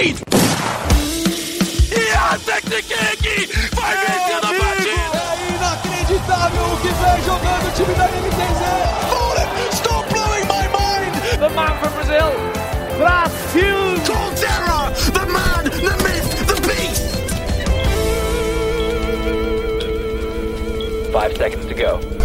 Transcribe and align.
lead! 0.00 0.16
Yantek 1.90 2.64
King 3.20 3.48
vai 3.74 3.94
vencendo 3.96 4.46
a 4.46 4.52
partida! 4.58 5.20
É 5.20 5.48
inacreditável 5.54 6.64
o 6.64 6.76
que 6.80 6.88
vem 6.88 7.18
jogando 7.24 7.66
o 7.66 7.72
time 7.72 7.94
da 7.94 8.06
MTZ! 8.08 8.62
Fallen, 9.10 9.48
stop 9.72 10.04
blowing 10.12 10.46
my 10.46 10.66
mind! 10.68 11.12
The 11.38 11.50
man 11.50 11.74
from 11.78 11.92
Brazil, 11.94 12.30
Brasil! 12.98 13.80
Colterra, 14.06 14.80
the 15.12 15.26
man, 15.26 15.64
the 15.64 15.94
myth, 16.02 16.30
the 16.46 16.56
beast! 16.66 17.06
Five 21.12 21.36
seconds 21.36 21.66
to 21.66 21.74
go. 21.74 22.19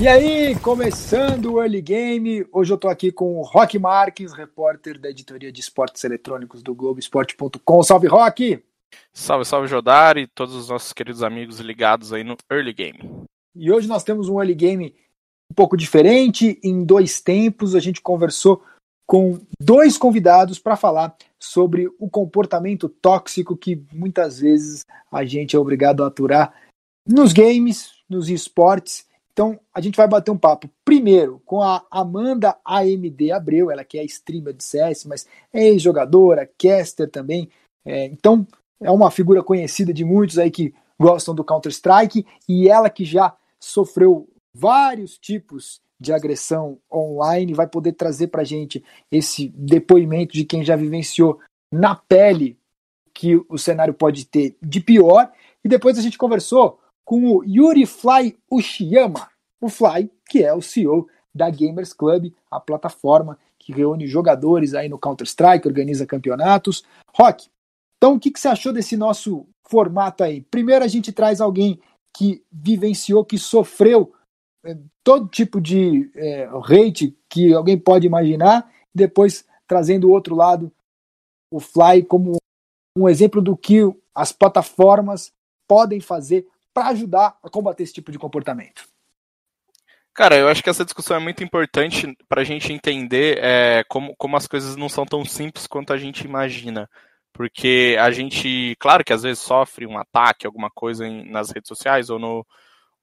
E 0.00 0.08
aí, 0.08 0.58
começando 0.58 1.52
o 1.52 1.62
Early 1.62 1.80
Game, 1.80 2.44
hoje 2.50 2.72
eu 2.72 2.76
tô 2.76 2.88
aqui 2.88 3.12
com 3.12 3.36
o 3.36 3.42
Rock 3.42 3.78
Marques, 3.78 4.32
repórter 4.32 4.98
da 4.98 5.08
editoria 5.08 5.52
de 5.52 5.60
esportes 5.60 6.02
eletrônicos 6.02 6.64
do 6.64 6.74
Globoesporte.com. 6.74 7.82
Salve, 7.84 8.08
Rock! 8.08 8.60
Salve, 9.12 9.44
salve, 9.44 9.68
Jodar 9.68 10.18
e 10.18 10.26
todos 10.26 10.52
os 10.56 10.68
nossos 10.68 10.92
queridos 10.92 11.22
amigos 11.22 11.60
ligados 11.60 12.12
aí 12.12 12.24
no 12.24 12.36
Early 12.50 12.72
Game. 12.72 13.24
E 13.54 13.70
hoje 13.70 13.86
nós 13.86 14.02
temos 14.02 14.28
um 14.28 14.40
Early 14.40 14.56
Game 14.56 14.94
um 15.48 15.54
pouco 15.54 15.76
diferente, 15.76 16.58
em 16.62 16.84
dois 16.84 17.20
tempos. 17.20 17.76
A 17.76 17.80
gente 17.80 18.00
conversou 18.00 18.64
com 19.06 19.40
dois 19.60 19.96
convidados 19.96 20.58
para 20.58 20.74
falar 20.74 21.16
sobre 21.40 21.88
o 22.00 22.10
comportamento 22.10 22.88
tóxico 22.88 23.56
que 23.56 23.80
muitas 23.92 24.40
vezes 24.40 24.84
a 25.10 25.24
gente 25.24 25.54
é 25.54 25.58
obrigado 25.58 26.02
a 26.02 26.08
aturar 26.08 26.52
nos 27.06 27.32
games, 27.32 27.92
nos 28.08 28.28
esportes 28.28 29.06
então, 29.34 29.58
a 29.74 29.80
gente 29.80 29.96
vai 29.96 30.06
bater 30.06 30.30
um 30.30 30.38
papo 30.38 30.70
primeiro 30.84 31.42
com 31.44 31.60
a 31.60 31.84
Amanda 31.90 32.56
AMD 32.64 33.32
Abreu, 33.32 33.68
ela 33.68 33.84
que 33.84 33.98
é 33.98 34.04
streamer 34.04 34.54
de 34.54 34.62
CS, 34.62 35.04
mas 35.06 35.26
é 35.52 35.64
ex-jogadora, 35.70 36.48
caster 36.56 37.10
também. 37.10 37.50
É, 37.84 38.06
então, 38.06 38.46
é 38.80 38.88
uma 38.92 39.10
figura 39.10 39.42
conhecida 39.42 39.92
de 39.92 40.04
muitos 40.04 40.38
aí 40.38 40.52
que 40.52 40.72
gostam 40.96 41.34
do 41.34 41.42
Counter-Strike 41.42 42.24
e 42.48 42.68
ela 42.68 42.88
que 42.88 43.04
já 43.04 43.36
sofreu 43.58 44.28
vários 44.54 45.18
tipos 45.18 45.82
de 45.98 46.12
agressão 46.12 46.78
online, 46.92 47.54
vai 47.54 47.66
poder 47.66 47.94
trazer 47.94 48.28
para 48.28 48.44
gente 48.44 48.84
esse 49.10 49.48
depoimento 49.48 50.32
de 50.32 50.44
quem 50.44 50.64
já 50.64 50.76
vivenciou 50.76 51.40
na 51.72 51.96
pele 51.96 52.56
que 53.12 53.34
o 53.48 53.58
cenário 53.58 53.94
pode 53.94 54.26
ter 54.26 54.56
de 54.62 54.80
pior. 54.80 55.32
E 55.64 55.68
depois 55.68 55.98
a 55.98 56.02
gente 56.02 56.18
conversou 56.18 56.78
com 57.04 57.36
o 57.36 57.44
Yuri 57.44 57.84
Fly 57.84 58.36
Ushiyama, 58.50 59.28
o 59.64 59.68
Fly, 59.68 60.10
que 60.28 60.42
é 60.42 60.52
o 60.52 60.60
CEO 60.60 61.08
da 61.34 61.48
Gamers 61.48 61.92
Club, 61.92 62.32
a 62.50 62.60
plataforma 62.60 63.38
que 63.58 63.72
reúne 63.72 64.06
jogadores 64.06 64.74
aí 64.74 64.88
no 64.88 64.98
Counter-Strike, 64.98 65.66
organiza 65.66 66.06
campeonatos. 66.06 66.84
Rock, 67.16 67.48
então 67.96 68.14
o 68.14 68.20
que, 68.20 68.30
que 68.30 68.38
você 68.38 68.48
achou 68.48 68.72
desse 68.72 68.96
nosso 68.96 69.46
formato 69.66 70.22
aí? 70.22 70.42
Primeiro 70.42 70.84
a 70.84 70.88
gente 70.88 71.12
traz 71.12 71.40
alguém 71.40 71.80
que 72.14 72.44
vivenciou, 72.52 73.24
que 73.24 73.38
sofreu 73.38 74.12
é, 74.64 74.76
todo 75.02 75.28
tipo 75.28 75.60
de 75.60 76.10
é, 76.14 76.44
hate 76.44 77.16
que 77.28 77.54
alguém 77.54 77.78
pode 77.78 78.06
imaginar, 78.06 78.70
depois 78.94 79.46
trazendo 79.66 80.08
o 80.08 80.12
outro 80.12 80.34
lado, 80.34 80.70
o 81.50 81.58
Fly 81.58 82.04
como 82.04 82.36
um 82.96 83.08
exemplo 83.08 83.40
do 83.40 83.56
que 83.56 83.80
as 84.14 84.30
plataformas 84.30 85.32
podem 85.66 86.00
fazer 86.00 86.46
para 86.72 86.88
ajudar 86.88 87.38
a 87.42 87.48
combater 87.48 87.82
esse 87.82 87.94
tipo 87.94 88.12
de 88.12 88.18
comportamento? 88.18 88.93
Cara, 90.14 90.36
eu 90.36 90.48
acho 90.48 90.62
que 90.62 90.70
essa 90.70 90.84
discussão 90.84 91.16
é 91.16 91.20
muito 91.20 91.42
importante 91.42 92.16
para 92.28 92.42
a 92.42 92.44
gente 92.44 92.72
entender 92.72 93.38
é, 93.42 93.84
como, 93.88 94.14
como 94.16 94.36
as 94.36 94.46
coisas 94.46 94.76
não 94.76 94.88
são 94.88 95.04
tão 95.04 95.24
simples 95.24 95.66
quanto 95.66 95.92
a 95.92 95.98
gente 95.98 96.24
imagina. 96.24 96.88
Porque 97.32 97.96
a 98.00 98.12
gente, 98.12 98.76
claro 98.78 99.04
que 99.04 99.12
às 99.12 99.24
vezes 99.24 99.40
sofre 99.40 99.86
um 99.86 99.98
ataque, 99.98 100.46
alguma 100.46 100.70
coisa 100.70 101.04
em, 101.06 101.28
nas 101.28 101.50
redes 101.50 101.66
sociais 101.66 102.10
ou, 102.10 102.18
no, 102.20 102.46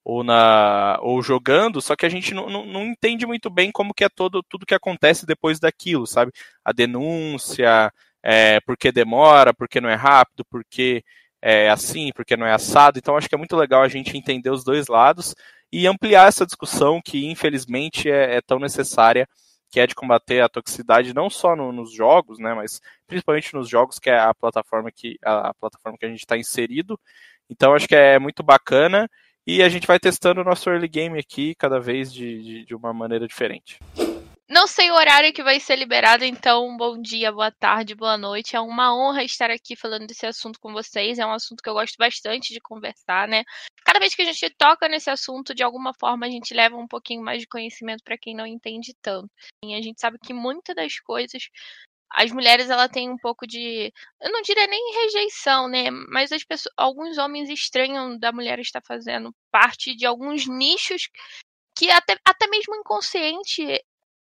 ou, 0.06 0.24
na, 0.24 0.98
ou 1.02 1.22
jogando, 1.22 1.82
só 1.82 1.98
que 1.98 2.06
a 2.06 2.10
gente 2.10 2.34
não, 2.34 2.50
não, 2.50 2.66
não, 2.66 2.84
entende 2.86 3.26
muito 3.28 3.50
bem 3.50 3.72
como 3.74 3.94
que 3.94 4.06
é 4.06 4.10
todo, 4.10 4.42
tudo 4.44 4.66
que 4.66 4.74
acontece 4.74 5.26
depois 5.26 5.60
daquilo, 5.60 6.08
sabe? 6.08 6.32
A 6.64 6.72
denúncia, 6.72 7.92
é, 8.24 8.62
por 8.62 8.78
que 8.78 8.92
demora, 8.92 9.54
por 9.54 9.68
que 9.68 9.82
não 9.82 9.90
é 9.90 9.96
rápido, 9.96 10.46
por 10.46 10.64
que 10.70 11.04
é 11.42 11.70
assim, 11.70 12.12
porque 12.16 12.38
não 12.38 12.46
é 12.46 12.54
assado. 12.54 13.00
Então 13.00 13.18
acho 13.18 13.28
que 13.28 13.36
é 13.36 13.38
muito 13.38 13.56
legal 13.56 13.82
a 13.82 13.88
gente 13.88 14.16
entender 14.16 14.50
os 14.50 14.64
dois 14.64 14.88
lados 14.88 15.36
e 15.72 15.88
ampliar 15.88 16.28
essa 16.28 16.46
discussão 16.46 17.02
que 17.04 17.26
infelizmente 17.26 18.10
é, 18.10 18.36
é 18.36 18.42
tão 18.42 18.60
necessária, 18.60 19.28
que 19.70 19.80
é 19.80 19.88
de 19.88 19.96
combater 19.96 20.42
a 20.42 20.50
toxicidade 20.50 21.14
não 21.14 21.30
só 21.30 21.56
no, 21.56 21.72
nos 21.72 21.94
jogos, 21.94 22.38
né, 22.40 22.54
mas 22.54 22.82
principalmente 23.08 23.54
nos 23.54 23.70
jogos 23.70 23.98
que 23.98 24.10
é 24.10 24.20
a 24.20 24.34
plataforma 24.34 24.92
que 24.92 25.18
a, 25.24 25.50
a 25.50 25.54
plataforma 25.54 25.98
que 25.98 26.06
a 26.06 26.10
gente 26.10 26.20
está 26.20 26.38
inserido. 26.38 27.00
Então 27.50 27.74
acho 27.74 27.88
que 27.88 27.96
é 27.96 28.20
muito 28.20 28.44
bacana 28.44 29.10
e 29.48 29.64
a 29.64 29.70
gente 29.70 29.88
vai 29.88 30.00
testando 30.00 30.42
o 30.42 30.44
nosso 30.44 30.70
early 30.70 30.88
game 30.88 31.18
aqui 31.18 31.56
cada 31.56 31.80
vez 31.80 32.14
de, 32.14 32.44
de, 32.44 32.66
de 32.66 32.76
uma 32.76 32.94
maneira 32.94 33.28
diferente. 33.28 33.80
Não 34.52 34.68
sei 34.68 34.92
o 34.92 34.96
horário 34.96 35.32
que 35.32 35.42
vai 35.42 35.62
ser 35.62 35.78
liberado, 35.78 36.26
então 36.26 36.76
bom 36.76 37.02
dia, 37.02 37.32
boa 37.32 37.50
tarde, 37.50 37.96
boa 37.96 38.18
noite. 38.18 38.54
É 38.54 38.60
uma 38.60 38.94
honra 38.94 39.24
estar 39.24 39.50
aqui 39.50 39.78
falando 39.78 40.06
desse 40.06 40.26
assunto 40.26 40.60
com 40.60 40.74
vocês. 40.74 41.18
É 41.18 41.26
um 41.26 41.32
assunto 41.32 41.64
que 41.64 41.70
eu 41.70 41.74
gosto 41.74 41.96
bastante 41.98 42.54
de 42.54 42.60
conversar, 42.60 43.30
né? 43.30 43.46
Cada 43.86 43.98
vez 43.98 44.14
que 44.14 44.22
a 44.22 44.26
gente 44.26 44.50
toca 44.58 44.90
nesse 44.90 45.10
assunto, 45.10 45.56
de 45.56 45.64
alguma 45.64 45.94
forma 45.94 46.26
a 46.26 46.30
gente 46.30 46.54
leva 46.54 46.76
um 46.76 46.86
pouquinho 46.86 47.24
mais 47.24 47.40
de 47.40 47.48
conhecimento 47.48 48.04
para 48.04 48.18
quem 48.18 48.36
não 48.36 48.46
entende 48.46 48.94
tanto. 49.02 49.32
E 49.64 49.74
a 49.74 49.82
gente 49.82 50.02
sabe 50.02 50.20
que 50.20 50.34
muitas 50.34 50.76
das 50.76 51.00
coisas 51.00 51.44
as 52.14 52.30
mulheres 52.30 52.70
ela 52.70 52.90
têm 52.90 53.10
um 53.10 53.18
pouco 53.18 53.48
de, 53.48 53.90
eu 54.22 54.32
não 54.34 54.42
diria 54.42 54.68
nem 54.68 54.94
rejeição, 54.96 55.70
né? 55.70 55.90
Mas 56.10 56.30
as 56.34 56.44
pessoas, 56.44 56.74
alguns 56.76 57.18
homens 57.18 57.50
estranham 57.50 58.20
da 58.20 58.34
mulher 58.34 58.60
estar 58.60 58.82
fazendo 58.86 59.34
parte 59.50 59.96
de 59.96 60.06
alguns 60.06 60.46
nichos 60.46 61.08
que 61.74 61.90
até, 61.90 62.18
até 62.26 62.48
mesmo 62.48 62.76
inconsciente 62.76 63.82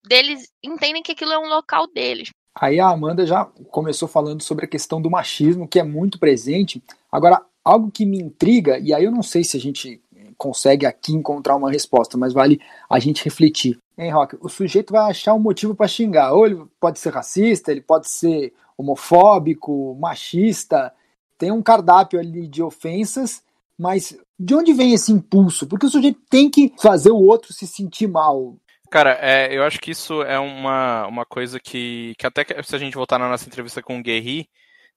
deles 0.06 0.48
entendem 0.64 1.04
que 1.04 1.12
aquilo 1.12 1.32
é 1.32 1.40
um 1.40 1.50
local 1.50 1.88
deles. 1.88 2.30
Aí 2.54 2.80
a 2.80 2.90
Amanda 2.90 3.26
já 3.26 3.46
começou 3.70 4.08
falando 4.08 4.42
sobre 4.42 4.66
a 4.66 4.68
questão 4.68 5.02
do 5.02 5.12
machismo, 5.12 5.68
que 5.68 5.80
é 5.80 5.84
muito 5.84 6.18
presente. 6.18 6.82
Agora, 7.12 7.42
algo 7.64 7.92
que 7.92 8.06
me 8.06 8.20
intriga, 8.20 8.80
e 8.80 8.94
aí 8.94 9.04
eu 9.04 9.12
não 9.12 9.22
sei 9.22 9.44
se 9.44 9.58
a 9.58 9.60
gente 9.60 10.02
consegue 10.38 10.86
aqui 10.86 11.14
encontrar 11.14 11.56
uma 11.56 11.72
resposta, 11.72 12.18
mas 12.18 12.34
vale 12.34 12.62
a 12.90 13.00
gente 13.00 13.24
refletir. 13.24 13.78
Hein, 13.98 14.12
Rock? 14.12 14.38
O 14.42 14.50
sujeito 14.50 14.92
vai 14.92 15.10
achar 15.10 15.34
um 15.34 15.40
motivo 15.40 15.76
para 15.76 15.88
xingar. 15.88 16.34
Ou 16.34 16.46
ele 16.46 16.66
pode 16.80 17.00
ser 17.00 17.14
racista, 17.14 17.72
ele 17.72 17.82
pode 17.82 18.10
ser 18.10 18.54
homofóbico, 18.78 19.96
machista. 20.00 20.94
Tem 21.38 21.52
um 21.52 21.62
cardápio 21.62 22.20
ali 22.20 22.48
de 22.48 22.62
ofensas, 22.62 23.42
mas 23.78 24.18
de 24.40 24.56
onde 24.56 24.74
vem 24.74 24.94
esse 24.94 25.12
impulso? 25.12 25.68
Porque 25.68 25.86
o 25.86 25.90
sujeito 25.90 26.20
tem 26.30 26.50
que 26.50 26.74
fazer 26.78 27.12
o 27.12 27.24
outro 27.24 27.54
se 27.54 27.66
sentir 27.66 28.08
mal. 28.08 28.56
Cara, 28.92 29.18
é, 29.22 29.56
eu 29.56 29.64
acho 29.64 29.80
que 29.80 29.92
isso 29.92 30.22
é 30.24 30.40
uma, 30.40 31.08
uma 31.08 31.26
coisa 31.26 31.60
que, 31.60 32.14
que 32.18 32.26
até 32.28 32.46
que, 32.46 32.62
se 32.64 32.76
a 32.76 32.80
gente 32.80 32.96
voltar 32.96 33.20
na 33.20 33.30
nossa 33.30 33.48
entrevista 33.48 33.82
com 33.82 34.00
o 34.00 34.04
Guerri, 34.04 34.50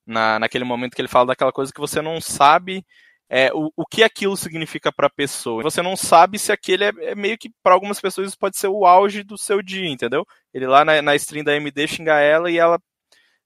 na, 0.06 0.38
naquele 0.38 0.64
momento 0.64 0.94
que 0.94 1.00
ele 1.00 1.08
fala 1.08 1.26
daquela 1.26 1.52
coisa 1.52 1.72
que 1.72 1.80
você 1.80 2.00
não 2.00 2.20
sabe 2.20 2.84
é, 3.28 3.52
o, 3.52 3.70
o 3.76 3.86
que 3.86 4.02
aquilo 4.02 4.36
significa 4.36 4.90
para 4.92 5.06
a 5.06 5.10
pessoa. 5.10 5.62
Você 5.62 5.82
não 5.82 5.96
sabe 5.96 6.38
se 6.38 6.50
aquele 6.50 6.84
é, 6.84 6.92
é 7.00 7.14
meio 7.14 7.36
que, 7.38 7.50
para 7.62 7.74
algumas 7.74 8.00
pessoas, 8.00 8.28
isso 8.28 8.38
pode 8.38 8.56
ser 8.58 8.68
o 8.68 8.86
auge 8.86 9.22
do 9.22 9.36
seu 9.36 9.62
dia, 9.62 9.88
entendeu? 9.88 10.26
Ele 10.52 10.66
lá 10.66 10.84
na, 10.84 11.02
na 11.02 11.14
stream 11.16 11.44
da 11.44 11.54
MD 11.56 11.86
xingar 11.86 12.20
ela 12.20 12.50
e 12.50 12.58
ela 12.58 12.80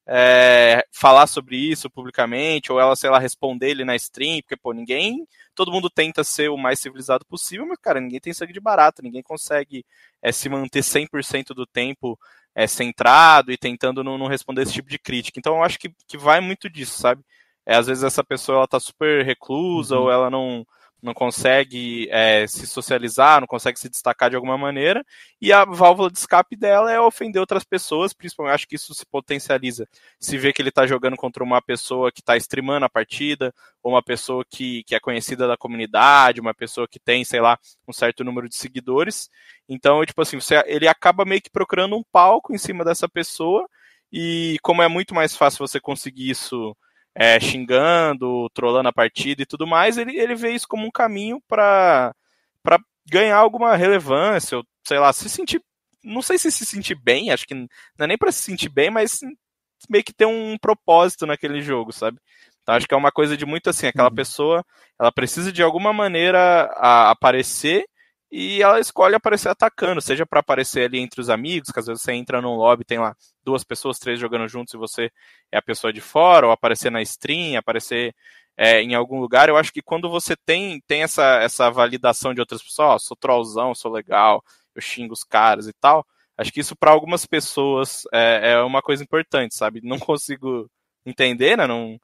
é, 0.07 0.85
falar 0.91 1.27
sobre 1.27 1.57
isso 1.57 1.89
publicamente, 1.89 2.73
ou 2.73 2.81
ela, 2.81 2.97
sei 2.97 3.11
lá, 3.11 3.19
responder 3.19 3.71
ele 3.71 3.85
na 3.85 3.95
stream, 3.97 4.41
porque, 4.41 4.57
pô, 4.57 4.73
ninguém. 4.73 5.27
Todo 5.55 5.71
mundo 5.71 5.91
tenta 5.91 6.25
ser 6.25 6.49
o 6.49 6.57
mais 6.57 6.81
civilizado 6.81 7.25
possível, 7.27 7.67
mas, 7.67 7.79
cara, 7.79 8.01
ninguém 8.01 8.21
tem 8.21 8.33
sangue 8.33 8.53
de 8.53 8.61
barata, 8.61 9.03
ninguém 9.03 9.23
consegue 9.23 9.85
é, 10.23 10.33
se 10.33 10.49
manter 10.49 10.83
100% 10.83 11.49
do 11.55 11.67
tempo 11.67 12.19
é, 12.55 12.67
centrado 12.67 13.53
e 13.53 13.59
tentando 13.59 14.03
não, 14.03 14.19
não, 14.19 14.27
responder 14.27 14.63
esse 14.63 14.73
tipo 14.73 14.89
de 14.89 14.99
crítica. 14.99 15.39
Então, 15.39 15.57
eu 15.57 15.63
acho 15.63 15.79
que, 15.79 15.95
que 16.07 16.19
vai 16.19 16.41
muito 16.41 16.69
disso, 16.69 16.99
sabe? 16.99 17.23
É, 17.65 17.77
às 17.77 17.87
vezes 17.87 18.03
essa 18.03 18.25
pessoa 18.25 18.59
ela 18.59 18.69
tá 18.69 18.81
super 18.81 19.25
reclusa 19.25 19.97
uhum. 19.97 20.03
ou 20.03 20.11
ela 20.11 20.31
não 20.31 20.67
não 21.03 21.13
consegue 21.13 22.09
é, 22.11 22.47
se 22.47 22.65
socializar, 22.67 23.41
não 23.41 23.47
consegue 23.47 23.79
se 23.79 23.89
destacar 23.89 24.31
de 24.31 24.37
alguma 24.37 24.57
maneira, 24.57 25.05
e 25.41 25.53
a 25.53 25.65
válvula 25.65 26.09
de 26.09 26.19
escape 26.19 26.55
dela 26.55 26.93
é 26.93 27.01
ofender 27.01 27.41
outras 27.41 27.65
pessoas, 27.65 28.13
principalmente 28.13 28.55
acho 28.55 28.69
que 28.69 28.77
isso 28.77 28.95
se 28.95 29.05
potencializa. 29.05 29.89
Se 30.21 30.39
vê 30.39 30.53
que 30.53 30.63
ele 30.63 30.69
está 30.69 30.87
jogando 30.87 31.17
contra 31.17 31.43
uma 31.43 31.61
pessoa 31.61 32.13
que 32.13 32.21
está 32.21 32.37
streamando 32.37 32.87
a 32.87 32.89
partida, 32.89 33.53
ou 33.83 33.93
uma 33.93 34.03
pessoa 34.03 34.45
que, 34.49 34.85
que 34.85 34.95
é 34.95 35.01
conhecida 35.01 35.49
da 35.49 35.57
comunidade, 35.57 36.41
uma 36.41 36.55
pessoa 36.55 36.87
que 36.87 37.01
tem, 37.01 37.25
sei 37.25 37.41
lá, 37.41 37.59
um 37.87 37.93
certo 37.93 38.23
número 38.23 38.49
de 38.49 38.55
seguidores. 38.55 39.29
Então, 39.69 40.05
tipo 40.07 40.23
assim, 40.23 40.39
você, 40.41 40.63
ele 40.67 40.87
acaba 40.87 41.25
meio 41.25 41.43
que 41.43 41.51
procurando 41.51 41.97
um 41.97 42.05
palco 42.13 42.55
em 42.55 42.59
cima 42.59 42.85
dessa 42.85 43.09
pessoa, 43.09 43.69
e 44.13 44.57
como 44.63 44.83
é 44.83 44.89
muito 44.89 45.15
mais 45.15 45.35
fácil 45.35 45.67
você 45.67 45.81
conseguir 45.81 46.31
isso 46.31 46.77
é, 47.15 47.39
xingando, 47.39 48.49
trolando 48.55 48.89
a 48.89 48.93
partida 48.93 49.43
e 49.43 49.47
tudo 49.47 49.67
mais, 49.67 49.99
ele, 49.99 50.19
ele 50.19 50.35
vê 50.35 50.51
isso 50.51 50.67
como 50.67 50.87
um 50.87 50.91
caminho 50.91 51.41
para 51.47 52.15
ganhar 53.11 53.37
alguma 53.37 53.77
relevância, 53.77 54.59
ou 54.59 54.65
sei 54.85 54.99
lá, 54.99 55.13
se 55.13 55.29
sentir. 55.29 55.63
Não 56.03 56.23
sei 56.23 56.39
se 56.39 56.51
se 56.51 56.67
sentir 56.67 56.97
bem, 56.97 57.31
acho 57.31 57.47
que 57.47 57.55
não 57.55 57.69
é 58.01 58.07
nem 58.07 58.19
para 58.19 58.33
se 58.33 58.43
sentir 58.43 58.69
bem, 58.69 58.91
mas 58.91 59.21
meio 59.89 60.05
que 60.05 60.13
ter 60.13 60.27
um 60.27 60.57
propósito 60.59 61.27
naquele 61.27 61.61
jogo, 61.61 61.93
sabe? 61.93 62.19
Então 62.63 62.75
acho 62.75 62.87
que 62.87 62.95
é 62.95 62.97
uma 62.97 63.13
coisa 63.13 63.37
de 63.37 63.45
muito 63.45 63.71
assim, 63.71 63.87
aquela 63.87 64.09
uhum. 64.09 64.15
pessoa, 64.15 64.65
ela 64.99 65.13
precisa 65.13 65.53
de 65.53 65.63
alguma 65.63 65.93
maneira 65.93 66.65
aparecer 67.11 67.85
e 68.35 68.63
ela 68.63 68.81
escolhe 68.81 69.15
aparecer 69.15 69.51
atacando, 69.51 70.01
seja 70.01 70.25
para 70.25 70.41
aparecer 70.41 70.87
ali 70.87 70.99
entre 70.99 71.21
os 71.21 71.29
amigos, 71.29 71.71
que 71.71 71.79
às 71.79 71.87
vezes 71.87 72.03
você 72.03 72.13
entra 72.13 72.41
num 72.41 72.57
lobby, 72.57 72.83
tem 72.83 72.99
lá 72.99 73.15
duas 73.45 73.63
pessoas, 73.63 73.99
três 73.99 74.19
jogando 74.19 74.49
juntos 74.49 74.73
e 74.73 74.79
você 74.79 75.11
é 75.53 75.59
a 75.59 75.63
pessoa 75.63 75.93
de 75.93 76.01
fora, 76.01 76.47
ou 76.47 76.53
aparecer 76.53 76.91
na 76.91 77.03
stream, 77.03 77.59
aparecer 77.59 78.15
é, 78.57 78.81
em 78.81 78.95
algum 78.95 79.21
lugar. 79.21 79.51
Eu 79.51 79.57
acho 79.59 79.71
que 79.71 79.83
quando 79.83 80.09
você 80.09 80.35
tem, 80.35 80.81
tem 80.87 81.03
essa, 81.03 81.41
essa 81.43 81.71
validação 81.71 82.33
de 82.33 82.41
outras 82.41 82.63
pessoas, 82.63 82.89
ó, 82.89 82.99
sou 82.99 83.17
trollzão, 83.19 83.75
sou 83.75 83.93
legal, 83.93 84.43
eu 84.75 84.81
xingo 84.81 85.13
os 85.13 85.25
caras 85.25 85.69
e 85.69 85.73
tal, 85.75 86.07
acho 86.39 86.51
que 86.51 86.61
isso 86.61 86.75
para 86.75 86.91
algumas 86.91 87.27
pessoas 87.27 88.05
é, 88.15 88.53
é 88.53 88.63
uma 88.63 88.81
coisa 88.81 89.03
importante, 89.03 89.55
sabe? 89.55 89.83
Não 89.85 89.99
consigo 89.99 90.71
entender, 91.05 91.59
né? 91.59 91.67
Não, 91.67 91.99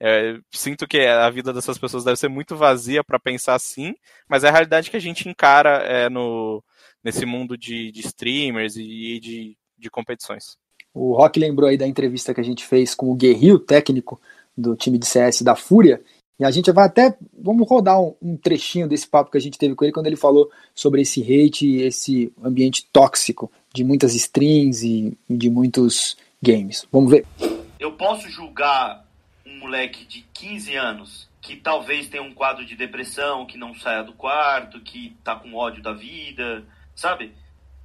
é, 0.00 0.38
sinto 0.50 0.86
que 0.86 1.00
a 1.00 1.28
vida 1.30 1.52
dessas 1.52 1.78
pessoas 1.78 2.04
deve 2.04 2.16
ser 2.16 2.28
muito 2.28 2.56
vazia 2.56 3.02
para 3.02 3.18
pensar 3.18 3.54
assim, 3.54 3.94
mas 4.28 4.44
é 4.44 4.48
a 4.48 4.52
realidade 4.52 4.90
que 4.90 4.96
a 4.96 5.00
gente 5.00 5.28
encara 5.28 5.82
é, 5.84 6.08
no, 6.08 6.62
nesse 7.02 7.24
mundo 7.24 7.56
de, 7.56 7.92
de 7.92 8.00
streamers 8.00 8.76
e, 8.76 9.20
de, 9.20 9.56
de 9.78 9.90
competições. 9.90 10.56
O 10.92 11.14
Rock 11.14 11.38
lembrou 11.40 11.68
aí 11.68 11.76
da 11.76 11.86
entrevista 11.86 12.32
que 12.32 12.40
a 12.40 12.44
gente 12.44 12.64
fez 12.64 12.94
com 12.94 13.10
o 13.10 13.14
Guerril, 13.14 13.58
técnico 13.58 14.20
do 14.56 14.76
time 14.76 14.98
de 14.98 15.06
CS 15.06 15.42
da 15.42 15.56
Fúria, 15.56 16.00
e 16.38 16.44
a 16.44 16.50
gente 16.50 16.70
vai 16.72 16.86
até, 16.86 17.16
vamos 17.32 17.68
rodar 17.68 18.00
um, 18.00 18.14
um, 18.20 18.36
trechinho 18.36 18.88
desse 18.88 19.06
papo 19.06 19.30
que 19.30 19.38
a 19.38 19.40
gente 19.40 19.56
teve 19.56 19.74
com 19.74 19.84
ele 19.84 19.92
quando 19.92 20.06
ele 20.06 20.16
falou 20.16 20.50
sobre 20.74 21.02
esse 21.02 21.22
hate 21.22 21.64
e 21.64 21.82
esse 21.82 22.32
ambiente 22.42 22.88
tóxico 22.92 23.50
de 23.72 23.84
muitas 23.84 24.14
streams 24.14 24.84
e, 24.84 25.16
e 25.28 25.36
de 25.36 25.48
muitos 25.48 26.16
games. 26.42 26.86
Vamos 26.90 27.10
ver. 27.10 27.24
Eu 27.78 27.92
posso 27.92 28.28
julgar 28.28 29.04
moleque 29.64 30.04
de 30.04 30.20
15 30.34 30.76
anos 30.76 31.28
que 31.40 31.56
talvez 31.56 32.08
tenha 32.08 32.22
um 32.22 32.32
quadro 32.32 32.64
de 32.64 32.74
depressão, 32.74 33.44
que 33.44 33.58
não 33.58 33.74
saia 33.74 34.02
do 34.02 34.12
quarto, 34.12 34.80
que 34.80 35.16
tá 35.22 35.36
com 35.36 35.54
ódio 35.54 35.82
da 35.82 35.92
vida, 35.92 36.64
sabe? 36.94 37.34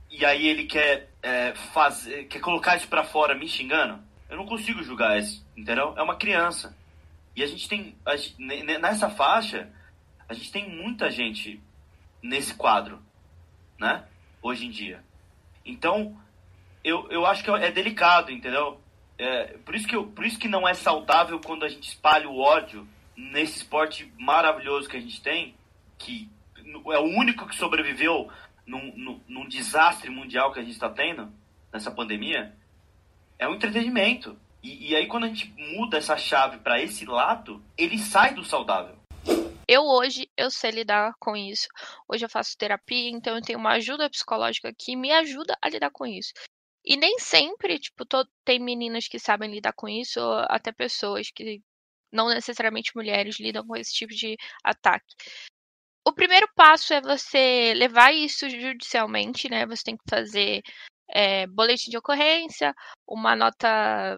E 0.09 0.25
aí 0.25 0.47
ele 0.47 0.65
quer 0.65 1.09
é, 1.21 1.53
fazer, 1.73 2.25
quer 2.25 2.39
colocar 2.39 2.77
isso 2.77 2.87
para 2.87 3.03
fora 3.03 3.35
me 3.35 3.47
xingando. 3.47 4.01
Eu 4.29 4.37
não 4.37 4.45
consigo 4.45 4.83
julgar 4.83 5.19
isso, 5.19 5.45
entendeu? 5.57 5.93
É 5.97 6.01
uma 6.01 6.15
criança. 6.15 6.75
E 7.35 7.43
a 7.43 7.47
gente 7.47 7.67
tem 7.67 7.95
a 8.05 8.15
gente, 8.15 8.41
nessa 8.79 9.09
faixa, 9.09 9.69
a 10.27 10.33
gente 10.33 10.51
tem 10.51 10.69
muita 10.69 11.09
gente 11.09 11.61
nesse 12.21 12.53
quadro, 12.53 13.01
né? 13.77 14.05
Hoje 14.41 14.65
em 14.65 14.69
dia. 14.69 15.03
Então, 15.65 16.17
eu, 16.83 17.09
eu 17.09 17.25
acho 17.25 17.43
que 17.43 17.51
é 17.51 17.71
delicado, 17.71 18.31
entendeu? 18.31 18.79
É, 19.19 19.57
por, 19.65 19.75
isso 19.75 19.85
que 19.85 19.95
eu, 19.95 20.07
por 20.07 20.25
isso 20.25 20.39
que 20.39 20.47
não 20.47 20.65
é 20.65 20.73
saudável 20.73 21.41
quando 21.41 21.65
a 21.65 21.67
gente 21.67 21.89
espalha 21.89 22.29
o 22.29 22.39
ódio 22.39 22.87
nesse 23.17 23.57
esporte 23.57 24.09
maravilhoso 24.17 24.87
que 24.87 24.95
a 24.95 25.01
gente 25.01 25.21
tem, 25.21 25.53
que 25.97 26.29
é 26.55 26.99
o 26.99 27.03
único 27.03 27.45
que 27.45 27.55
sobreviveu 27.55 28.31
num, 28.65 28.95
num, 28.95 29.21
num 29.27 29.47
desastre 29.49 30.09
mundial 30.09 30.53
que 30.53 30.59
a 30.59 30.63
gente 30.63 30.71
está 30.71 30.89
tendo, 30.89 31.29
nessa 31.71 31.91
pandemia, 31.91 32.55
é 33.37 33.45
o 33.45 33.53
entretenimento. 33.53 34.39
E, 34.63 34.91
e 34.91 34.95
aí 34.95 35.05
quando 35.07 35.25
a 35.25 35.27
gente 35.27 35.53
muda 35.57 35.97
essa 35.97 36.15
chave 36.15 36.59
para 36.59 36.81
esse 36.81 37.05
lado, 37.05 37.61
ele 37.77 37.97
sai 37.97 38.33
do 38.33 38.45
saudável. 38.45 38.95
Eu 39.67 39.83
hoje 39.83 40.29
eu 40.37 40.49
sei 40.49 40.71
lidar 40.71 41.13
com 41.19 41.35
isso. 41.35 41.67
Hoje 42.07 42.23
eu 42.23 42.29
faço 42.29 42.57
terapia, 42.57 43.09
então 43.09 43.35
eu 43.35 43.41
tenho 43.41 43.59
uma 43.59 43.73
ajuda 43.73 44.09
psicológica 44.09 44.73
que 44.73 44.95
me 44.95 45.11
ajuda 45.11 45.57
a 45.61 45.69
lidar 45.69 45.91
com 45.91 46.05
isso. 46.07 46.31
E 46.85 46.95
nem 46.97 47.19
sempre, 47.19 47.79
tipo, 47.79 48.05
tem 48.45 48.59
meninas 48.59 49.07
que 49.07 49.19
sabem 49.19 49.51
lidar 49.51 49.73
com 49.73 49.87
isso, 49.87 50.19
ou 50.19 50.45
até 50.49 50.71
pessoas 50.71 51.29
que 51.31 51.61
não 52.11 52.29
necessariamente 52.29 52.95
mulheres 52.95 53.39
lidam 53.39 53.65
com 53.65 53.75
esse 53.75 53.93
tipo 53.93 54.13
de 54.13 54.35
ataque. 54.63 55.15
O 56.05 56.13
primeiro 56.13 56.47
passo 56.55 56.93
é 56.93 57.01
você 57.01 57.73
levar 57.75 58.13
isso 58.13 58.49
judicialmente, 58.49 59.49
né? 59.49 59.65
Você 59.67 59.83
tem 59.83 59.97
que 59.97 60.03
fazer 60.09 60.61
é, 61.09 61.45
boletim 61.47 61.91
de 61.91 61.97
ocorrência, 61.97 62.73
uma 63.07 63.35
nota 63.35 64.17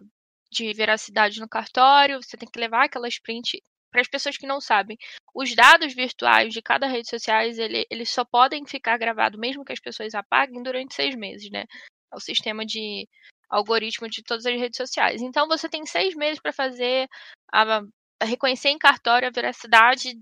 de 0.52 0.74
veracidade 0.74 1.40
no 1.40 1.50
cartório, 1.50 2.22
você 2.22 2.38
tem 2.38 2.50
que 2.50 2.60
levar 2.60 2.86
aquela 2.86 3.08
sprint 3.08 3.62
para 3.92 4.02
as 4.02 4.08
pessoas 4.08 4.38
que 4.38 4.48
não 4.48 4.62
sabem. 4.62 4.98
Os 5.34 5.54
dados 5.56 5.94
virtuais 5.94 6.54
de 6.54 6.62
cada 6.62 6.88
rede 6.88 7.10
social, 7.10 7.42
ele, 7.42 7.86
eles 7.90 8.10
só 8.10 8.24
podem 8.24 8.66
ficar 8.66 8.98
gravados, 8.98 9.40
mesmo 9.40 9.66
que 9.66 9.74
as 9.74 9.80
pessoas 9.80 10.14
apaguem, 10.16 10.64
durante 10.64 10.94
seis 10.94 11.16
meses, 11.16 11.50
né? 11.52 11.66
O 12.14 12.20
sistema 12.20 12.66
de 12.66 13.08
algoritmo 13.50 14.10
de 14.10 14.24
todas 14.24 14.46
as 14.46 14.60
redes 14.60 14.78
sociais. 14.78 15.22
Então 15.22 15.48
você 15.48 15.70
tem 15.70 15.86
seis 15.86 16.16
meses 16.16 16.42
para 16.42 16.54
fazer 16.54 17.08
a, 17.54 17.80
a, 17.80 18.26
reconhecer 18.26 18.70
em 18.70 18.78
cartório 18.78 19.28
a 19.28 19.32
veracidade 19.32 20.14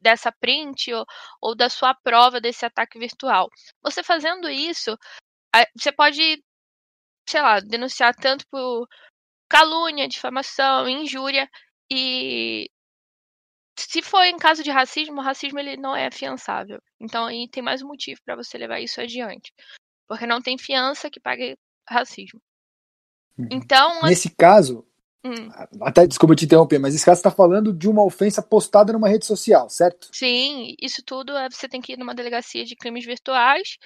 dessa 0.00 0.32
print 0.32 0.92
ou, 0.92 1.04
ou 1.40 1.56
da 1.56 1.68
sua 1.68 1.94
prova 1.94 2.40
desse 2.40 2.64
ataque 2.64 2.98
virtual. 2.98 3.48
Você 3.82 4.02
fazendo 4.02 4.48
isso, 4.48 4.96
você 5.76 5.92
pode, 5.92 6.42
sei 7.28 7.42
lá, 7.42 7.60
denunciar 7.60 8.14
tanto 8.14 8.44
por 8.50 8.86
calúnia, 9.50 10.08
difamação, 10.08 10.88
injúria 10.88 11.48
e 11.90 12.70
se 13.78 14.02
for 14.02 14.24
em 14.24 14.36
caso 14.36 14.62
de 14.62 14.70
racismo, 14.70 15.20
o 15.20 15.24
racismo 15.24 15.58
ele 15.58 15.76
não 15.76 15.94
é 15.94 16.06
afiançável. 16.06 16.80
Então 17.00 17.26
aí 17.26 17.48
tem 17.48 17.62
mais 17.62 17.80
um 17.82 17.86
motivo 17.86 18.20
para 18.24 18.36
você 18.36 18.58
levar 18.58 18.80
isso 18.80 19.00
adiante. 19.00 19.52
Porque 20.08 20.26
não 20.26 20.40
tem 20.40 20.56
fiança 20.56 21.10
que 21.10 21.20
pague 21.20 21.56
racismo. 21.88 22.40
Uhum. 23.38 23.48
Então. 23.52 24.02
Nesse 24.02 24.30
caso. 24.30 24.84
Hum. 25.24 25.50
Até 25.82 26.06
desculpa 26.06 26.36
te 26.36 26.44
interromper, 26.44 26.78
mas 26.78 26.94
esse 26.94 27.04
caso 27.04 27.18
está 27.18 27.30
falando 27.30 27.72
de 27.72 27.88
uma 27.88 28.04
ofensa 28.04 28.40
postada 28.40 28.92
numa 28.92 29.08
rede 29.08 29.26
social, 29.26 29.68
certo? 29.68 30.08
Sim, 30.12 30.74
isso 30.80 31.02
tudo 31.04 31.36
é, 31.36 31.48
você 31.50 31.68
tem 31.68 31.80
que 31.80 31.94
ir 31.94 31.98
numa 31.98 32.14
delegacia 32.14 32.64
de 32.64 32.76
crimes 32.76 33.04
virtuais 33.04 33.76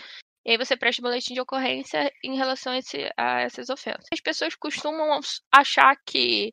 e 0.45 0.51
aí 0.51 0.59
você 0.59 0.77
presta 0.77 1.01
boletim 1.01 1.33
de 1.35 1.41
ocorrência 1.41 2.13
em 2.23 2.37
relação 2.37 2.73
a, 2.73 2.79
esse, 2.79 3.11
a 3.17 3.41
essas 3.41 3.71
ofensas. 3.71 4.07
As 4.13 4.21
pessoas 4.21 4.55
costumam 4.55 5.19
achar 5.51 5.97
que 6.05 6.53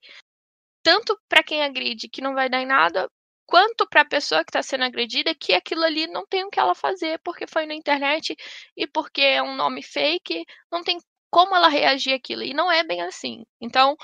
tanto 0.81 1.17
para 1.27 1.43
quem 1.43 1.61
agride 1.61 2.07
que 2.07 2.21
não 2.21 2.33
vai 2.33 2.49
dar 2.49 2.61
em 2.61 2.67
nada, 2.67 3.09
quanto 3.49 3.87
para 3.87 4.01
a 4.01 4.05
pessoa 4.05 4.45
que 4.45 4.51
está 4.51 4.61
sendo 4.61 4.83
agredida 4.83 5.33
que 5.33 5.53
aquilo 5.53 5.83
ali 5.83 6.05
não 6.05 6.23
tem 6.27 6.43
o 6.43 6.51
que 6.51 6.59
ela 6.59 6.75
fazer 6.75 7.19
porque 7.23 7.47
foi 7.47 7.65
na 7.65 7.73
internet 7.73 8.35
e 8.77 8.85
porque 8.85 9.21
é 9.21 9.41
um 9.41 9.55
nome 9.55 9.81
fake, 9.81 10.45
não 10.71 10.83
tem 10.83 10.99
como 11.31 11.55
ela 11.55 11.67
reagir 11.67 12.13
àquilo. 12.13 12.43
E 12.43 12.53
não 12.53 12.71
é 12.71 12.83
bem 12.83 13.01
assim. 13.01 13.43
Então, 13.59 13.95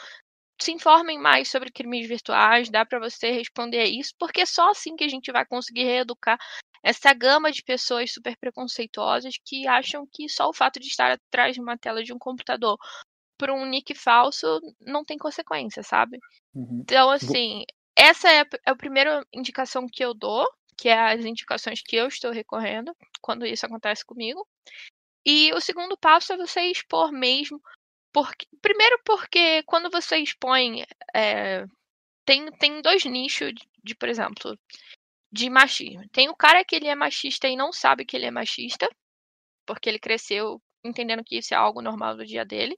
se 0.60 0.72
informem 0.72 1.20
mais 1.20 1.48
sobre 1.48 1.72
crimes 1.72 2.08
virtuais, 2.08 2.72
dá 2.72 2.84
para 2.84 3.00
você 3.00 3.30
responder 3.30 3.82
a 3.82 3.86
isso, 3.86 4.14
porque 4.18 4.42
é 4.42 4.46
só 4.48 4.72
assim 4.72 4.96
que 4.96 5.04
a 5.04 5.08
gente 5.08 5.32
vai 5.32 5.46
conseguir 5.46 5.84
reeducar 5.84 6.40
essa 6.84 7.14
gama 7.14 7.52
de 7.52 7.62
pessoas 7.62 8.12
super 8.12 8.36
preconceituosas 8.38 9.36
que 9.46 9.68
acham 9.68 10.08
que 10.12 10.28
só 10.28 10.50
o 10.50 10.54
fato 10.54 10.80
de 10.80 10.88
estar 10.88 11.12
atrás 11.12 11.54
de 11.54 11.62
uma 11.62 11.78
tela 11.78 12.04
de 12.04 12.12
um 12.12 12.18
computador 12.18 12.78
por 13.38 13.52
um 13.52 13.66
nick 13.66 13.94
falso 13.94 14.60
não 14.82 15.04
tem 15.04 15.18
consequência, 15.18 15.84
sabe? 15.84 16.18
Uhum. 16.54 16.80
Então, 16.82 17.10
assim, 17.12 17.64
essa 17.96 18.30
é 18.30 18.42
a, 18.42 18.48
é 18.66 18.72
a 18.72 18.76
primeira 18.76 19.26
indicação 19.34 19.88
que 19.88 20.04
eu 20.04 20.14
dou, 20.14 20.46
que 20.78 20.90
é 20.90 21.14
as 21.14 21.24
indicações 21.24 21.82
que 21.82 21.96
eu 21.96 22.08
estou 22.08 22.32
recorrendo 22.32 22.96
quando 23.22 23.46
isso 23.46 23.66
acontece 23.66 24.06
comigo. 24.06 24.46
E 25.26 25.52
o 25.54 25.62
segundo 25.62 25.98
passo 25.98 26.34
é 26.34 26.38
você 26.38 26.62
expor 26.64 27.12
mesmo. 27.12 27.62
Porque, 28.14 28.46
primeiro 28.62 29.00
porque 29.06 29.64
quando 29.64 29.90
você 29.90 30.18
expõe. 30.18 30.86
É, 31.14 31.66
tem, 32.26 32.52
tem 32.54 32.82
dois 32.82 33.06
nichos 33.06 33.54
de, 33.54 33.68
de, 33.84 33.96
por 33.96 34.10
exemplo, 34.10 34.58
de 35.32 35.50
machismo. 35.50 36.08
Tem 36.10 36.30
o 36.30 36.36
cara 36.36 36.64
que 36.64 36.76
ele 36.76 36.88
é 36.88 36.96
machista 36.96 37.48
e 37.48 37.56
não 37.56 37.72
sabe 37.72 38.06
que 38.06 38.16
ele 38.16 38.26
é 38.26 38.32
machista, 38.32 38.90
porque 39.66 39.90
ele 39.90 40.00
cresceu 40.00 40.62
entendendo 40.88 41.24
que 41.24 41.38
isso 41.38 41.54
é 41.54 41.58
algo 41.58 41.82
normal 41.82 42.16
do 42.16 42.26
dia 42.26 42.46
dele. 42.46 42.78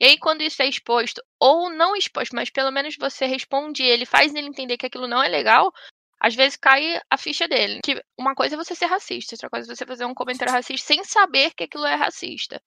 E 0.00 0.04
aí, 0.04 0.18
quando 0.18 0.42
isso 0.42 0.62
é 0.62 0.66
exposto, 0.66 1.22
ou 1.38 1.70
não 1.70 1.96
exposto, 1.96 2.34
mas 2.34 2.50
pelo 2.50 2.70
menos 2.70 2.96
você 2.96 3.26
responde 3.26 3.82
ele, 3.82 4.06
faz 4.06 4.34
ele 4.34 4.48
entender 4.48 4.76
que 4.76 4.86
aquilo 4.86 5.08
não 5.08 5.22
é 5.22 5.28
legal, 5.28 5.72
às 6.20 6.34
vezes 6.34 6.56
cai 6.56 7.00
a 7.10 7.18
ficha 7.18 7.46
dele. 7.46 7.80
Que 7.84 8.02
uma 8.18 8.34
coisa 8.34 8.54
é 8.54 8.58
você 8.58 8.74
ser 8.74 8.86
racista, 8.86 9.34
outra 9.34 9.50
coisa 9.50 9.70
é 9.70 9.76
você 9.76 9.86
fazer 9.86 10.04
um 10.04 10.14
comentário 10.14 10.52
racista 10.52 10.86
sem 10.86 11.04
saber 11.04 11.52
que 11.54 11.64
aquilo 11.64 11.86
é 11.86 11.94
racista. 11.94 12.60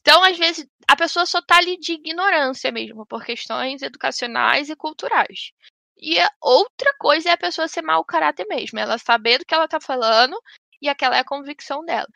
Então, 0.00 0.22
às 0.22 0.38
vezes, 0.38 0.64
a 0.88 0.96
pessoa 0.96 1.26
só 1.26 1.42
tá 1.42 1.56
ali 1.56 1.76
de 1.78 1.92
ignorância 1.92 2.70
mesmo, 2.70 3.04
por 3.06 3.24
questões 3.24 3.82
educacionais 3.82 4.70
e 4.70 4.76
culturais. 4.76 5.50
E 5.98 6.16
outra 6.40 6.94
coisa 6.98 7.30
é 7.30 7.32
a 7.32 7.36
pessoa 7.36 7.68
ser 7.68 7.82
mau 7.82 8.04
caráter 8.04 8.46
mesmo, 8.46 8.78
ela 8.78 8.98
saber 8.98 9.38
do 9.38 9.44
que 9.44 9.54
ela 9.54 9.66
tá 9.66 9.80
falando 9.80 10.38
e 10.80 10.88
aquela 10.88 11.16
é 11.16 11.20
a 11.20 11.24
convicção 11.24 11.84
dela. 11.84 12.08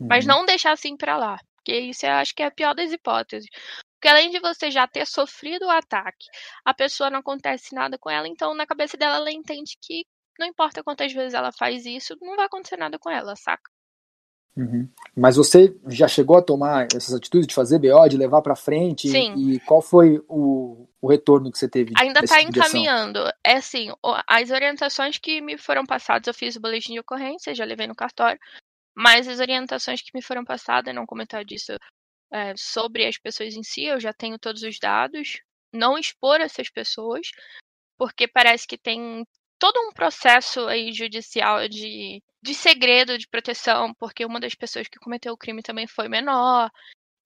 Mas 0.00 0.24
uhum. 0.24 0.32
não 0.32 0.46
deixar 0.46 0.72
assim 0.72 0.96
para 0.96 1.16
lá. 1.16 1.38
Porque 1.56 1.78
isso 1.78 2.06
eu 2.06 2.12
acho 2.12 2.34
que 2.34 2.42
é 2.42 2.46
a 2.46 2.50
pior 2.50 2.74
das 2.74 2.92
hipóteses. 2.92 3.48
Porque 3.94 4.08
além 4.08 4.30
de 4.30 4.38
você 4.38 4.70
já 4.70 4.86
ter 4.86 5.06
sofrido 5.06 5.66
o 5.66 5.70
ataque, 5.70 6.26
a 6.64 6.74
pessoa 6.74 7.10
não 7.10 7.20
acontece 7.20 7.74
nada 7.74 7.98
com 7.98 8.10
ela, 8.10 8.28
então 8.28 8.54
na 8.54 8.66
cabeça 8.66 8.96
dela 8.96 9.16
ela 9.16 9.32
entende 9.32 9.76
que 9.80 10.04
não 10.38 10.46
importa 10.46 10.84
quantas 10.84 11.12
vezes 11.12 11.34
ela 11.34 11.50
faz 11.50 11.86
isso, 11.86 12.14
não 12.20 12.36
vai 12.36 12.44
acontecer 12.44 12.76
nada 12.76 12.98
com 12.98 13.10
ela, 13.10 13.34
saca? 13.34 13.70
Uhum. 14.56 14.88
Mas 15.14 15.36
você 15.36 15.76
já 15.88 16.08
chegou 16.08 16.36
a 16.36 16.42
tomar 16.42 16.88
essas 16.94 17.12
atitudes 17.12 17.46
de 17.46 17.54
fazer 17.54 17.78
BO, 17.78 18.08
de 18.08 18.16
levar 18.16 18.40
para 18.40 18.56
frente? 18.56 19.08
Sim. 19.08 19.34
E 19.36 19.60
qual 19.60 19.82
foi 19.82 20.22
o, 20.28 20.88
o 21.00 21.08
retorno 21.08 21.52
que 21.52 21.58
você 21.58 21.68
teve? 21.68 21.92
Ainda 21.98 22.20
está 22.20 22.40
encaminhando. 22.40 23.20
É 23.44 23.56
assim, 23.56 23.90
as 24.26 24.50
orientações 24.50 25.18
que 25.18 25.42
me 25.42 25.58
foram 25.58 25.84
passadas, 25.84 26.26
eu 26.26 26.34
fiz 26.34 26.56
o 26.56 26.60
boletim 26.60 26.94
de 26.94 27.00
ocorrência, 27.00 27.54
já 27.54 27.64
levei 27.66 27.86
no 27.86 27.94
cartório, 27.94 28.40
mas 28.96 29.28
as 29.28 29.40
orientações 29.40 30.00
que 30.00 30.10
me 30.14 30.22
foram 30.22 30.44
passadas, 30.44 30.94
não 30.94 31.04
comentar 31.04 31.44
disso 31.44 31.72
é, 32.32 32.54
sobre 32.56 33.06
as 33.06 33.18
pessoas 33.18 33.54
em 33.54 33.62
si, 33.62 33.84
eu 33.84 34.00
já 34.00 34.12
tenho 34.12 34.38
todos 34.38 34.62
os 34.62 34.78
dados, 34.78 35.40
não 35.72 35.98
expor 35.98 36.40
essas 36.40 36.70
pessoas, 36.70 37.28
porque 37.98 38.26
parece 38.26 38.66
que 38.66 38.78
tem 38.78 39.24
todo 39.58 39.78
um 39.80 39.92
processo 39.92 40.66
aí 40.66 40.92
judicial 40.92 41.68
de, 41.68 42.22
de 42.42 42.54
segredo 42.54 43.18
de 43.18 43.28
proteção, 43.28 43.92
porque 43.98 44.24
uma 44.24 44.40
das 44.40 44.54
pessoas 44.54 44.88
que 44.88 44.98
cometeu 44.98 45.34
o 45.34 45.38
crime 45.38 45.62
também 45.62 45.86
foi 45.86 46.08
menor. 46.08 46.70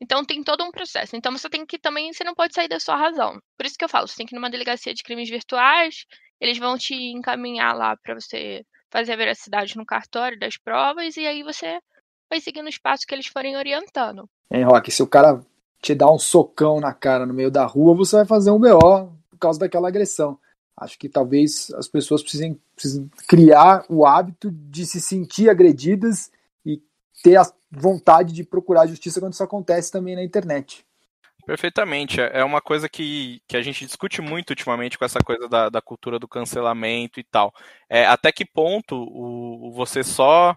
Então 0.00 0.24
tem 0.24 0.42
todo 0.42 0.64
um 0.64 0.70
processo. 0.70 1.16
Então 1.16 1.32
você 1.32 1.48
tem 1.48 1.66
que 1.66 1.78
também, 1.78 2.12
você 2.12 2.24
não 2.24 2.34
pode 2.34 2.54
sair 2.54 2.68
da 2.68 2.80
sua 2.80 2.96
razão. 2.96 3.38
Por 3.56 3.66
isso 3.66 3.76
que 3.78 3.84
eu 3.84 3.88
falo, 3.88 4.08
você 4.08 4.16
tem 4.16 4.26
que 4.26 4.34
ir 4.34 4.38
numa 4.38 4.50
delegacia 4.50 4.94
de 4.94 5.02
crimes 5.02 5.28
virtuais, 5.28 6.06
eles 6.40 6.58
vão 6.58 6.78
te 6.78 6.94
encaminhar 6.94 7.76
lá 7.76 7.96
para 7.96 8.14
você 8.14 8.64
fazer 8.90 9.12
a 9.12 9.16
veracidade 9.16 9.76
no 9.76 9.86
cartório 9.86 10.38
das 10.38 10.56
provas 10.56 11.16
e 11.16 11.26
aí 11.26 11.42
você 11.42 11.80
vai 12.28 12.40
seguindo 12.40 12.68
os 12.68 12.78
passos 12.78 13.04
que 13.04 13.14
eles 13.14 13.26
forem 13.26 13.56
orientando. 13.56 14.28
Hein, 14.50 14.64
Rock, 14.64 14.90
se 14.90 15.02
o 15.02 15.06
cara 15.06 15.40
te 15.80 15.94
dá 15.94 16.10
um 16.10 16.18
socão 16.18 16.80
na 16.80 16.92
cara 16.92 17.24
no 17.24 17.32
meio 17.34 17.50
da 17.50 17.64
rua, 17.64 17.94
você 17.94 18.16
vai 18.16 18.26
fazer 18.26 18.50
um 18.50 18.58
BO 18.58 19.12
por 19.30 19.38
causa 19.38 19.58
daquela 19.58 19.88
agressão. 19.88 20.38
Acho 20.76 20.98
que 20.98 21.08
talvez 21.08 21.70
as 21.74 21.88
pessoas 21.88 22.22
precisem, 22.22 22.58
precisem 22.74 23.10
criar 23.28 23.84
o 23.88 24.06
hábito 24.06 24.50
de 24.50 24.86
se 24.86 25.00
sentir 25.00 25.50
agredidas 25.50 26.30
e 26.64 26.82
ter 27.22 27.36
a 27.36 27.46
vontade 27.70 28.32
de 28.32 28.44
procurar 28.44 28.86
justiça 28.86 29.20
quando 29.20 29.34
isso 29.34 29.42
acontece 29.42 29.92
também 29.92 30.16
na 30.16 30.24
internet. 30.24 30.84
Perfeitamente. 31.50 32.20
É 32.20 32.30
é 32.40 32.44
uma 32.44 32.60
coisa 32.60 32.88
que, 32.88 33.42
que 33.48 33.56
a 33.56 33.62
gente 33.62 33.84
discute 33.84 34.22
muito 34.22 34.50
ultimamente 34.50 34.96
com 34.96 35.04
essa 35.04 35.18
coisa 35.18 35.48
da, 35.48 35.68
da 35.68 35.82
cultura 35.82 36.16
do 36.16 36.28
cancelamento 36.28 37.18
e 37.18 37.24
tal. 37.24 37.52
É, 37.88 38.06
até 38.06 38.30
que 38.30 38.44
ponto 38.44 38.94
o, 38.94 39.68
o 39.68 39.72
você 39.72 40.04
só 40.04 40.56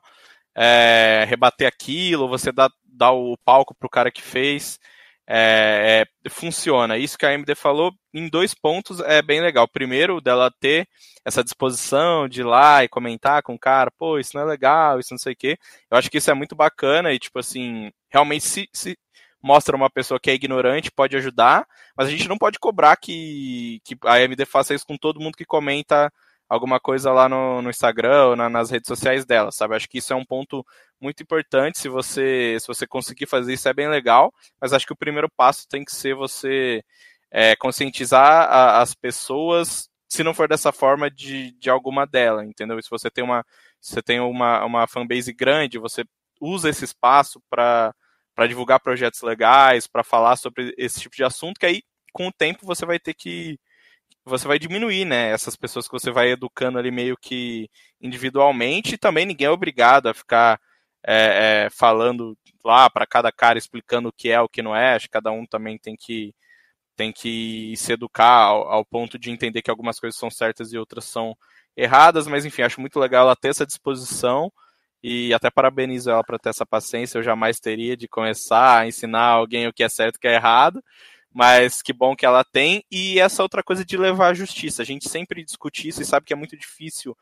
é, 0.56 1.26
rebater 1.28 1.68
aquilo, 1.68 2.28
você 2.28 2.52
dá, 2.52 2.70
dá 2.86 3.12
o 3.12 3.36
palco 3.44 3.74
pro 3.74 3.90
cara 3.90 4.12
que 4.12 4.22
fez, 4.22 4.80
é, 5.28 6.06
é, 6.26 6.30
funciona. 6.30 6.96
Isso 6.98 7.18
que 7.18 7.26
a 7.26 7.30
AMD 7.30 7.56
falou 7.56 7.92
em 8.14 8.30
dois 8.30 8.54
pontos 8.54 9.00
é 9.00 9.20
bem 9.24 9.42
legal. 9.42 9.68
Primeiro, 9.68 10.22
dela 10.22 10.52
ter 10.60 10.88
essa 11.26 11.44
disposição 11.44 12.28
de 12.30 12.42
ir 12.42 12.44
lá 12.44 12.84
e 12.84 12.90
comentar 12.90 13.42
com 13.42 13.56
o 13.56 13.60
cara, 13.60 13.90
pô, 13.98 14.20
isso 14.20 14.32
não 14.36 14.44
é 14.44 14.46
legal, 14.46 15.00
isso 15.00 15.12
não 15.14 15.18
sei 15.18 15.34
o 15.34 15.36
quê. 15.36 15.58
Eu 15.90 15.98
acho 15.98 16.12
que 16.12 16.20
isso 16.20 16.30
é 16.30 16.36
muito 16.36 16.56
bacana 16.56 17.12
e, 17.12 17.18
tipo 17.18 17.40
assim, 17.40 17.92
realmente 18.12 18.46
se, 18.46 18.70
se 18.72 18.96
mostra 19.44 19.76
uma 19.76 19.90
pessoa 19.90 20.20
que 20.20 20.32
é 20.32 20.34
ignorante, 20.34 20.90
pode 20.90 21.18
ajudar, 21.18 21.68
mas 21.98 22.08
a 22.08 22.12
gente 22.12 22.30
não 22.30 22.38
pode 22.38 22.58
cobrar 22.58 22.96
que, 22.96 23.82
que 23.84 23.98
a 24.06 24.16
AMD 24.16 24.46
faça 24.46 24.74
isso 24.74 24.88
com 24.88 24.98
todo 24.98 25.20
mundo 25.20 25.36
que 25.36 25.46
comenta 25.46 26.12
alguma 26.48 26.80
coisa 26.80 27.12
lá 27.12 27.28
no, 27.28 27.62
no 27.62 27.70
Instagram 27.70 28.28
ou 28.28 28.36
na, 28.36 28.50
nas 28.50 28.70
redes 28.72 28.88
sociais 28.88 29.26
dela, 29.26 29.52
sabe? 29.52 29.76
Acho 29.76 29.90
que 29.90 29.98
isso 29.98 30.14
é 30.14 30.16
um 30.16 30.24
ponto 30.24 30.66
muito 31.02 31.22
importante. 31.22 31.80
Se 31.80 31.90
você, 31.90 32.58
se 32.60 32.68
você 32.68 32.88
conseguir 32.88 33.26
fazer 33.26 33.54
isso, 33.54 33.68
é 33.68 33.74
bem 33.74 33.90
legal, 33.90 34.34
mas 34.62 34.72
acho 34.72 34.86
que 34.86 34.94
o 34.94 34.98
primeiro 34.98 35.30
passo 35.36 35.68
tem 35.68 35.84
que 35.84 35.94
ser 35.94 36.16
você 36.16 36.84
é, 37.32 37.56
conscientizar 37.56 38.48
a, 38.50 38.82
as 38.82 38.94
pessoas, 38.94 39.90
se 40.08 40.24
não 40.24 40.34
for 40.34 40.48
dessa 40.48 40.72
forma, 40.72 41.10
de, 41.10 41.52
de 41.60 41.70
alguma 41.70 42.06
dela, 42.06 42.46
entendeu? 42.46 42.82
Se 42.82 42.90
você 42.90 43.10
tem 43.10 43.24
uma, 43.24 43.44
se 43.82 43.94
você 43.94 44.02
tem 44.02 44.20
uma, 44.20 44.64
uma 44.64 44.88
fanbase 44.88 45.34
grande, 45.34 45.80
você 45.80 46.06
usa 46.40 46.70
esse 46.70 46.86
espaço 46.86 47.42
para 47.50 47.94
para 48.36 48.48
divulgar 48.48 48.80
projetos 48.80 49.22
legais, 49.22 49.88
para 49.88 50.04
falar 50.04 50.36
sobre 50.36 50.74
esse 50.78 51.00
tipo 51.00 51.16
de 51.16 51.24
assunto, 51.24 51.60
que 51.60 51.66
aí 51.66 51.82
com 52.12 52.28
o 52.28 52.32
tempo 52.32 52.66
você 52.66 52.86
vai 52.86 53.00
ter 53.00 53.14
que 53.14 53.60
você 54.26 54.48
vai 54.48 54.58
diminuir, 54.58 55.06
né, 55.06 55.32
essas 55.32 55.56
pessoas 55.56 55.86
que 55.88 55.92
você 55.94 56.10
vai 56.12 56.32
educando 56.32 56.80
ali 56.80 56.92
meio 56.92 57.18
que 57.18 57.70
individualmente, 58.02 58.96
e 58.96 58.98
também 58.98 59.26
ninguém 59.26 59.48
é 59.48 59.52
obrigado 59.52 60.08
a 60.08 60.14
ficar 60.14 60.60
é, 61.06 61.66
é, 61.66 61.70
falando 61.70 62.38
lá 62.64 62.90
para 62.90 63.06
cada 63.06 63.32
cara 63.32 63.58
explicando 63.60 64.10
o 64.10 64.14
que 64.14 64.30
é, 64.30 64.40
o 64.40 64.48
que 64.48 64.62
não 64.62 64.76
é, 64.76 64.96
acho 64.96 65.08
que 65.08 65.12
cada 65.12 65.32
um 65.32 65.46
também 65.46 65.78
tem 65.78 65.96
que 65.98 66.34
tem 66.96 67.12
que 67.12 67.74
se 67.76 67.94
educar 67.94 68.46
ao, 68.46 68.68
ao 68.70 68.86
ponto 68.86 69.18
de 69.20 69.32
entender 69.32 69.62
que 69.62 69.70
algumas 69.72 70.00
coisas 70.00 70.18
são 70.20 70.30
certas 70.30 70.72
e 70.74 70.78
outras 70.78 71.06
são 71.06 71.36
erradas, 71.76 72.28
mas 72.28 72.46
enfim, 72.46 72.62
acho 72.62 72.80
muito 72.82 73.00
legal 73.00 73.26
ela 73.26 73.36
ter 73.36 73.50
essa 73.50 73.66
disposição, 73.66 74.52
e 75.04 75.34
até 75.34 75.52
parabenizo 75.52 76.10
ela 76.10 76.24
para 76.24 76.40
ter 76.40 76.50
essa 76.50 76.66
paciência. 76.66 77.18
Eu 77.18 77.24
jamais 77.24 77.60
teria 77.60 77.98
de 77.98 78.08
começar 78.08 78.80
a 78.80 78.88
ensinar 78.88 79.26
alguém 79.26 79.68
o 79.68 79.74
que 79.74 79.84
é 79.84 79.90
certo 79.90 80.16
e 80.16 80.18
o 80.18 80.22
que 80.22 80.28
é 80.28 80.36
errado, 80.36 80.82
mas 81.32 81.82
que 81.82 81.92
bom 81.92 82.16
que 82.16 82.26
ela 82.26 82.44
tem. 82.44 82.86
E 82.90 83.20
essa 83.20 83.44
outra 83.44 83.62
coisa 83.62 83.84
de 83.84 83.98
levar 83.98 84.30
à 84.30 84.34
justiça. 84.34 84.82
A 84.82 84.86
gente 84.86 85.10
sempre 85.10 85.44
discute 85.44 85.88
isso 85.88 86.02
e 86.02 86.06
sabe 86.06 86.26
que 86.26 86.34
é 86.34 86.38
muito 86.38 86.56
difícil 86.56 87.18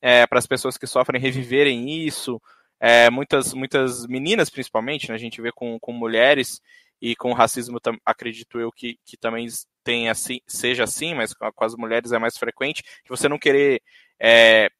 é, 0.00 0.26
para 0.26 0.38
as 0.38 0.46
pessoas 0.46 0.78
que 0.78 0.86
sofrem 0.86 1.20
reviverem 1.20 2.06
isso. 2.06 2.40
É, 2.80 3.10
muitas, 3.10 3.52
muitas 3.52 4.06
meninas, 4.06 4.50
principalmente, 4.50 5.08
né, 5.08 5.14
a 5.14 5.18
gente 5.18 5.40
vê 5.40 5.52
com, 5.52 5.78
com 5.78 5.92
mulheres 5.92 6.60
e 7.00 7.14
com 7.14 7.32
racismo, 7.32 7.78
acredito 8.04 8.58
eu 8.58 8.72
que, 8.72 8.98
que 9.04 9.16
também 9.16 9.46
tem 9.84 10.08
assim, 10.08 10.40
seja 10.46 10.84
assim, 10.84 11.14
mas 11.14 11.34
com, 11.34 11.64
as 11.64 11.74
mulheres 11.74 12.12
é 12.12 12.18
mais 12.18 12.38
frequente, 12.38 12.82
você 13.08 13.28
não 13.28 13.38
querer 13.38 13.82
é, 14.18 14.70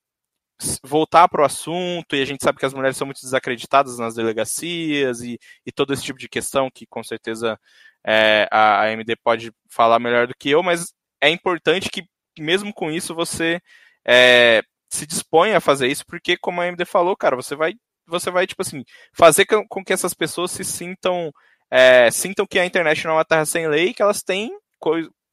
voltar 0.82 1.28
para 1.28 1.42
o 1.42 1.44
assunto, 1.44 2.16
e 2.16 2.22
a 2.22 2.24
gente 2.24 2.42
sabe 2.42 2.58
que 2.58 2.66
as 2.66 2.74
mulheres 2.74 2.96
são 2.96 3.06
muito 3.06 3.20
desacreditadas 3.20 3.98
nas 3.98 4.14
delegacias 4.14 5.20
e, 5.20 5.38
e 5.64 5.72
todo 5.72 5.92
esse 5.92 6.02
tipo 6.02 6.18
de 6.18 6.28
questão 6.28 6.70
que 6.72 6.86
com 6.86 7.02
certeza 7.02 7.58
é, 8.06 8.48
a 8.50 8.82
AMD 8.84 9.16
pode 9.22 9.52
falar 9.68 9.98
melhor 9.98 10.26
do 10.26 10.34
que 10.38 10.50
eu, 10.50 10.62
mas 10.62 10.92
é 11.20 11.28
importante 11.28 11.90
que 11.90 12.04
mesmo 12.38 12.72
com 12.72 12.90
isso 12.90 13.14
você 13.14 13.60
é, 14.06 14.62
se 14.88 15.06
disponha 15.06 15.58
a 15.58 15.60
fazer 15.60 15.88
isso, 15.88 16.04
porque 16.06 16.36
como 16.36 16.60
a 16.60 16.64
AMD 16.64 16.84
falou, 16.84 17.16
cara, 17.16 17.36
você 17.36 17.54
vai, 17.54 17.74
você 18.06 18.30
vai 18.30 18.46
tipo 18.46 18.62
assim, 18.62 18.84
fazer 19.12 19.46
com 19.46 19.84
que 19.84 19.92
essas 19.92 20.14
pessoas 20.14 20.52
se 20.52 20.64
sintam, 20.64 21.32
é, 21.70 22.10
sintam 22.10 22.46
que 22.46 22.58
a 22.58 22.66
internet 22.66 23.04
não 23.04 23.12
é 23.12 23.16
uma 23.16 23.24
terra 23.24 23.44
sem 23.44 23.68
lei, 23.68 23.92
que 23.92 24.02
elas 24.02 24.22
têm 24.22 24.50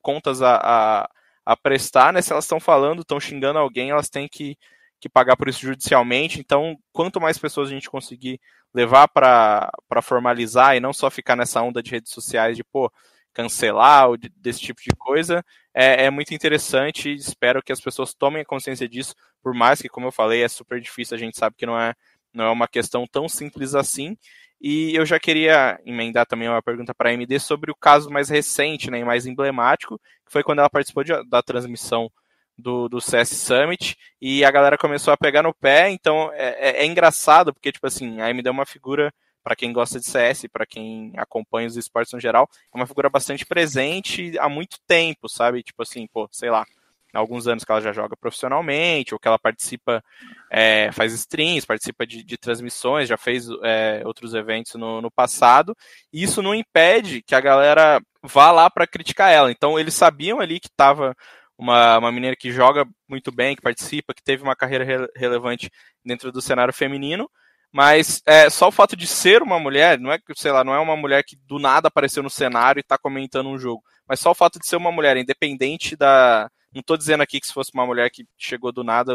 contas 0.02 0.42
a, 0.42 0.56
a, 0.58 1.10
a 1.46 1.58
prestar, 1.58 2.12
né? 2.12 2.22
Se 2.22 2.32
elas 2.32 2.46
estão 2.46 2.60
falando, 2.60 3.02
estão 3.02 3.20
xingando 3.20 3.60
alguém, 3.60 3.92
elas 3.92 4.10
têm 4.10 4.28
que 4.28 4.58
que 5.04 5.10
pagar 5.10 5.36
por 5.36 5.50
isso 5.50 5.60
judicialmente. 5.60 6.40
Então, 6.40 6.78
quanto 6.94 7.20
mais 7.20 7.38
pessoas 7.38 7.68
a 7.68 7.72
gente 7.72 7.90
conseguir 7.90 8.40
levar 8.74 9.08
para 9.10 10.02
formalizar 10.02 10.76
e 10.76 10.80
não 10.80 10.94
só 10.94 11.12
ficar 11.12 11.36
nessa 11.36 11.62
onda 11.62 11.84
de 11.84 11.92
redes 11.92 12.12
sociais 12.12 12.56
de, 12.56 12.64
pô, 12.64 12.92
cancelar 13.34 14.08
ou 14.08 14.18
de, 14.18 14.30
desse 14.30 14.62
tipo 14.62 14.82
de 14.82 14.92
coisa, 14.98 15.44
é, 15.74 16.06
é 16.06 16.10
muito 16.10 16.34
interessante 16.34 17.14
espero 17.14 17.62
que 17.62 17.74
as 17.74 17.82
pessoas 17.82 18.14
tomem 18.14 18.46
consciência 18.46 18.88
disso, 18.88 19.14
por 19.42 19.54
mais 19.54 19.82
que, 19.82 19.90
como 19.90 20.08
eu 20.08 20.12
falei, 20.12 20.42
é 20.44 20.48
super 20.48 20.80
difícil, 20.80 21.16
a 21.16 21.20
gente 21.20 21.38
sabe 21.38 21.56
que 21.58 21.66
não 21.66 21.78
é, 21.78 21.94
não 22.34 22.46
é 22.46 22.52
uma 22.52 22.68
questão 22.68 23.06
tão 23.06 23.28
simples 23.28 23.76
assim. 23.76 24.18
E 24.62 24.96
eu 24.96 25.06
já 25.06 25.20
queria 25.20 25.78
emendar 25.86 26.26
também 26.26 26.48
uma 26.48 26.62
pergunta 26.62 26.96
para 26.96 27.10
a 27.10 27.14
AMD 27.14 27.38
sobre 27.40 27.70
o 27.70 27.76
caso 27.76 28.10
mais 28.10 28.30
recente 28.30 28.90
né, 28.90 29.00
e 29.00 29.04
mais 29.04 29.26
emblemático, 29.26 30.00
que 30.26 30.32
foi 30.32 30.44
quando 30.44 30.60
ela 30.60 30.70
participou 30.70 31.04
de, 31.04 31.12
da 31.28 31.42
transmissão 31.42 32.10
do, 32.58 32.88
do 32.88 33.02
CS 33.02 33.30
Summit 33.30 33.98
e 34.22 34.44
a 34.46 34.52
galera 34.52 34.78
começou 34.78 35.14
a 35.14 35.18
pegar 35.18 35.44
no 35.44 35.54
pé, 35.54 35.90
então 35.90 36.32
é, 36.34 36.70
é, 36.70 36.84
é 36.84 36.86
engraçado, 36.86 37.54
porque, 37.54 37.72
tipo 37.72 37.88
assim, 37.88 38.22
a 38.22 38.28
AMD 38.28 38.48
é 38.48 38.52
uma 38.52 38.66
figura, 38.66 39.14
para 39.44 39.56
quem 39.56 39.74
gosta 39.74 40.00
de 40.00 40.06
CS, 40.06 40.46
para 40.52 40.66
quem 40.66 41.12
acompanha 41.18 41.68
os 41.68 41.76
esportes 41.76 42.14
no 42.14 42.20
geral, 42.20 42.50
é 42.74 42.78
uma 42.78 42.88
figura 42.88 43.10
bastante 43.10 43.46
presente 43.46 44.38
há 44.40 44.48
muito 44.48 44.78
tempo, 44.88 45.28
sabe? 45.28 45.64
Tipo 45.64 45.84
assim, 45.84 46.08
pô, 46.08 46.30
sei 46.32 46.50
lá, 46.50 46.66
há 47.14 47.20
alguns 47.20 47.48
anos 47.48 47.64
que 47.64 47.72
ela 47.72 47.82
já 47.82 47.92
joga 47.92 48.16
profissionalmente, 48.16 49.14
ou 49.14 49.20
que 49.20 49.28
ela 49.28 49.38
participa, 49.38 50.04
é, 50.50 50.92
faz 50.92 51.14
streams, 51.14 51.66
participa 51.66 52.08
de, 52.08 52.24
de 52.24 52.38
transmissões, 52.38 53.08
já 53.08 53.18
fez 53.18 53.48
é, 53.64 54.02
outros 54.06 54.34
eventos 54.34 54.74
no, 54.76 55.02
no, 55.02 55.12
passado, 55.12 55.76
e 56.12 56.24
isso 56.24 56.42
não 56.42 56.56
impede 56.56 57.22
que 57.22 57.36
a 57.36 57.42
galera 57.42 58.02
vá 58.24 58.52
lá 58.52 58.70
para 58.70 58.88
criticar 58.88 59.32
ela. 59.32 59.52
Então, 59.52 59.78
eles 59.78 59.94
sabiam 59.94 60.40
ali 60.40 60.60
que 60.60 60.68
estava 60.68 61.16
uma, 61.64 61.98
uma 61.98 62.12
menina 62.12 62.36
que 62.36 62.52
joga 62.52 62.86
muito 63.08 63.32
bem, 63.32 63.56
que 63.56 63.62
participa, 63.62 64.14
que 64.14 64.22
teve 64.22 64.44
uma 64.44 64.56
carreira 64.56 64.84
re 64.84 65.08
relevante 65.16 65.72
dentro 66.04 66.32
do 66.32 66.42
cenário 66.42 66.74
feminino, 66.74 67.30
mas 67.72 68.22
é, 68.26 68.50
só 68.50 68.68
o 68.68 68.72
fato 68.72 68.96
de 68.98 69.08
ser 69.08 69.42
uma 69.42 69.58
mulher, 69.58 69.98
não 69.98 70.12
é 70.12 70.20
que, 70.20 70.34
sei 70.36 70.52
lá, 70.52 70.64
não 70.64 70.74
é 70.76 70.80
uma 70.80 70.98
mulher 70.98 71.24
que 71.24 71.38
do 71.48 71.58
nada 71.58 71.88
apareceu 71.88 72.22
no 72.22 72.30
cenário 72.30 72.80
e 72.80 72.82
está 72.82 72.98
comentando 72.98 73.50
um 73.50 73.58
jogo, 73.58 73.82
mas 74.08 74.20
só 74.20 74.32
o 74.32 74.36
fato 74.36 74.60
de 74.60 74.68
ser 74.68 74.76
uma 74.76 74.92
mulher, 74.92 75.16
independente 75.16 75.96
da. 75.96 76.50
Não 76.74 76.82
estou 76.82 76.98
dizendo 76.98 77.22
aqui 77.24 77.40
que 77.40 77.48
se 77.48 77.54
fosse 77.54 77.72
uma 77.74 77.86
mulher 77.86 78.10
que 78.12 78.26
chegou 78.38 78.72
do 78.72 78.84
nada, 78.84 79.14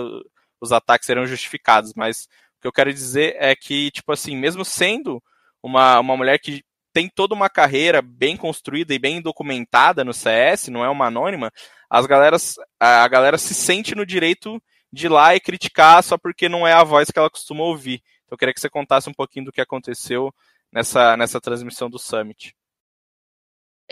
os 0.60 0.72
ataques 0.72 1.06
seriam 1.06 1.26
justificados, 1.26 1.92
mas 1.94 2.28
o 2.58 2.62
que 2.62 2.68
eu 2.68 2.72
quero 2.72 2.92
dizer 2.92 3.36
é 3.38 3.54
que, 3.54 3.90
tipo 3.90 4.10
assim, 4.10 4.36
mesmo 4.36 4.64
sendo 4.64 5.22
uma, 5.62 6.00
uma 6.00 6.16
mulher 6.16 6.38
que 6.38 6.62
tem 6.92 7.08
toda 7.08 7.34
uma 7.34 7.50
carreira 7.50 8.00
bem 8.00 8.36
construída 8.36 8.94
e 8.94 8.98
bem 8.98 9.20
documentada 9.20 10.04
no 10.04 10.14
CS, 10.14 10.68
não 10.68 10.84
é 10.84 10.88
uma 10.88 11.06
anônima, 11.06 11.52
as 11.88 12.06
galeras, 12.06 12.56
a 12.78 13.06
galera 13.08 13.38
se 13.38 13.54
sente 13.54 13.94
no 13.94 14.04
direito 14.04 14.62
de 14.92 15.06
ir 15.06 15.08
lá 15.08 15.34
e 15.34 15.40
criticar 15.40 16.02
só 16.02 16.16
porque 16.18 16.48
não 16.48 16.66
é 16.66 16.72
a 16.72 16.84
voz 16.84 17.10
que 17.10 17.18
ela 17.18 17.30
costuma 17.30 17.64
ouvir. 17.64 18.02
Então 18.24 18.34
eu 18.34 18.38
queria 18.38 18.54
que 18.54 18.60
você 18.60 18.68
contasse 18.68 19.08
um 19.08 19.14
pouquinho 19.14 19.46
do 19.46 19.52
que 19.52 19.60
aconteceu 19.60 20.34
nessa, 20.72 21.16
nessa 21.16 21.40
transmissão 21.40 21.88
do 21.88 21.98
Summit. 21.98 22.54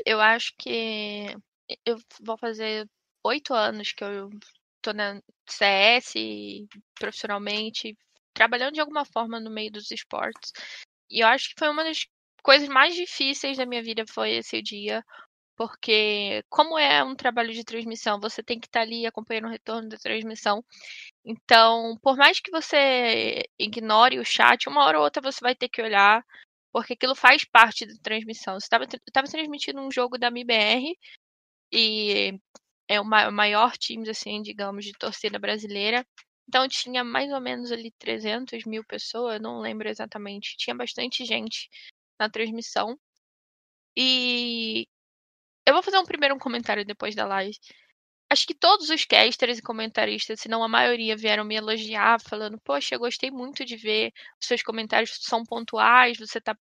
Eu 0.04 0.20
acho 0.20 0.52
que 0.58 1.34
eu 1.84 1.98
vou 2.20 2.36
fazer 2.36 2.86
oito 3.24 3.54
anos 3.54 3.92
que 3.92 4.04
eu 4.04 4.30
tô 4.82 4.92
na 4.92 5.20
CS 5.48 6.14
profissionalmente, 6.98 7.96
trabalhando 8.34 8.74
de 8.74 8.80
alguma 8.80 9.04
forma 9.04 9.40
no 9.40 9.50
meio 9.50 9.72
dos 9.72 9.90
esportes. 9.90 10.52
E 11.10 11.20
eu 11.20 11.28
acho 11.28 11.48
que 11.48 11.54
foi 11.58 11.68
uma 11.68 11.82
das 11.82 12.06
coisas 12.42 12.68
mais 12.68 12.94
difíceis 12.94 13.56
da 13.56 13.66
minha 13.66 13.82
vida 13.82 14.04
foi 14.08 14.32
esse 14.32 14.62
dia, 14.62 15.02
porque 15.56 16.44
como 16.48 16.78
é 16.78 17.02
um 17.02 17.16
trabalho 17.16 17.52
de 17.52 17.64
transmissão, 17.64 18.20
você 18.20 18.42
tem 18.42 18.60
que 18.60 18.66
estar 18.66 18.82
ali 18.82 19.06
acompanhando 19.06 19.46
o 19.46 19.50
retorno 19.50 19.88
da 19.88 19.96
transmissão. 19.96 20.64
Então, 21.24 21.96
por 22.02 22.16
mais 22.16 22.40
que 22.40 22.50
você 22.50 23.42
ignore 23.58 24.18
o 24.18 24.24
chat, 24.24 24.68
uma 24.68 24.84
hora 24.84 24.98
ou 24.98 25.04
outra 25.04 25.22
você 25.22 25.40
vai 25.40 25.54
ter 25.54 25.68
que 25.68 25.82
olhar, 25.82 26.24
porque 26.72 26.92
aquilo 26.94 27.14
faz 27.14 27.44
parte 27.44 27.86
da 27.86 27.94
transmissão. 28.02 28.60
Você 28.60 28.66
estava 28.66 29.28
transmitindo 29.28 29.80
um 29.80 29.90
jogo 29.90 30.18
da 30.18 30.30
MIBR 30.30 30.94
e 31.72 32.38
é 32.88 33.00
o 33.00 33.04
maior 33.04 33.72
time, 33.78 34.08
assim, 34.10 34.42
digamos, 34.42 34.84
de 34.84 34.92
torcida 34.92 35.38
brasileira. 35.38 36.06
Então 36.48 36.68
tinha 36.68 37.02
mais 37.02 37.32
ou 37.32 37.40
menos 37.40 37.72
ali 37.72 37.90
300 37.98 38.64
mil 38.66 38.84
pessoas, 38.84 39.40
não 39.40 39.58
lembro 39.60 39.88
exatamente. 39.88 40.56
Tinha 40.56 40.76
bastante 40.76 41.24
gente 41.24 41.68
na 42.20 42.30
transmissão. 42.30 42.96
E 43.96 44.86
eu 45.66 45.74
vou 45.74 45.82
fazer 45.82 45.98
um 45.98 46.04
primeiro 46.04 46.34
um 46.34 46.38
comentário 46.38 46.84
depois 46.84 47.14
da 47.14 47.26
live. 47.26 47.58
Acho 48.30 48.46
que 48.46 48.54
todos 48.54 48.90
os 48.90 49.04
casters 49.04 49.58
e 49.58 49.62
comentaristas, 49.62 50.40
se 50.40 50.48
não 50.48 50.62
a 50.62 50.68
maioria, 50.68 51.16
vieram 51.16 51.44
me 51.44 51.54
elogiar, 51.56 52.20
falando: 52.20 52.60
Poxa, 52.64 52.94
eu 52.94 52.98
gostei 52.98 53.30
muito 53.30 53.64
de 53.64 53.76
ver, 53.76 54.12
os 54.40 54.46
seus 54.48 54.62
comentários 54.62 55.18
são 55.20 55.44
pontuais, 55.44 56.18
você 56.18 56.40
tá 56.40 56.56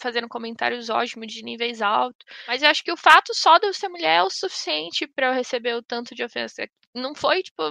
fazendo 0.00 0.28
comentários 0.28 0.90
ótimos 0.90 1.32
de 1.32 1.42
níveis 1.42 1.80
altos. 1.80 2.24
Mas 2.48 2.62
eu 2.62 2.68
acho 2.68 2.82
que 2.82 2.92
o 2.92 2.96
fato 2.96 3.32
só 3.34 3.58
de 3.58 3.66
eu 3.66 3.74
ser 3.74 3.88
mulher 3.88 4.18
é 4.18 4.22
o 4.22 4.30
suficiente 4.30 5.06
para 5.06 5.28
eu 5.28 5.32
receber 5.32 5.74
o 5.74 5.82
tanto 5.82 6.14
de 6.14 6.24
ofensa. 6.24 6.68
Não 6.94 7.14
foi, 7.14 7.42
tipo, 7.42 7.62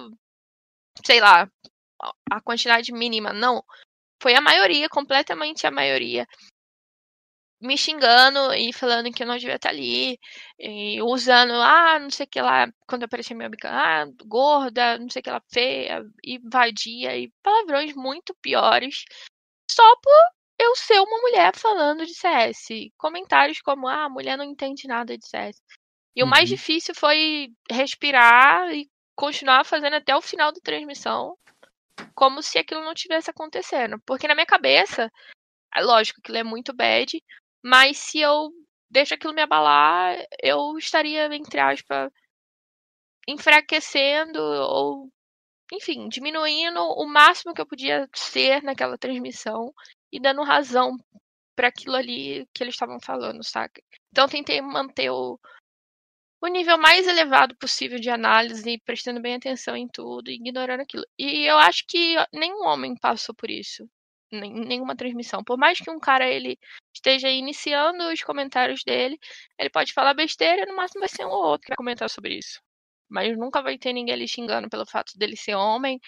sei 1.05 1.19
lá, 1.19 1.49
a 2.31 2.41
quantidade 2.41 2.91
mínima, 2.93 3.33
não. 3.33 3.63
Foi 4.21 4.35
a 4.35 4.41
maioria, 4.41 4.87
completamente 4.89 5.67
a 5.67 5.71
maioria. 5.71 6.25
Me 7.63 7.77
xingando 7.77 8.53
e 8.53 8.73
falando 8.73 9.11
que 9.11 9.23
eu 9.23 9.27
não 9.27 9.37
devia 9.37 9.55
estar 9.55 9.69
ali, 9.69 10.19
e 10.59 11.01
usando, 11.01 11.53
ah, 11.53 11.97
não 11.99 12.09
sei 12.09 12.25
o 12.25 12.29
que 12.29 12.41
lá, 12.41 12.67
quando 12.87 13.03
aparecia 13.03 13.35
minha 13.35 13.47
amiga, 13.47 13.69
ah, 13.71 14.05
gorda, 14.25 14.97
não 14.99 15.09
sei 15.09 15.21
o 15.21 15.23
que 15.23 15.29
lá, 15.31 15.41
feia, 15.51 16.03
e 16.23 16.39
vadia, 16.39 17.17
e 17.17 17.31
palavrões 17.41 17.95
muito 17.95 18.35
piores, 18.41 19.05
só 19.71 19.95
por 20.01 20.13
eu 20.59 20.75
ser 20.75 20.99
uma 20.99 21.21
mulher 21.21 21.55
falando 21.55 22.05
de 22.05 22.13
CS. 22.13 22.91
Comentários 22.97 23.61
como, 23.61 23.87
ah, 23.87 24.05
a 24.05 24.09
mulher 24.09 24.37
não 24.37 24.45
entende 24.45 24.87
nada 24.87 25.17
de 25.17 25.27
CS. 25.27 25.61
E 26.15 26.21
uhum. 26.21 26.27
o 26.27 26.29
mais 26.29 26.49
uhum. 26.49 26.55
difícil 26.55 26.93
foi 26.95 27.49
respirar 27.69 28.71
e 28.73 28.89
continuar 29.15 29.65
fazendo 29.65 29.95
até 29.95 30.15
o 30.15 30.21
final 30.21 30.51
da 30.51 30.59
transmissão, 30.61 31.37
como 32.15 32.41
se 32.41 32.57
aquilo 32.57 32.81
não 32.81 32.93
tivesse 32.93 33.29
acontecendo. 33.29 33.99
Porque 34.05 34.27
na 34.27 34.35
minha 34.35 34.45
cabeça, 34.45 35.11
é 35.75 35.81
lógico, 35.81 36.19
aquilo 36.19 36.37
é 36.37 36.43
muito 36.43 36.73
bad, 36.73 37.21
mas 37.63 37.97
se 37.97 38.19
eu 38.19 38.51
deixo 38.89 39.13
aquilo 39.13 39.33
me 39.33 39.41
abalar, 39.41 40.17
eu 40.41 40.77
estaria, 40.77 41.25
entre 41.33 41.59
aspas, 41.59 42.11
enfraquecendo 43.27 44.39
ou, 44.39 45.09
enfim, 45.71 46.07
diminuindo 46.09 46.79
o 46.79 47.05
máximo 47.07 47.53
que 47.53 47.61
eu 47.61 47.65
podia 47.65 48.07
ser 48.13 48.61
naquela 48.63 48.97
transmissão 48.97 49.73
e 50.11 50.19
dando 50.19 50.43
razão 50.43 50.97
para 51.55 51.69
aquilo 51.69 51.95
ali 51.95 52.47
que 52.53 52.63
eles 52.63 52.75
estavam 52.75 52.99
falando, 52.99 53.43
saca? 53.43 53.81
Então 54.11 54.27
tentei 54.27 54.61
manter 54.61 55.09
o, 55.09 55.39
o 56.41 56.47
nível 56.47 56.77
mais 56.77 57.07
elevado 57.07 57.55
possível 57.57 57.99
de 57.99 58.09
análise, 58.09 58.81
prestando 58.85 59.21
bem 59.21 59.35
atenção 59.35 59.75
em 59.75 59.87
tudo, 59.87 60.29
ignorando 60.29 60.81
aquilo. 60.81 61.05
E 61.17 61.49
eu 61.49 61.57
acho 61.57 61.85
que 61.87 62.15
nenhum 62.33 62.65
homem 62.65 62.95
passou 62.97 63.33
por 63.35 63.49
isso, 63.49 63.89
nenhuma 64.39 64.95
transmissão. 64.95 65.43
Por 65.43 65.57
mais 65.57 65.79
que 65.79 65.89
um 65.89 65.99
cara 65.99 66.27
ele 66.27 66.57
esteja 66.93 67.29
iniciando 67.29 68.05
os 68.11 68.21
comentários 68.23 68.83
dele, 68.83 69.17
ele 69.57 69.69
pode 69.69 69.93
falar 69.93 70.13
besteira, 70.13 70.65
no 70.65 70.75
máximo 70.75 71.01
vai 71.01 71.09
ser 71.09 71.25
um 71.25 71.29
ou 71.29 71.45
outro 71.45 71.65
que 71.65 71.69
vai 71.71 71.77
comentar 71.77 72.09
sobre 72.09 72.37
isso. 72.37 72.61
Mas 73.09 73.37
nunca 73.37 73.61
vai 73.61 73.77
ter 73.77 73.93
ninguém 73.93 74.13
ali 74.15 74.27
xingando 74.27 74.69
pelo 74.69 74.85
fato 74.85 75.17
dele 75.17 75.35
ser 75.35 75.55
homem, 75.55 75.99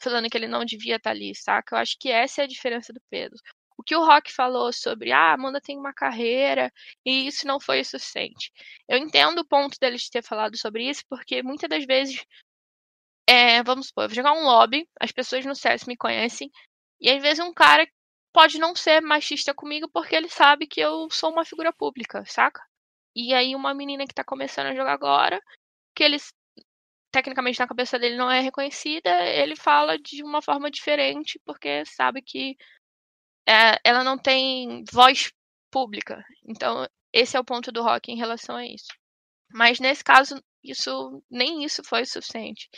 falando 0.00 0.28
que 0.30 0.36
ele 0.36 0.48
não 0.48 0.64
devia 0.64 0.96
estar 0.96 1.10
tá 1.10 1.16
ali, 1.16 1.34
saca? 1.34 1.76
Eu 1.76 1.80
acho 1.80 1.96
que 1.98 2.10
essa 2.10 2.42
é 2.42 2.44
a 2.44 2.48
diferença 2.48 2.92
do 2.92 3.00
Pedro. 3.10 3.38
O 3.76 3.82
que 3.82 3.96
o 3.96 4.04
Rock 4.04 4.32
falou 4.32 4.72
sobre, 4.72 5.12
ah, 5.12 5.32
Amanda 5.32 5.60
tem 5.60 5.76
uma 5.78 5.92
carreira 5.92 6.72
e 7.04 7.26
isso 7.26 7.46
não 7.46 7.58
foi 7.58 7.80
o 7.80 7.84
suficiente. 7.84 8.52
Eu 8.88 8.98
entendo 8.98 9.40
o 9.40 9.46
ponto 9.46 9.78
deles 9.80 10.08
ter 10.08 10.22
falado 10.22 10.56
sobre 10.56 10.88
isso, 10.88 11.02
porque 11.08 11.42
muitas 11.42 11.68
das 11.68 11.84
vezes, 11.84 12.24
é, 13.28 13.62
vamos 13.62 13.88
supor, 13.88 14.04
eu 14.04 14.08
vou 14.08 14.16
jogar 14.16 14.32
um 14.32 14.44
lobby, 14.44 14.88
as 15.00 15.10
pessoas 15.10 15.44
no 15.44 15.56
CS 15.56 15.86
me 15.86 15.96
conhecem, 15.96 16.50
e 17.04 17.10
às 17.10 17.20
vezes 17.22 17.38
um 17.44 17.52
cara 17.52 17.86
pode 18.32 18.58
não 18.58 18.74
ser 18.74 19.02
machista 19.02 19.52
comigo 19.52 19.86
porque 19.92 20.16
ele 20.16 20.28
sabe 20.28 20.66
que 20.66 20.80
eu 20.80 21.08
sou 21.10 21.30
uma 21.30 21.44
figura 21.44 21.70
pública, 21.70 22.24
saca? 22.26 22.62
E 23.14 23.34
aí 23.34 23.54
uma 23.54 23.74
menina 23.74 24.06
que 24.06 24.14
tá 24.14 24.24
começando 24.24 24.68
a 24.68 24.74
jogar 24.74 24.94
agora, 24.94 25.38
que 25.94 26.02
eles 26.02 26.32
tecnicamente 27.12 27.60
na 27.60 27.68
cabeça 27.68 27.98
dele 27.98 28.16
não 28.16 28.30
é 28.30 28.40
reconhecida, 28.40 29.10
ele 29.22 29.54
fala 29.54 29.98
de 29.98 30.22
uma 30.24 30.40
forma 30.40 30.70
diferente 30.70 31.38
porque 31.44 31.84
sabe 31.84 32.22
que 32.22 32.56
é, 33.46 33.78
ela 33.84 34.02
não 34.02 34.18
tem 34.18 34.82
voz 34.90 35.30
pública. 35.70 36.24
Então, 36.48 36.88
esse 37.12 37.36
é 37.36 37.40
o 37.40 37.44
ponto 37.44 37.70
do 37.70 37.82
rock 37.82 38.10
em 38.10 38.16
relação 38.16 38.56
a 38.56 38.66
isso. 38.66 38.88
Mas 39.52 39.78
nesse 39.78 40.02
caso, 40.02 40.42
isso 40.62 41.22
nem 41.30 41.64
isso 41.64 41.84
foi 41.84 42.06
suficiente. 42.06 42.68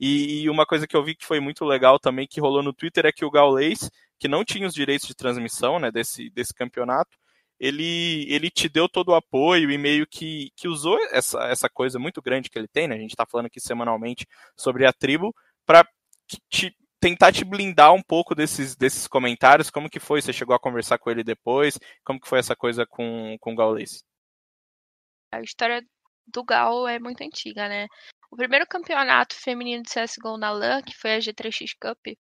E, 0.00 0.42
e 0.42 0.50
uma 0.50 0.64
coisa 0.64 0.86
que 0.86 0.96
eu 0.96 1.04
vi 1.04 1.14
que 1.14 1.26
foi 1.26 1.40
muito 1.40 1.62
legal 1.64 1.98
também 1.98 2.26
que 2.26 2.40
rolou 2.40 2.62
no 2.62 2.72
Twitter 2.72 3.04
é 3.04 3.12
que 3.12 3.24
o 3.24 3.30
Gaules, 3.30 3.90
que 4.18 4.26
não 4.26 4.44
tinha 4.44 4.66
os 4.66 4.72
direitos 4.72 5.06
de 5.06 5.14
transmissão 5.14 5.78
né, 5.78 5.90
desse, 5.90 6.30
desse 6.30 6.54
campeonato, 6.54 7.18
ele, 7.60 8.24
ele 8.32 8.50
te 8.50 8.70
deu 8.70 8.88
todo 8.88 9.10
o 9.10 9.14
apoio 9.14 9.70
e 9.70 9.76
meio 9.76 10.06
que, 10.06 10.50
que 10.56 10.66
usou 10.66 10.98
essa, 11.10 11.44
essa 11.48 11.68
coisa 11.68 11.98
muito 11.98 12.22
grande 12.22 12.48
que 12.48 12.58
ele 12.58 12.66
tem, 12.66 12.88
né? 12.88 12.94
A 12.94 12.98
gente 12.98 13.10
está 13.10 13.26
falando 13.26 13.46
aqui 13.46 13.60
semanalmente 13.60 14.26
sobre 14.56 14.86
a 14.86 14.92
tribo, 14.94 15.34
para 15.66 15.86
te, 16.48 16.74
tentar 16.98 17.32
te 17.32 17.44
blindar 17.44 17.92
um 17.92 18.02
pouco 18.02 18.34
desses, 18.34 18.74
desses 18.74 19.06
comentários. 19.06 19.68
Como 19.68 19.90
que 19.90 20.00
foi? 20.00 20.22
Você 20.22 20.32
chegou 20.32 20.56
a 20.56 20.58
conversar 20.58 20.96
com 20.96 21.10
ele 21.10 21.22
depois? 21.22 21.78
Como 22.02 22.18
que 22.18 22.26
foi 22.26 22.38
essa 22.38 22.56
coisa 22.56 22.86
com, 22.86 23.36
com 23.38 23.52
o 23.52 23.56
Gaules? 23.56 24.02
A 25.30 25.42
história 25.42 25.84
do 26.26 26.42
Gal 26.42 26.88
é 26.88 26.98
muito 26.98 27.22
antiga, 27.22 27.68
né? 27.68 27.86
O 28.30 28.36
primeiro 28.36 28.66
campeonato 28.66 29.34
feminino 29.34 29.82
de 29.82 29.90
CSGO 29.90 30.36
na 30.36 30.50
LAN, 30.50 30.82
que 30.82 30.96
foi 30.96 31.14
a 31.14 31.18
G3X 31.18 31.76
Cup, 31.80 32.16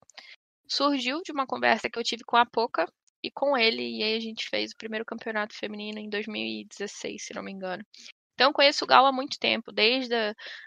surgiu 0.69 1.21
de 1.23 1.33
uma 1.33 1.47
conversa 1.47 1.91
que 1.91 1.99
eu 1.99 2.05
tive 2.05 2.23
com 2.25 2.37
a 2.37 2.47
Poca, 2.47 2.87
e 3.27 3.31
com 3.31 3.57
ele, 3.57 3.83
e 3.83 4.03
aí 4.03 4.15
a 4.15 4.21
gente 4.21 4.49
fez 4.49 4.73
o 4.73 4.77
primeiro 4.77 5.05
campeonato 5.05 5.55
feminino 5.55 5.99
em 5.99 6.09
2016, 6.09 7.25
se 7.25 7.35
não 7.35 7.43
me 7.43 7.51
engano. 7.51 7.85
Então, 8.35 8.53
conheço 8.53 8.85
o 8.85 8.87
Gal 8.87 9.07
há 9.07 9.13
muito 9.13 9.39
tempo, 9.39 9.73
desde 9.73 10.15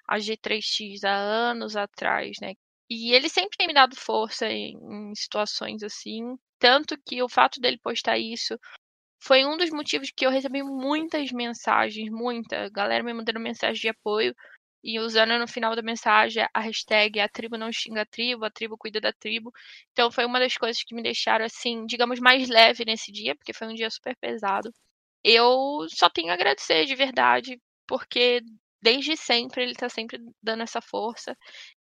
a 0.07 0.17
G3X, 0.17 1.03
há 1.05 1.15
anos 1.15 1.75
atrás, 1.77 2.37
né? 2.41 2.53
E 2.89 3.13
ele 3.13 3.29
sempre 3.29 3.55
tem 3.57 3.67
me 3.67 3.73
dado 3.73 3.95
força 3.95 4.49
em, 4.49 4.75
em 4.75 5.15
situações 5.15 5.83
assim. 5.83 6.35
Tanto 6.57 6.97
que 7.05 7.21
o 7.21 7.29
fato 7.29 7.61
dele 7.61 7.77
postar 7.77 8.17
isso 8.17 8.59
foi 9.21 9.45
um 9.45 9.55
dos 9.55 9.69
motivos 9.69 10.11
que 10.11 10.25
eu 10.25 10.31
recebi 10.31 10.63
muitas 10.63 11.31
mensagens, 11.31 12.09
muita 12.09 12.69
galera 12.69 13.03
me 13.03 13.13
mandando 13.13 13.39
mensagem 13.39 13.79
de 13.79 13.89
apoio 13.89 14.35
e 14.83 14.99
usando 14.99 15.37
no 15.37 15.47
final 15.47 15.75
da 15.75 15.81
mensagem 15.81 16.45
a 16.53 16.59
hashtag 16.61 17.19
a 17.19 17.27
tribo 17.29 17.57
não 17.57 17.71
xinga 17.71 18.01
a 18.03 18.05
tribo, 18.05 18.45
a 18.45 18.51
tribo 18.51 18.77
cuida 18.77 18.99
da 19.01 19.11
tribo. 19.13 19.51
Então 19.91 20.11
foi 20.11 20.25
uma 20.25 20.39
das 20.39 20.55
coisas 20.57 20.83
que 20.83 20.95
me 20.95 21.03
deixaram 21.03 21.45
assim, 21.45 21.85
digamos, 21.85 22.19
mais 22.19 22.47
leve 22.49 22.85
nesse 22.85 23.11
dia, 23.11 23.35
porque 23.35 23.53
foi 23.53 23.67
um 23.67 23.73
dia 23.75 23.89
super 23.89 24.15
pesado. 24.17 24.71
Eu 25.23 25.85
só 25.89 26.09
tenho 26.09 26.31
a 26.31 26.33
agradecer 26.33 26.85
de 26.85 26.95
verdade, 26.95 27.59
porque 27.87 28.41
desde 28.81 29.17
sempre 29.17 29.63
ele 29.63 29.75
tá 29.75 29.89
sempre 29.89 30.19
dando 30.41 30.63
essa 30.63 30.81
força, 30.81 31.35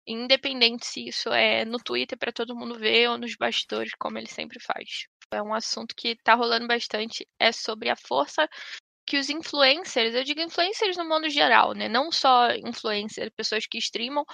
independente 0.06 0.86
se 0.86 1.08
isso 1.08 1.30
é 1.32 1.64
no 1.64 1.78
Twitter 1.78 2.18
para 2.18 2.32
todo 2.32 2.56
mundo 2.56 2.78
ver 2.78 3.08
ou 3.10 3.18
nos 3.18 3.36
bastidores, 3.36 3.92
como 3.98 4.18
ele 4.18 4.28
sempre 4.28 4.60
faz. 4.60 5.06
É 5.32 5.42
um 5.42 5.54
assunto 5.54 5.94
que 5.96 6.16
tá 6.16 6.34
rolando 6.34 6.66
bastante, 6.66 7.26
é 7.38 7.52
sobre 7.52 7.88
a 7.88 7.96
força 7.96 8.46
que 9.06 9.18
os 9.18 9.28
influencers, 9.28 10.14
eu 10.14 10.24
digo 10.24 10.40
influencers 10.40 10.96
no 10.96 11.08
mundo 11.08 11.28
geral, 11.28 11.72
né? 11.72 11.88
Não 11.88 12.12
só 12.12 12.50
influencers, 12.52 13.30
pessoas 13.36 13.66
que 13.66 13.78
streamam 13.78 14.24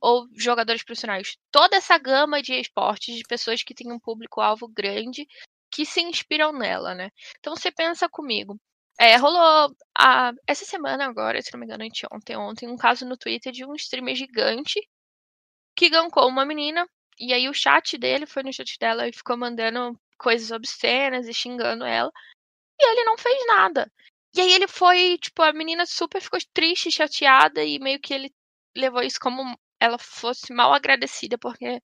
ou 0.00 0.26
jogadores 0.36 0.82
profissionais. 0.82 1.36
Toda 1.50 1.76
essa 1.76 1.96
gama 1.98 2.42
de 2.42 2.54
esportes 2.54 3.14
de 3.14 3.22
pessoas 3.22 3.62
que 3.62 3.74
têm 3.74 3.92
um 3.92 4.00
público-alvo 4.00 4.68
grande 4.68 5.26
que 5.70 5.86
se 5.86 6.00
inspiram 6.02 6.52
nela, 6.52 6.94
né? 6.94 7.10
Então 7.38 7.56
você 7.56 7.70
pensa 7.70 8.08
comigo. 8.08 8.58
É, 8.98 9.16
rolou 9.16 9.74
a, 9.96 10.32
essa 10.46 10.64
semana 10.64 11.06
agora, 11.06 11.40
se 11.40 11.52
não 11.52 11.60
me 11.60 11.66
engano, 11.66 11.84
ontem, 12.12 12.36
ontem, 12.36 12.68
um 12.68 12.76
caso 12.76 13.06
no 13.06 13.16
Twitter 13.16 13.52
de 13.52 13.64
um 13.64 13.74
streamer 13.74 14.14
gigante 14.14 14.80
que 15.74 15.88
gancou 15.88 16.28
uma 16.28 16.44
menina, 16.44 16.86
e 17.18 17.32
aí 17.32 17.48
o 17.48 17.54
chat 17.54 17.96
dele 17.96 18.26
foi 18.26 18.42
no 18.42 18.52
chat 18.52 18.78
dela 18.78 19.08
e 19.08 19.12
ficou 19.12 19.36
mandando 19.36 19.98
coisas 20.18 20.50
obscenas 20.50 21.26
e 21.26 21.32
xingando 21.32 21.84
ela, 21.84 22.10
e 22.78 22.84
ele 22.92 23.04
não 23.04 23.16
fez 23.16 23.46
nada. 23.46 23.90
E 24.34 24.40
aí 24.40 24.52
ele 24.52 24.66
foi, 24.66 25.18
tipo, 25.18 25.42
a 25.42 25.52
menina 25.52 25.84
super 25.86 26.20
ficou 26.20 26.38
triste, 26.54 26.90
chateada, 26.90 27.62
e 27.64 27.78
meio 27.78 28.00
que 28.00 28.14
ele 28.14 28.32
levou 28.76 29.02
isso 29.02 29.18
como 29.20 29.58
ela 29.78 29.98
fosse 29.98 30.52
mal 30.52 30.72
agradecida, 30.72 31.36
porque 31.38 31.80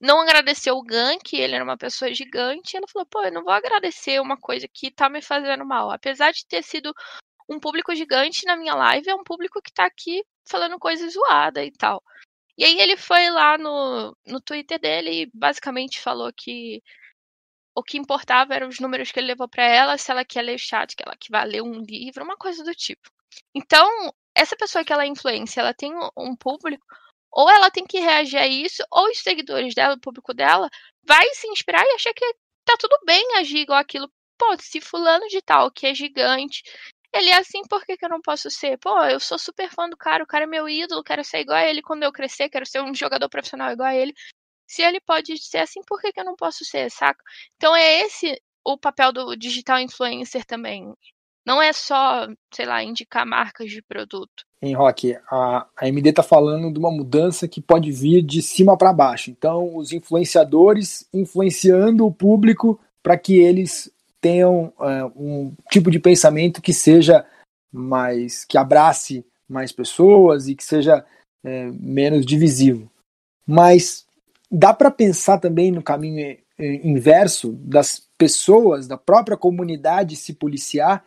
não 0.00 0.20
agradeceu 0.20 0.76
o 0.76 0.82
gank, 0.82 1.34
ele 1.34 1.54
era 1.54 1.64
uma 1.64 1.76
pessoa 1.76 2.14
gigante, 2.14 2.74
e 2.74 2.78
ela 2.78 2.86
falou, 2.88 3.06
pô, 3.06 3.22
eu 3.24 3.32
não 3.32 3.42
vou 3.44 3.52
agradecer 3.52 4.20
uma 4.20 4.38
coisa 4.38 4.66
que 4.72 4.90
tá 4.90 5.10
me 5.10 5.20
fazendo 5.20 5.66
mal. 5.66 5.90
Apesar 5.90 6.32
de 6.32 6.46
ter 6.46 6.62
sido 6.62 6.92
um 7.48 7.60
público 7.60 7.94
gigante 7.94 8.46
na 8.46 8.56
minha 8.56 8.74
live, 8.74 9.10
é 9.10 9.14
um 9.14 9.24
público 9.24 9.60
que 9.62 9.72
tá 9.72 9.84
aqui 9.84 10.24
falando 10.48 10.78
coisa 10.78 11.08
zoada 11.08 11.64
e 11.64 11.72
tal. 11.72 12.02
E 12.56 12.64
aí 12.64 12.78
ele 12.80 12.96
foi 12.96 13.30
lá 13.30 13.58
no, 13.58 14.16
no 14.26 14.40
Twitter 14.40 14.78
dele 14.78 15.22
e 15.22 15.30
basicamente 15.34 16.00
falou 16.00 16.32
que 16.32 16.82
o 17.74 17.82
que 17.82 17.98
importava 17.98 18.54
eram 18.54 18.68
os 18.68 18.80
números 18.80 19.10
que 19.12 19.20
ele 19.20 19.28
levou 19.28 19.48
para 19.48 19.64
ela, 19.64 19.98
se 19.98 20.10
ela 20.10 20.24
quer 20.24 20.42
ler 20.42 20.58
chat, 20.58 20.94
que 20.96 21.02
ela 21.04 21.16
que 21.16 21.30
vai 21.30 21.46
ler 21.46 21.62
um 21.62 21.80
livro, 21.80 22.24
uma 22.24 22.36
coisa 22.36 22.64
do 22.64 22.74
tipo. 22.74 23.10
Então, 23.54 23.88
essa 24.34 24.56
pessoa 24.56 24.84
que 24.84 24.92
ela 24.92 25.04
é 25.04 25.06
influência, 25.06 25.60
ela 25.60 25.74
tem 25.74 25.92
um 26.16 26.36
público, 26.36 26.84
ou 27.32 27.48
ela 27.48 27.70
tem 27.70 27.86
que 27.86 28.00
reagir 28.00 28.38
a 28.38 28.46
isso, 28.46 28.82
ou 28.90 29.08
os 29.10 29.18
seguidores 29.18 29.74
dela, 29.74 29.94
o 29.94 30.00
público 30.00 30.34
dela, 30.34 30.68
vai 31.04 31.26
se 31.34 31.46
inspirar 31.48 31.84
e 31.84 31.94
achar 31.94 32.12
que 32.14 32.24
tá 32.64 32.76
tudo 32.78 32.98
bem 33.04 33.36
agir 33.36 33.58
igual 33.58 33.78
aquilo. 33.78 34.10
Pô, 34.38 34.56
se 34.58 34.80
fulano 34.80 35.26
de 35.28 35.40
tal, 35.42 35.70
que 35.70 35.86
é 35.86 35.94
gigante, 35.94 36.62
ele 37.12 37.30
é 37.30 37.38
assim, 37.38 37.62
por 37.68 37.84
que, 37.84 37.96
que 37.96 38.04
eu 38.04 38.08
não 38.08 38.20
posso 38.20 38.50
ser? 38.50 38.78
Pô, 38.78 39.02
eu 39.04 39.18
sou 39.20 39.38
super 39.38 39.68
fã 39.70 39.88
do 39.88 39.96
cara, 39.96 40.22
o 40.22 40.26
cara 40.26 40.44
é 40.44 40.46
meu 40.46 40.68
ídolo, 40.68 41.02
quero 41.02 41.24
ser 41.24 41.40
igual 41.40 41.58
a 41.58 41.64
ele 41.64 41.82
quando 41.82 42.04
eu 42.04 42.12
crescer, 42.12 42.48
quero 42.48 42.64
ser 42.66 42.82
um 42.82 42.94
jogador 42.94 43.28
profissional 43.28 43.70
igual 43.72 43.88
a 43.88 43.94
ele. 43.94 44.14
Se 44.70 44.82
ele 44.82 45.00
pode 45.00 45.36
ser 45.38 45.58
assim, 45.58 45.80
por 45.84 46.00
que, 46.00 46.12
que 46.12 46.20
eu 46.20 46.24
não 46.24 46.36
posso 46.36 46.64
ser, 46.64 46.88
saca? 46.92 47.20
Então 47.56 47.74
é 47.74 48.02
esse 48.02 48.40
o 48.64 48.78
papel 48.78 49.12
do 49.12 49.34
digital 49.34 49.80
influencer 49.80 50.44
também. 50.44 50.94
Não 51.44 51.60
é 51.60 51.72
só, 51.72 52.28
sei 52.54 52.66
lá, 52.66 52.80
indicar 52.80 53.26
marcas 53.26 53.68
de 53.68 53.82
produto. 53.82 54.44
Em 54.62 54.72
Rock, 54.72 55.18
a, 55.28 55.66
a 55.76 55.88
MD 55.88 56.10
está 56.10 56.22
falando 56.22 56.72
de 56.72 56.78
uma 56.78 56.92
mudança 56.92 57.48
que 57.48 57.60
pode 57.60 57.90
vir 57.90 58.22
de 58.22 58.40
cima 58.42 58.78
para 58.78 58.92
baixo. 58.92 59.28
Então, 59.28 59.76
os 59.76 59.90
influenciadores 59.90 61.04
influenciando 61.12 62.06
o 62.06 62.14
público 62.14 62.78
para 63.02 63.18
que 63.18 63.40
eles 63.40 63.92
tenham 64.20 64.72
uh, 64.78 65.10
um 65.16 65.52
tipo 65.68 65.90
de 65.90 65.98
pensamento 65.98 66.62
que 66.62 66.72
seja 66.72 67.26
mais 67.72 68.44
que 68.44 68.56
abrace 68.56 69.26
mais 69.48 69.72
pessoas 69.72 70.46
e 70.46 70.54
que 70.54 70.62
seja 70.62 71.04
uh, 71.44 71.76
menos 71.80 72.24
divisivo. 72.24 72.88
Mas 73.44 74.06
dá 74.50 74.74
para 74.74 74.90
pensar 74.90 75.38
também 75.38 75.70
no 75.70 75.82
caminho 75.82 76.36
uh, 76.58 76.62
inverso 76.62 77.52
das 77.62 78.02
pessoas, 78.18 78.86
da 78.86 78.96
própria 78.96 79.36
comunidade 79.36 80.16
se 80.16 80.34
policiar. 80.34 81.04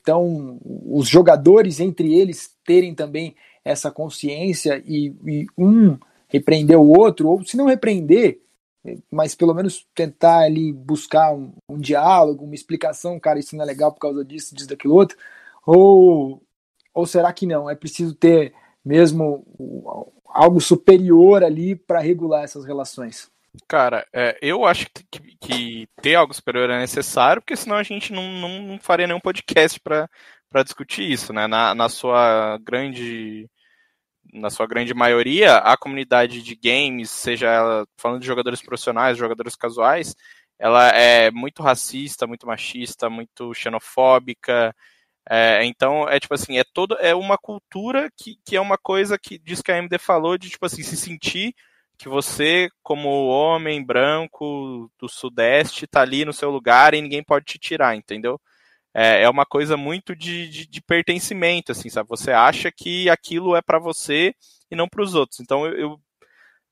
Então, 0.00 0.58
os 0.64 1.08
jogadores 1.08 1.78
entre 1.78 2.14
eles 2.14 2.54
terem 2.64 2.94
também 2.94 3.34
essa 3.64 3.90
consciência 3.90 4.82
e, 4.86 5.14
e 5.26 5.46
um 5.56 5.98
repreender 6.28 6.78
o 6.78 6.88
outro, 6.88 7.28
ou 7.28 7.44
se 7.44 7.56
não 7.56 7.66
repreender, 7.66 8.40
mas 9.10 9.34
pelo 9.34 9.54
menos 9.54 9.86
tentar 9.94 10.40
ali 10.40 10.72
buscar 10.72 11.34
um, 11.34 11.52
um, 11.68 11.78
diálogo, 11.78 12.44
uma 12.44 12.54
explicação, 12.54 13.20
cara, 13.20 13.38
isso 13.38 13.54
não 13.54 13.62
é 13.62 13.66
legal 13.66 13.92
por 13.92 14.00
causa 14.00 14.24
disso, 14.24 14.54
disso, 14.54 14.68
daquilo 14.68 14.94
outro, 14.94 15.18
ou, 15.66 16.42
ou 16.94 17.06
será 17.06 17.32
que 17.32 17.46
não? 17.46 17.68
É 17.68 17.74
preciso 17.74 18.14
ter 18.14 18.54
mesmo 18.84 19.44
algo 20.32 20.60
superior 20.60 21.44
ali 21.44 21.74
para 21.74 22.00
regular 22.00 22.44
essas 22.44 22.64
relações? 22.64 23.30
Cara, 23.66 24.06
é, 24.12 24.38
eu 24.40 24.64
acho 24.64 24.86
que, 25.10 25.36
que, 25.40 25.88
ter 26.00 26.14
algo 26.14 26.32
superior 26.32 26.70
é 26.70 26.78
necessário, 26.78 27.42
porque 27.42 27.56
senão 27.56 27.76
a 27.76 27.82
gente 27.82 28.12
não, 28.12 28.22
não, 28.22 28.62
não 28.62 28.78
faria 28.78 29.06
nenhum 29.06 29.20
podcast 29.20 29.80
para 29.80 30.62
discutir 30.62 31.10
isso, 31.10 31.32
né? 31.32 31.46
Na, 31.46 31.74
na 31.74 31.88
sua 31.88 32.58
grande 32.62 33.48
na 34.32 34.48
sua 34.48 34.66
grande 34.66 34.94
maioria, 34.94 35.56
a 35.56 35.76
comunidade 35.76 36.40
de 36.42 36.54
games, 36.54 37.10
seja 37.10 37.48
ela 37.48 37.86
falando 37.96 38.20
de 38.20 38.26
jogadores 38.26 38.62
profissionais, 38.62 39.18
jogadores 39.18 39.56
casuais, 39.56 40.14
ela 40.60 40.88
é 40.90 41.30
muito 41.30 41.62
racista, 41.62 42.26
muito 42.26 42.46
machista, 42.46 43.08
muito 43.10 43.52
xenofóbica. 43.54 44.74
É, 45.28 45.64
então, 45.64 46.08
é 46.08 46.18
tipo 46.18 46.34
assim, 46.34 46.58
é 46.58 46.64
todo 46.64 46.96
é 46.98 47.14
uma 47.14 47.38
cultura 47.38 48.10
que, 48.16 48.38
que 48.44 48.56
é 48.56 48.60
uma 48.60 48.78
coisa 48.78 49.18
que 49.18 49.38
diz 49.38 49.62
que 49.62 49.70
a 49.70 49.76
AMD 49.76 49.98
falou 49.98 50.36
de 50.38 50.50
tipo 50.50 50.66
assim, 50.66 50.82
se 50.82 50.96
sentir 50.96 51.54
que 51.98 52.08
você, 52.08 52.68
como 52.82 53.28
homem 53.28 53.84
branco 53.84 54.90
do 54.98 55.08
Sudeste, 55.08 55.86
tá 55.86 56.00
ali 56.00 56.24
no 56.24 56.32
seu 56.32 56.50
lugar 56.50 56.94
e 56.94 57.02
ninguém 57.02 57.22
pode 57.22 57.44
te 57.44 57.58
tirar, 57.58 57.94
entendeu? 57.94 58.40
é, 58.94 59.22
é 59.22 59.30
uma 59.30 59.46
coisa 59.46 59.76
muito 59.76 60.14
de, 60.16 60.48
de, 60.48 60.66
de, 60.66 60.82
pertencimento, 60.82 61.72
assim, 61.72 61.88
sabe? 61.88 62.08
Você 62.08 62.32
acha 62.32 62.70
que 62.72 63.08
aquilo 63.08 63.56
é 63.56 63.62
para 63.62 63.78
você 63.78 64.34
e 64.70 64.76
não 64.76 64.88
para 64.88 65.02
os 65.02 65.14
outros. 65.14 65.40
Então, 65.40 65.66
eu, 65.66 65.74
eu, 65.78 66.00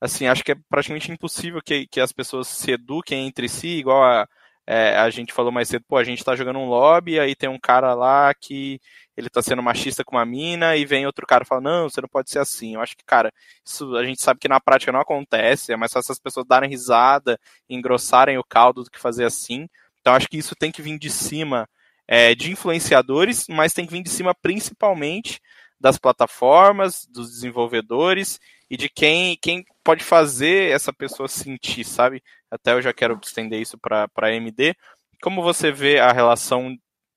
assim, 0.01 0.27
acho 0.27 0.43
que 0.43 0.51
é 0.51 0.55
praticamente 0.69 1.11
impossível 1.11 1.61
que, 1.63 1.87
que 1.87 2.01
as 2.01 2.11
pessoas 2.11 2.47
se 2.47 2.71
eduquem 2.71 3.27
entre 3.27 3.47
si, 3.49 3.67
igual 3.69 4.03
a, 4.03 4.27
é, 4.71 4.95
a 4.99 5.09
gente 5.09 5.33
falou 5.33 5.51
mais 5.51 5.67
cedo, 5.67 5.83
pô, 5.87 5.97
a 5.97 6.03
gente 6.03 6.23
tá 6.23 6.35
jogando 6.35 6.59
um 6.59 6.67
lobby, 6.67 7.19
aí 7.19 7.35
tem 7.35 7.49
um 7.49 7.57
cara 7.57 7.95
lá 7.95 8.31
que 8.35 8.79
ele 9.17 9.27
tá 9.27 9.41
sendo 9.41 9.63
machista 9.63 10.03
com 10.03 10.15
uma 10.15 10.25
mina, 10.27 10.77
e 10.77 10.85
vem 10.85 11.07
outro 11.07 11.25
cara 11.25 11.43
e 11.43 11.47
fala, 11.47 11.59
não, 11.59 11.89
você 11.89 11.99
não 11.99 12.07
pode 12.07 12.29
ser 12.29 12.37
assim. 12.37 12.75
Eu 12.75 12.81
acho 12.81 12.95
que, 12.95 13.03
cara, 13.03 13.33
isso 13.65 13.95
a 13.95 14.05
gente 14.05 14.21
sabe 14.21 14.39
que 14.39 14.47
na 14.47 14.59
prática 14.59 14.91
não 14.91 14.99
acontece, 14.99 15.73
é 15.73 15.75
mais 15.75 15.91
fácil 15.91 16.11
as 16.11 16.19
pessoas 16.19 16.45
darem 16.45 16.69
risada, 16.69 17.39
engrossarem 17.67 18.37
o 18.37 18.43
caldo 18.43 18.83
do 18.83 18.91
que 18.91 18.99
fazer 18.99 19.25
assim. 19.25 19.67
Então 20.01 20.13
acho 20.13 20.27
que 20.27 20.37
isso 20.37 20.55
tem 20.55 20.71
que 20.71 20.83
vir 20.83 20.99
de 20.99 21.09
cima 21.09 21.67
é, 22.07 22.35
de 22.35 22.51
influenciadores, 22.51 23.47
mas 23.49 23.73
tem 23.73 23.87
que 23.87 23.91
vir 23.91 24.03
de 24.03 24.09
cima 24.11 24.35
principalmente 24.35 25.41
das 25.79 25.97
plataformas, 25.97 27.07
dos 27.09 27.31
desenvolvedores 27.31 28.39
e 28.69 28.77
de 28.77 28.87
quem, 28.87 29.35
quem 29.41 29.65
pode 29.83 30.03
fazer 30.03 30.71
essa 30.71 30.93
pessoa 30.93 31.27
sentir, 31.27 31.83
sabe? 31.83 32.21
Até 32.51 32.73
eu 32.73 32.81
já 32.81 32.93
quero 32.93 33.19
estender 33.21 33.61
isso 33.61 33.77
para 33.77 34.09
a 34.13 34.25
AMD. 34.27 34.75
Como 35.21 35.41
você 35.41 35.71
vê 35.71 35.99
a 35.99 36.11
relação 36.11 36.75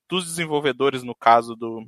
dos 0.08 0.26
desenvolvedores 0.26 1.02
no 1.02 1.14
caso 1.14 1.56
do. 1.56 1.86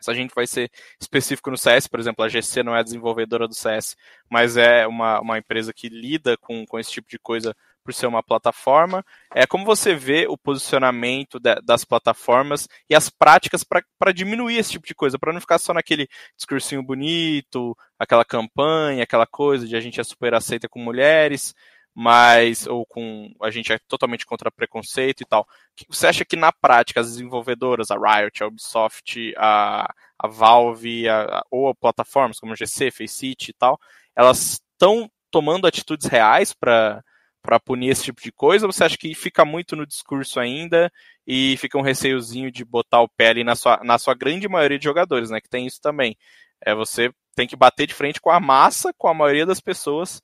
Se 0.00 0.10
a 0.10 0.14
gente 0.14 0.34
vai 0.34 0.46
ser 0.46 0.70
específico 1.00 1.50
no 1.50 1.56
CS, 1.56 1.86
por 1.88 1.98
exemplo, 1.98 2.24
a 2.24 2.28
GC 2.28 2.62
não 2.62 2.76
é 2.76 2.84
desenvolvedora 2.84 3.48
do 3.48 3.54
CS, 3.54 3.96
mas 4.30 4.56
é 4.56 4.86
uma, 4.86 5.20
uma 5.20 5.38
empresa 5.38 5.72
que 5.72 5.88
lida 5.88 6.36
com, 6.36 6.66
com 6.66 6.78
esse 6.78 6.90
tipo 6.90 7.08
de 7.08 7.18
coisa 7.18 7.54
por 7.84 7.92
ser 7.92 8.06
uma 8.06 8.22
plataforma. 8.22 9.04
É 9.34 9.46
como 9.46 9.64
você 9.64 9.94
vê 9.94 10.26
o 10.26 10.36
posicionamento 10.38 11.38
de, 11.38 11.54
das 11.62 11.84
plataformas 11.84 12.66
e 12.88 12.94
as 12.94 13.10
práticas 13.10 13.62
para 13.62 14.12
diminuir 14.12 14.56
esse 14.56 14.72
tipo 14.72 14.86
de 14.86 14.94
coisa, 14.94 15.18
para 15.18 15.32
não 15.32 15.40
ficar 15.40 15.58
só 15.58 15.74
naquele 15.74 16.08
discursinho 16.36 16.82
bonito, 16.82 17.76
aquela 17.98 18.24
campanha, 18.24 19.04
aquela 19.04 19.26
coisa 19.26 19.66
de 19.66 19.76
a 19.76 19.80
gente 19.80 20.00
é 20.00 20.04
super 20.04 20.34
aceita 20.34 20.68
com 20.68 20.78
mulheres, 20.80 21.54
mas 21.94 22.66
ou 22.66 22.84
com 22.84 23.32
a 23.40 23.50
gente 23.50 23.72
é 23.72 23.78
totalmente 23.86 24.26
contra 24.26 24.50
preconceito 24.50 25.20
e 25.20 25.24
tal. 25.24 25.46
Você 25.88 26.08
acha 26.08 26.24
que 26.24 26.34
na 26.34 26.52
prática 26.52 27.00
as 27.00 27.12
desenvolvedoras, 27.12 27.90
a 27.90 27.96
Riot, 27.96 28.42
a 28.42 28.48
Ubisoft, 28.48 29.32
a, 29.36 29.94
a 30.18 30.28
Valve, 30.28 31.08
a, 31.08 31.44
ou 31.50 31.68
a 31.68 31.74
plataformas 31.74 32.40
como 32.40 32.52
a 32.52 32.56
GC, 32.56 32.90
Faceit 32.90 33.48
e 33.48 33.52
tal, 33.52 33.78
elas 34.16 34.60
estão 34.74 35.08
tomando 35.30 35.66
atitudes 35.66 36.06
reais 36.06 36.52
para 36.52 37.02
para 37.42 37.60
punir 37.60 37.90
esse 37.90 38.04
tipo 38.04 38.22
de 38.22 38.32
coisa? 38.32 38.66
Ou 38.66 38.72
você 38.72 38.84
acha 38.84 38.96
que 38.96 39.14
fica 39.14 39.44
muito 39.44 39.76
no 39.76 39.86
discurso 39.86 40.40
ainda 40.40 40.90
e 41.26 41.58
fica 41.58 41.76
um 41.76 41.82
receiozinho 41.82 42.50
de 42.50 42.64
botar 42.64 43.02
o 43.02 43.08
pé 43.08 43.28
ali 43.28 43.44
na 43.44 43.54
sua, 43.54 43.80
na 43.84 43.98
sua 43.98 44.14
grande 44.14 44.48
maioria 44.48 44.78
de 44.78 44.84
jogadores, 44.84 45.28
né? 45.28 45.42
Que 45.42 45.48
tem 45.50 45.66
isso 45.66 45.78
também. 45.78 46.16
É 46.58 46.74
você 46.74 47.12
tem 47.36 47.46
que 47.46 47.54
bater 47.54 47.86
de 47.86 47.92
frente 47.92 48.18
com 48.18 48.30
a 48.30 48.40
massa, 48.40 48.94
com 48.96 49.08
a 49.08 49.14
maioria 49.14 49.44
das 49.44 49.60
pessoas 49.60 50.22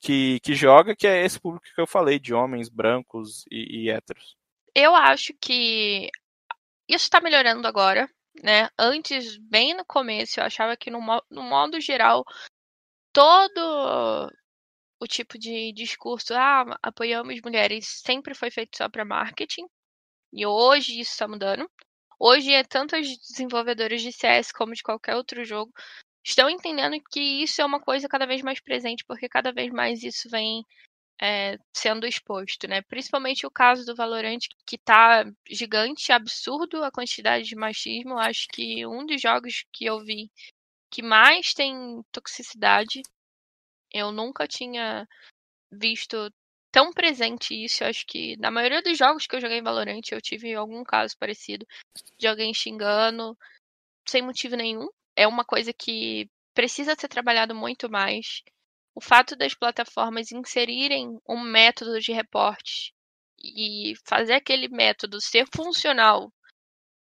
que, 0.00 0.40
que 0.40 0.54
joga, 0.54 0.96
que 0.96 1.06
é 1.06 1.24
esse 1.24 1.38
público 1.38 1.66
que 1.74 1.80
eu 1.80 1.86
falei, 1.86 2.18
de 2.18 2.32
homens 2.32 2.68
brancos 2.68 3.44
e, 3.50 3.84
e 3.84 3.90
héteros. 3.90 4.36
Eu 4.74 4.94
acho 4.94 5.34
que 5.40 6.08
isso 6.88 7.04
está 7.04 7.20
melhorando 7.20 7.66
agora, 7.66 8.08
né? 8.42 8.68
Antes, 8.78 9.36
bem 9.38 9.74
no 9.74 9.84
começo, 9.84 10.40
eu 10.40 10.44
achava 10.44 10.76
que 10.76 10.90
no, 10.90 11.00
no 11.30 11.42
modo 11.42 11.80
geral, 11.80 12.24
todo 13.12 14.30
o 15.00 15.06
tipo 15.06 15.38
de 15.38 15.72
discurso, 15.72 16.34
ah, 16.34 16.78
apoiamos 16.82 17.40
mulheres, 17.42 17.86
sempre 18.04 18.34
foi 18.34 18.50
feito 18.50 18.76
só 18.76 18.88
para 18.88 19.04
marketing. 19.04 19.66
E 20.32 20.46
hoje 20.46 21.00
isso 21.00 21.12
está 21.12 21.26
mudando. 21.26 21.68
Hoje, 22.18 22.52
é 22.52 22.62
tanto 22.62 22.96
os 22.96 23.08
desenvolvedores 23.28 24.02
de 24.02 24.12
CS 24.12 24.52
como 24.52 24.74
de 24.74 24.82
qualquer 24.82 25.16
outro 25.16 25.44
jogo 25.44 25.72
estão 26.24 26.50
entendendo 26.50 27.00
que 27.10 27.20
isso 27.42 27.60
é 27.60 27.64
uma 27.64 27.80
coisa 27.80 28.08
cada 28.08 28.26
vez 28.26 28.42
mais 28.42 28.60
presente, 28.60 29.04
porque 29.06 29.28
cada 29.28 29.52
vez 29.52 29.72
mais 29.72 30.02
isso 30.02 30.28
vem 30.30 30.64
é, 31.20 31.58
sendo 31.74 32.06
exposto, 32.06 32.66
né? 32.68 32.82
Principalmente 32.82 33.46
o 33.46 33.50
caso 33.50 33.84
do 33.84 33.94
Valorant, 33.94 34.38
que 34.66 34.78
tá 34.78 35.24
gigante, 35.50 36.12
absurdo 36.12 36.82
a 36.84 36.90
quantidade 36.90 37.44
de 37.44 37.56
machismo. 37.56 38.18
Acho 38.18 38.46
que 38.52 38.86
um 38.86 39.06
dos 39.06 39.20
jogos 39.20 39.64
que 39.72 39.84
eu 39.84 40.00
vi 40.00 40.30
que 40.90 41.02
mais 41.02 41.54
tem 41.54 42.02
toxicidade 42.12 43.02
eu 43.92 44.12
nunca 44.12 44.46
tinha 44.46 45.06
visto 45.70 46.32
tão 46.72 46.92
presente 46.92 47.54
isso. 47.54 47.84
Acho 47.84 48.06
que 48.06 48.36
na 48.38 48.50
maioria 48.50 48.82
dos 48.82 48.96
jogos 48.96 49.26
que 49.26 49.36
eu 49.36 49.40
joguei 49.40 49.58
em 49.58 49.62
Valorant, 49.62 50.02
eu 50.10 50.20
tive 50.20 50.54
algum 50.54 50.84
caso 50.84 51.16
parecido 51.18 51.66
de 52.18 52.26
alguém 52.26 52.54
xingando 52.54 53.36
sem 54.08 54.22
motivo 54.22 54.56
nenhum. 54.56 54.88
É 55.20 55.26
uma 55.26 55.44
coisa 55.44 55.70
que 55.70 56.30
precisa 56.54 56.96
ser 56.98 57.06
trabalhado 57.06 57.54
muito 57.54 57.90
mais. 57.90 58.42
O 58.94 59.02
fato 59.02 59.36
das 59.36 59.52
plataformas 59.52 60.32
inserirem 60.32 61.20
um 61.28 61.38
método 61.42 62.00
de 62.00 62.10
reporte 62.10 62.94
e 63.38 63.92
fazer 64.08 64.32
aquele 64.32 64.66
método 64.68 65.20
ser 65.20 65.46
funcional 65.54 66.32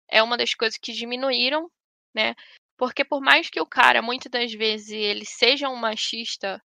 é 0.09 0.21
uma 0.21 0.35
das 0.35 0.53
coisas 0.53 0.77
que 0.77 0.91
diminuíram, 0.91 1.71
né? 2.13 2.35
Porque 2.77 3.05
por 3.05 3.21
mais 3.21 3.49
que 3.49 3.61
o 3.61 3.65
cara, 3.65 4.01
muitas 4.01 4.29
das 4.29 4.51
vezes, 4.51 4.89
ele 4.89 5.25
seja 5.25 5.69
um 5.69 5.77
machista, 5.77 6.61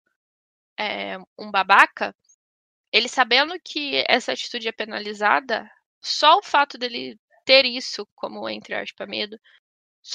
é, 0.76 1.16
um 1.38 1.52
babaca, 1.52 2.12
ele 2.90 3.08
sabendo 3.08 3.54
que 3.64 4.04
essa 4.08 4.32
atitude 4.32 4.66
é 4.66 4.72
penalizada, 4.72 5.70
só 6.02 6.38
o 6.38 6.42
fato 6.42 6.76
dele 6.76 7.16
ter 7.44 7.64
isso 7.64 8.04
como, 8.16 8.48
entre 8.48 8.74
aspas, 8.74 9.08
medo, 9.08 9.38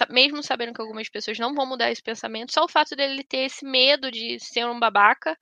mesmo 0.10 0.43
sabendo 0.43 0.73
que 0.73 0.82
algumas 0.82 1.10
pessoas 1.10 1.39
não 1.39 1.54
vão 1.54 1.65
mudar 1.65 1.91
esse 1.91 2.02
pensamento, 2.02 2.54
só 2.54 2.63
o 2.63 2.69
fato 2.69 2.95
dele 2.95 3.23
ter 3.23 3.45
esse 3.45 3.65
medo 3.65 4.12
de 4.12 4.39
ser 4.39 4.65
um 4.65 4.80
babaca, 4.80 5.38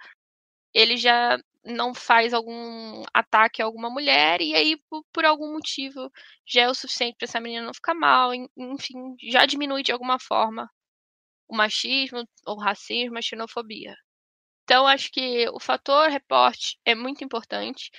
ele 0.74 0.98
já 0.98 1.38
não 1.66 1.94
faz 1.94 2.34
algum 2.34 3.04
ataque 3.14 3.62
a 3.62 3.66
alguma 3.66 3.90
mulher 3.90 4.42
e 4.42 4.56
aí 4.56 4.78
por, 5.12 5.26
algum 5.26 5.54
motivo 5.54 6.10
já 6.46 6.64
é 6.64 6.70
o 6.70 6.74
suficiente 6.74 7.18
para 7.18 7.26
essa 7.26 7.42
menina 7.42 7.66
não 7.66 7.74
ficar 7.74 7.94
mal, 7.94 8.32
enfim, 8.34 9.16
já 9.22 9.46
diminui 9.46 9.84
de 9.84 9.92
alguma 9.92 10.18
forma 10.20 10.70
o 11.48 11.56
machismo, 11.56 12.24
o 12.46 12.56
racismo, 12.60 13.18
a 13.18 13.22
xenofobia. 13.22 13.96
Então 14.64 14.88
acho 14.88 15.12
que 15.12 15.48
o 15.50 15.60
fator 15.60 16.10
reporte 16.10 16.78
é 16.86 16.96
muito 16.96 17.24
importante 17.24 17.90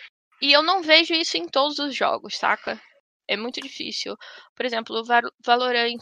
e 0.41 0.53
eu 0.53 0.63
não 0.63 0.83
vejo 0.83 1.15
isso 1.15 1.37
em 1.37 1.47
todos 1.49 1.79
os 1.79 1.95
jogos, 1.95 2.37
saca? 2.37 2.81
É 3.27 3.37
muito 3.37 3.61
difícil. 3.61 4.17
Por 4.55 4.65
exemplo, 4.65 4.97
o 4.97 5.05
Valorant, 5.45 5.99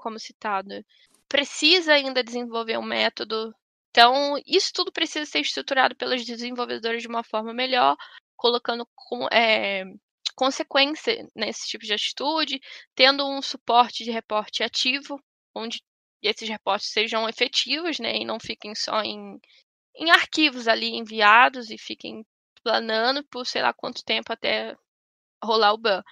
como 0.00 0.18
citado, 0.18 0.84
precisa 1.28 1.92
ainda 1.94 2.24
desenvolver 2.24 2.78
um 2.78 2.82
método 2.82 3.54
então, 3.90 4.36
isso 4.46 4.72
tudo 4.72 4.92
precisa 4.92 5.26
ser 5.26 5.40
estruturado 5.40 5.96
pelos 5.96 6.24
desenvolvedores 6.24 7.02
de 7.02 7.08
uma 7.08 7.24
forma 7.24 7.52
melhor, 7.52 7.96
colocando 8.36 8.88
é, 9.32 9.84
consequência 10.36 11.28
nesse 11.34 11.66
tipo 11.68 11.84
de 11.84 11.92
atitude, 11.92 12.60
tendo 12.94 13.28
um 13.28 13.42
suporte 13.42 14.04
de 14.04 14.10
reporte 14.10 14.62
ativo, 14.62 15.20
onde 15.54 15.82
esses 16.22 16.48
reportes 16.48 16.92
sejam 16.92 17.28
efetivos, 17.28 17.98
né, 17.98 18.16
e 18.16 18.24
não 18.24 18.38
fiquem 18.38 18.74
só 18.74 19.02
em, 19.02 19.40
em 19.96 20.10
arquivos 20.10 20.68
ali 20.68 20.96
enviados 20.96 21.70
e 21.70 21.78
fiquem 21.78 22.24
planando 22.62 23.24
por 23.24 23.46
sei 23.46 23.62
lá 23.62 23.72
quanto 23.72 24.04
tempo 24.04 24.32
até 24.32 24.76
rolar 25.42 25.72
o 25.72 25.78
ban. 25.78 26.02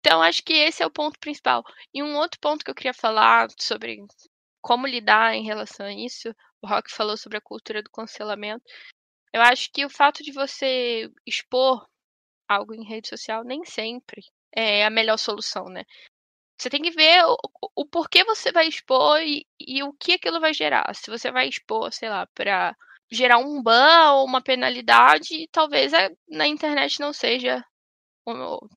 Então, 0.00 0.22
acho 0.22 0.42
que 0.42 0.52
esse 0.52 0.82
é 0.82 0.86
o 0.86 0.90
ponto 0.90 1.18
principal. 1.18 1.62
E 1.92 2.02
um 2.02 2.16
outro 2.16 2.38
ponto 2.40 2.64
que 2.64 2.70
eu 2.70 2.74
queria 2.74 2.94
falar 2.94 3.48
sobre 3.58 3.98
como 4.60 4.86
lidar 4.86 5.34
em 5.34 5.44
relação 5.44 5.86
a 5.86 5.92
isso, 5.92 6.34
o 6.62 6.68
Rock 6.68 6.92
falou 6.92 7.16
sobre 7.16 7.38
a 7.38 7.40
cultura 7.40 7.82
do 7.82 7.90
cancelamento. 7.90 8.64
Eu 9.32 9.42
acho 9.42 9.70
que 9.72 9.84
o 9.84 9.90
fato 9.90 10.22
de 10.22 10.32
você 10.32 11.10
expor 11.26 11.86
algo 12.48 12.74
em 12.74 12.84
rede 12.84 13.08
social 13.08 13.44
nem 13.44 13.64
sempre 13.64 14.22
é 14.52 14.84
a 14.84 14.90
melhor 14.90 15.18
solução, 15.18 15.66
né? 15.66 15.84
Você 16.58 16.68
tem 16.70 16.82
que 16.82 16.90
ver 16.90 17.24
o, 17.24 17.36
o 17.76 17.86
porquê 17.86 18.24
você 18.24 18.50
vai 18.50 18.66
expor 18.66 19.20
e, 19.22 19.46
e, 19.60 19.82
o 19.82 19.92
que 19.92 20.12
aquilo 20.12 20.40
vai 20.40 20.52
gerar. 20.52 20.92
Se 20.94 21.08
você 21.10 21.30
vai 21.30 21.48
expor, 21.48 21.92
sei 21.92 22.08
lá, 22.08 22.26
para 22.34 22.76
gerar 23.10 23.38
um 23.38 23.62
ban 23.62 24.12
ou 24.14 24.24
uma 24.26 24.42
penalidade, 24.42 25.48
talvez 25.52 25.92
na 26.28 26.48
internet 26.48 26.98
não 27.00 27.12
seja, 27.12 27.64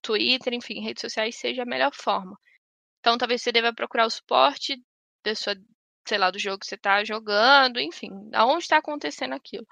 Twitter, 0.01 0.53
enfim, 0.53 0.81
redes 0.81 1.01
sociais 1.01 1.35
seja 1.35 1.63
a 1.63 1.65
melhor 1.65 1.93
forma. 1.93 2.37
Então 2.99 3.17
talvez 3.17 3.41
você 3.41 3.51
deva 3.51 3.73
procurar 3.73 4.05
o 4.05 4.09
suporte 4.09 4.81
da 5.23 5.35
sua 5.35 5.55
sei 6.07 6.17
lá, 6.17 6.31
do 6.31 6.39
jogo 6.39 6.59
que 6.59 6.65
você 6.65 6.75
está 6.75 7.03
jogando, 7.03 7.79
enfim, 7.79 8.09
aonde 8.33 8.63
está 8.63 8.77
acontecendo 8.77 9.33
aquilo. 9.33 9.65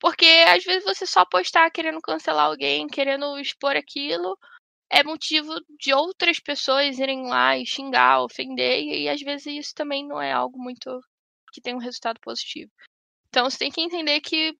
Porque 0.00 0.26
às 0.48 0.64
vezes 0.64 0.84
você 0.84 1.06
só 1.06 1.24
postar 1.24 1.70
querendo 1.70 2.00
cancelar 2.00 2.46
alguém, 2.46 2.86
querendo 2.88 3.38
expor 3.38 3.76
aquilo, 3.76 4.38
é 4.90 5.04
motivo 5.04 5.54
de 5.78 5.92
outras 5.94 6.40
pessoas 6.40 6.98
irem 6.98 7.28
lá 7.28 7.56
e 7.56 7.66
xingar, 7.66 8.22
ofender, 8.22 8.82
e 8.82 9.08
às 9.08 9.20
vezes 9.20 9.46
isso 9.46 9.74
também 9.74 10.06
não 10.06 10.20
é 10.20 10.32
algo 10.32 10.58
muito 10.58 11.00
que 11.52 11.60
tem 11.60 11.74
um 11.74 11.78
resultado 11.78 12.18
positivo. 12.20 12.70
Então 13.28 13.48
você 13.48 13.58
tem 13.58 13.70
que 13.70 13.80
entender 13.80 14.20
que 14.20 14.56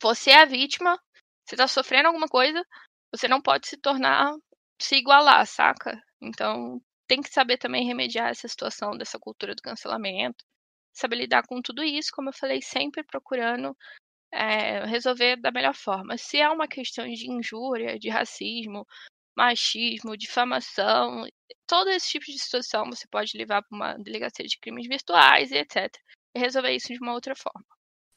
você 0.00 0.30
é 0.30 0.42
a 0.42 0.44
vítima, 0.46 0.98
você 1.44 1.56
está 1.56 1.66
sofrendo 1.68 2.08
alguma 2.08 2.28
coisa, 2.28 2.64
você 3.12 3.28
não 3.28 3.40
pode 3.40 3.68
se 3.68 3.76
tornar, 3.76 4.32
se 4.80 4.96
igualar, 4.96 5.46
saca? 5.46 6.00
Então 6.20 6.80
tem 7.06 7.20
que 7.20 7.30
saber 7.30 7.58
também 7.58 7.86
remediar 7.86 8.28
essa 8.30 8.46
situação 8.46 8.96
dessa 8.96 9.18
cultura 9.18 9.54
do 9.54 9.62
cancelamento, 9.62 10.44
saber 10.92 11.16
lidar 11.16 11.46
com 11.46 11.60
tudo 11.60 11.82
isso, 11.82 12.12
como 12.14 12.28
eu 12.28 12.32
falei, 12.32 12.62
sempre 12.62 13.02
procurando 13.02 13.76
é, 14.32 14.84
resolver 14.84 15.36
da 15.36 15.50
melhor 15.50 15.74
forma. 15.74 16.16
Se 16.16 16.38
é 16.38 16.48
uma 16.48 16.68
questão 16.68 17.06
de 17.06 17.30
injúria, 17.30 17.98
de 17.98 18.08
racismo, 18.08 18.86
machismo, 19.36 20.16
difamação, 20.16 21.26
todo 21.66 21.90
esse 21.90 22.10
tipo 22.10 22.26
de 22.26 22.38
situação 22.38 22.86
você 22.86 23.06
pode 23.08 23.36
levar 23.36 23.62
para 23.62 23.76
uma 23.76 23.98
delegacia 23.98 24.46
de 24.46 24.58
crimes 24.58 24.86
virtuais 24.86 25.50
e 25.50 25.56
etc. 25.56 25.92
E 26.34 26.38
resolver 26.38 26.72
isso 26.72 26.92
de 26.92 27.00
uma 27.00 27.12
outra 27.12 27.34
forma. 27.34 27.64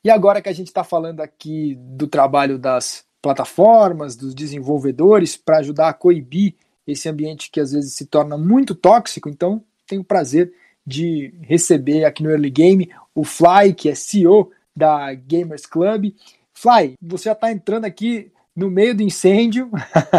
E 0.03 0.09
agora 0.09 0.41
que 0.41 0.49
a 0.49 0.53
gente 0.53 0.67
está 0.67 0.83
falando 0.83 1.21
aqui 1.21 1.75
do 1.77 2.07
trabalho 2.07 2.59
das 2.59 3.07
plataformas, 3.23 4.17
dos 4.17 4.35
desenvolvedores, 4.35 5.37
para 5.37 5.59
ajudar 5.59 5.87
a 5.87 5.93
coibir 5.93 6.55
esse 6.85 7.07
ambiente 7.07 7.49
que 7.49 7.61
às 7.61 7.71
vezes 7.71 7.93
se 7.93 8.05
torna 8.05 8.37
muito 8.37 8.75
tóxico. 8.75 9.29
Então, 9.29 9.63
tenho 9.87 10.01
o 10.01 10.05
prazer 10.05 10.51
de 10.85 11.33
receber 11.41 12.03
aqui 12.03 12.21
no 12.21 12.29
Early 12.29 12.49
Game 12.49 12.91
o 13.15 13.23
Fly, 13.23 13.73
que 13.73 13.87
é 13.87 13.95
CEO 13.95 14.51
da 14.75 15.13
Gamers 15.13 15.65
Club. 15.65 16.13
Fly, 16.53 16.95
você 17.01 17.29
já 17.29 17.31
está 17.31 17.49
entrando 17.49 17.85
aqui 17.85 18.29
no 18.53 18.69
meio 18.69 18.93
do 18.93 19.01
incêndio, 19.01 19.71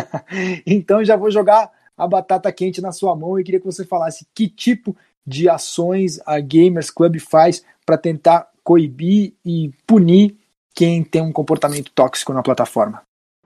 então 0.66 1.04
já 1.04 1.14
vou 1.14 1.30
jogar 1.30 1.70
a 1.96 2.08
batata 2.08 2.50
quente 2.50 2.80
na 2.80 2.90
sua 2.90 3.14
mão 3.14 3.38
e 3.38 3.44
queria 3.44 3.60
que 3.60 3.66
você 3.66 3.84
falasse 3.84 4.26
que 4.34 4.48
tipo 4.48 4.96
de 5.26 5.48
ações 5.48 6.18
a 6.24 6.40
Gamers 6.40 6.90
Club 6.90 7.18
faz 7.20 7.62
para 7.84 7.98
tentar 7.98 8.48
coibir 8.64 9.34
e 9.44 9.70
punir 9.86 10.36
quem 10.74 11.02
tem 11.04 11.22
um 11.22 11.32
comportamento 11.32 11.90
tóxico 11.94 12.32
na 12.32 12.42
plataforma 12.42 13.02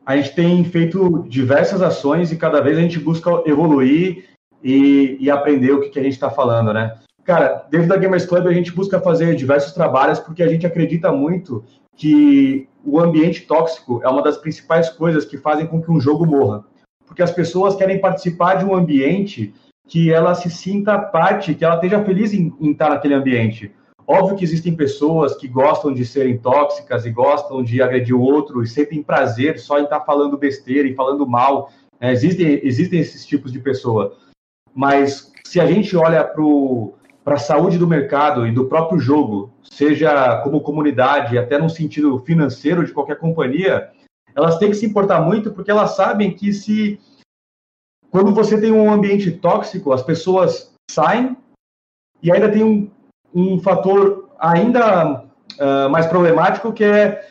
a 0.09 0.17
gente 0.17 0.35
tem 0.35 0.65
feito 0.65 1.23
diversas 1.29 1.83
ações 1.83 2.33
e 2.33 2.37
cada 2.37 2.63
vez 2.63 2.79
a 2.79 2.81
gente 2.81 2.99
busca 2.99 3.43
evoluir 3.45 4.25
e, 4.65 5.19
e 5.21 5.31
aprender 5.31 5.73
o 5.73 5.83
que, 5.83 5.91
que 5.91 5.99
a 5.99 6.03
gente 6.03 6.15
está 6.15 6.31
falando, 6.31 6.73
né? 6.73 6.97
Cara, 7.25 7.67
dentro 7.71 7.89
da 7.89 7.97
Gamers 7.99 8.25
Club 8.25 8.47
a 8.47 8.53
gente 8.55 8.73
busca 8.73 8.99
fazer 9.03 9.37
diversos 9.37 9.75
trabalhos 9.75 10.19
porque 10.19 10.43
a 10.43 10.49
gente 10.49 10.67
acredita 10.67 11.13
muito 11.13 11.63
que 11.95 12.67
o 12.83 12.99
ambiente 12.99 13.43
tóxico 13.43 14.01
é 14.03 14.09
uma 14.09 14.23
das 14.23 14.39
principais 14.39 14.89
coisas 14.89 15.27
que 15.27 15.37
fazem 15.37 15.67
com 15.67 15.83
que 15.83 15.91
um 15.91 16.01
jogo 16.01 16.25
morra. 16.25 16.65
Porque 17.07 17.23
as 17.23 17.31
pessoas 17.31 17.77
querem 17.77 18.01
participar 18.01 18.55
de 18.55 18.65
um 18.65 18.75
ambiente 18.75 19.53
que 19.87 20.11
ela 20.11 20.35
se 20.35 20.49
sinta 20.49 20.99
parte, 20.99 21.55
que 21.55 21.67
ela 21.67 21.75
esteja 21.75 22.03
feliz 22.03 22.33
em, 22.33 22.51
em 22.59 22.71
estar 22.71 22.89
naquele 22.89 23.13
ambiente. 23.13 23.75
Óbvio 24.11 24.39
que 24.39 24.45
existem 24.45 24.75
pessoas 24.75 25.37
que 25.37 25.47
gostam 25.47 25.93
de 25.93 26.03
serem 26.03 26.39
tóxicas 26.39 27.05
e 27.05 27.11
gostam 27.11 27.63
de 27.63 27.83
agredir 27.83 28.17
o 28.17 28.23
outro 28.23 28.63
e 28.63 28.67
sentem 28.67 29.03
prazer 29.03 29.59
só 29.59 29.79
em 29.79 29.85
estar 29.85 30.01
falando 30.01 30.39
besteira 30.39 30.89
e 30.89 30.95
falando 30.95 31.27
mal. 31.27 31.71
É, 32.01 32.11
existem, 32.11 32.59
existem 32.63 33.01
esses 33.01 33.27
tipos 33.27 33.53
de 33.53 33.59
pessoa. 33.61 34.17
Mas 34.75 35.31
se 35.45 35.61
a 35.61 35.67
gente 35.67 35.95
olha 35.95 36.25
para 36.25 37.35
a 37.35 37.39
saúde 37.39 37.77
do 37.77 37.87
mercado 37.87 38.47
e 38.47 38.51
do 38.51 38.65
próprio 38.65 38.99
jogo, 38.99 39.53
seja 39.63 40.41
como 40.41 40.63
comunidade, 40.63 41.37
até 41.37 41.59
no 41.59 41.69
sentido 41.69 42.19
financeiro 42.21 42.87
de 42.87 42.95
qualquer 42.95 43.19
companhia, 43.19 43.91
elas 44.35 44.57
têm 44.57 44.71
que 44.71 44.77
se 44.77 44.87
importar 44.87 45.21
muito 45.21 45.53
porque 45.53 45.71
elas 45.71 45.91
sabem 45.91 46.35
que 46.35 46.51
se 46.55 46.99
quando 48.11 48.33
você 48.33 48.59
tem 48.59 48.73
um 48.73 48.91
ambiente 48.91 49.31
tóxico, 49.31 49.93
as 49.93 50.03
pessoas 50.03 50.75
saem 50.91 51.37
e 52.23 52.33
ainda 52.33 52.51
tem 52.51 52.65
um 52.65 52.91
um 53.35 53.59
fator 53.61 54.29
ainda 54.39 55.23
uh, 55.59 55.91
mais 55.91 56.07
problemático 56.07 56.73
que 56.73 56.85
é 56.85 57.27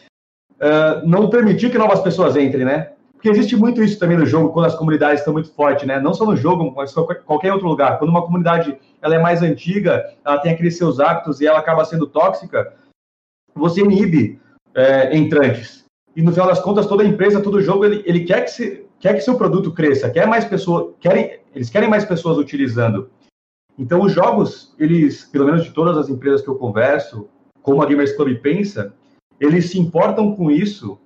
uh, 0.56 1.08
não 1.08 1.30
permitir 1.30 1.72
que 1.72 1.78
novas 1.78 2.02
pessoas 2.02 2.36
entrem, 2.36 2.66
né? 2.66 2.92
Porque 3.14 3.30
existe 3.30 3.56
muito 3.56 3.82
isso 3.84 3.98
também 3.98 4.16
no 4.16 4.28
jogo, 4.28 4.50
quando 4.50 4.68
as 4.68 4.76
comunidades 4.76 5.22
estão 5.22 5.34
muito 5.34 5.52
fortes, 5.52 5.88
né? 5.88 6.00
Não 6.00 6.14
só 6.14 6.24
no 6.26 6.36
jogo, 6.36 6.72
mas 6.76 6.94
qualquer, 6.94 7.24
qualquer 7.24 7.52
outro 7.52 7.68
lugar. 7.68 7.98
Quando 7.98 8.12
uma 8.12 8.22
comunidade 8.22 8.78
ela 9.02 9.16
é 9.16 9.20
mais 9.20 9.42
antiga, 9.42 10.06
ela 10.24 10.38
tem 10.38 10.52
aqueles 10.52 10.78
seus 10.78 11.00
hábitos 11.00 11.42
e 11.42 11.48
ela 11.48 11.60
acaba 11.60 11.84
sendo 11.84 12.06
tóxica, 12.06 12.74
você 13.56 13.82
inibe 13.82 14.40
é, 14.76 15.18
entrantes. 15.18 15.86
E 16.16 16.22
no 16.22 16.32
final 16.32 16.48
das 16.48 16.60
contas, 16.60 16.86
toda 16.86 17.04
empresa, 17.04 17.42
todo 17.42 17.62
jogo, 17.62 17.86
ele, 17.86 18.04
ele 18.06 18.24
quer, 18.24 18.42
que 18.42 18.52
se, 18.52 18.86
quer 19.00 19.14
que 19.14 19.22
seu 19.22 19.36
produto 19.36 19.72
cresça, 19.72 20.10
quer 20.10 20.28
mais 20.28 20.46
pessoas, 20.46 20.94
querem, 21.00 21.40
eles 21.56 21.70
querem 21.70 21.90
mais 21.90 22.06
pessoas 22.06 22.38
utilizando. 22.38 23.10
Então, 23.78 24.02
os 24.02 24.12
jogos, 24.12 24.74
eles, 24.80 25.26
pelo 25.26 25.46
menos 25.46 25.64
de 25.64 25.72
todas 25.72 25.98
as 25.98 26.10
empresas 26.10 26.42
que 26.42 26.48
eu 26.48 26.56
converso, 26.56 27.28
como 27.62 27.82
a 27.82 27.86
Gamers 27.86 28.16
Club 28.16 28.40
pensa, 28.40 28.94
eles 29.40 29.70
se 29.70 29.80
importam 29.80 30.36
com 30.36 30.50
isso 30.50 30.98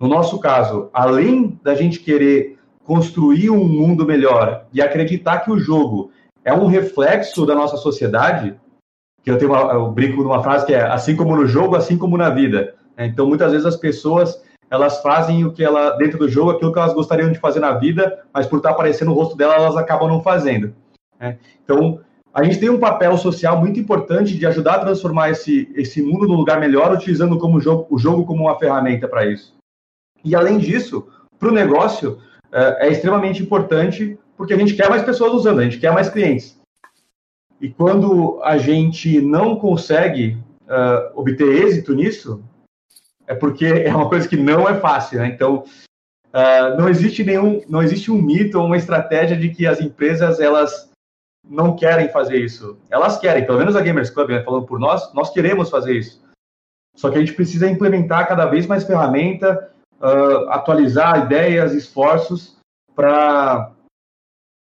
no 0.00 0.08
nosso 0.08 0.38
caso, 0.38 0.88
além 0.92 1.58
da 1.62 1.74
gente 1.74 2.00
querer 2.00 2.58
construir 2.84 3.50
um 3.50 3.64
mundo 3.64 4.06
melhor 4.06 4.66
e 4.72 4.80
acreditar 4.80 5.40
que 5.40 5.50
o 5.50 5.58
jogo 5.58 6.10
é 6.44 6.54
um 6.54 6.66
reflexo 6.66 7.44
da 7.44 7.54
nossa 7.54 7.76
sociedade, 7.76 8.58
que 9.22 9.30
eu 9.30 9.36
tenho 9.36 9.52
uma, 9.52 9.72
eu 9.72 9.90
brinco 9.90 10.22
numa 10.22 10.42
frase 10.42 10.64
que 10.64 10.72
é 10.72 10.82
assim 10.82 11.16
como 11.16 11.36
no 11.36 11.46
jogo, 11.46 11.76
assim 11.76 11.98
como 11.98 12.16
na 12.16 12.30
vida. 12.30 12.74
Né? 12.96 13.06
Então, 13.06 13.26
muitas 13.26 13.52
vezes 13.52 13.66
as 13.66 13.76
pessoas 13.76 14.42
elas 14.70 15.00
fazem 15.02 15.44
o 15.44 15.52
que 15.52 15.64
ela 15.64 15.90
dentro 15.96 16.18
do 16.18 16.28
jogo, 16.28 16.50
aquilo 16.50 16.72
que 16.72 16.78
elas 16.78 16.94
gostariam 16.94 17.32
de 17.32 17.38
fazer 17.38 17.60
na 17.60 17.72
vida, 17.72 18.22
mas 18.32 18.46
por 18.46 18.58
estar 18.58 18.70
aparecendo 18.70 19.10
o 19.10 19.14
rosto 19.14 19.36
dela, 19.36 19.54
elas 19.54 19.76
acabam 19.76 20.08
não 20.08 20.22
fazendo. 20.22 20.74
Né? 21.18 21.38
Então, 21.64 22.00
a 22.38 22.44
gente 22.44 22.60
tem 22.60 22.70
um 22.70 22.78
papel 22.78 23.16
social 23.18 23.58
muito 23.58 23.80
importante 23.80 24.38
de 24.38 24.46
ajudar 24.46 24.74
a 24.74 24.78
transformar 24.78 25.30
esse, 25.30 25.68
esse 25.74 26.00
mundo 26.00 26.28
num 26.28 26.36
lugar 26.36 26.60
melhor, 26.60 26.92
utilizando 26.92 27.36
como 27.36 27.60
jogo, 27.60 27.88
o 27.90 27.98
jogo 27.98 28.24
como 28.24 28.44
uma 28.44 28.56
ferramenta 28.56 29.08
para 29.08 29.26
isso. 29.26 29.56
E 30.24 30.36
além 30.36 30.56
disso, 30.58 31.08
para 31.36 31.48
o 31.48 31.52
negócio, 31.52 32.18
é, 32.52 32.86
é 32.86 32.92
extremamente 32.92 33.42
importante 33.42 34.16
porque 34.36 34.54
a 34.54 34.56
gente 34.56 34.74
quer 34.74 34.88
mais 34.88 35.02
pessoas 35.02 35.32
usando, 35.32 35.58
a 35.58 35.64
gente 35.64 35.80
quer 35.80 35.92
mais 35.92 36.08
clientes. 36.08 36.56
E 37.60 37.68
quando 37.68 38.40
a 38.44 38.56
gente 38.56 39.20
não 39.20 39.56
consegue 39.56 40.38
uh, 40.62 41.18
obter 41.18 41.64
êxito 41.64 41.92
nisso, 41.92 42.40
é 43.26 43.34
porque 43.34 43.66
é 43.66 43.92
uma 43.92 44.08
coisa 44.08 44.28
que 44.28 44.36
não 44.36 44.68
é 44.68 44.78
fácil, 44.78 45.18
né? 45.18 45.26
Então, 45.26 45.64
uh, 46.32 46.78
não 46.78 46.88
existe 46.88 47.24
nenhum, 47.24 47.60
não 47.68 47.82
existe 47.82 48.12
um 48.12 48.22
mito 48.22 48.60
ou 48.60 48.66
uma 48.66 48.76
estratégia 48.76 49.36
de 49.36 49.48
que 49.48 49.66
as 49.66 49.80
empresas 49.80 50.38
elas 50.38 50.88
não 51.44 51.76
querem 51.76 52.08
fazer 52.08 52.38
isso. 52.38 52.78
Elas 52.90 53.18
querem, 53.18 53.44
pelo 53.44 53.58
menos 53.58 53.76
a 53.76 53.80
Gamers 53.80 54.10
Club, 54.10 54.30
né, 54.30 54.42
falando 54.42 54.66
por 54.66 54.78
nós, 54.78 55.12
nós 55.14 55.30
queremos 55.30 55.70
fazer 55.70 55.94
isso. 55.96 56.22
Só 56.96 57.10
que 57.10 57.16
a 57.16 57.20
gente 57.20 57.32
precisa 57.32 57.68
implementar 57.68 58.26
cada 58.26 58.46
vez 58.46 58.66
mais 58.66 58.84
ferramenta, 58.84 59.70
uh, 60.00 60.50
atualizar 60.50 61.24
ideias, 61.24 61.72
esforços 61.72 62.56
para 62.94 63.72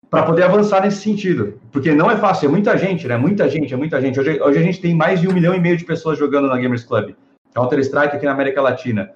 para 0.10 0.24
poder 0.24 0.44
avançar 0.44 0.82
nesse 0.82 1.02
sentido. 1.02 1.58
Porque 1.72 1.94
não 1.94 2.12
é 2.12 2.18
fácil, 2.18 2.48
é 2.48 2.52
muita 2.52 2.78
gente, 2.78 3.08
né? 3.08 3.16
Muita 3.16 3.48
gente, 3.48 3.74
é 3.74 3.78
muita 3.78 4.02
gente. 4.02 4.20
Hoje, 4.20 4.42
hoje 4.42 4.60
a 4.60 4.62
gente 4.62 4.82
tem 4.82 4.94
mais 4.94 5.22
de 5.22 5.28
um 5.28 5.32
milhão 5.32 5.56
e 5.56 5.60
meio 5.60 5.78
de 5.78 5.86
pessoas 5.86 6.20
jogando 6.20 6.50
na 6.50 6.58
Gamers 6.58 6.84
Club. 6.84 7.16
Counter-Strike 7.56 8.18
aqui 8.18 8.26
na 8.26 8.34
América 8.34 8.62
Latina. 8.62 9.14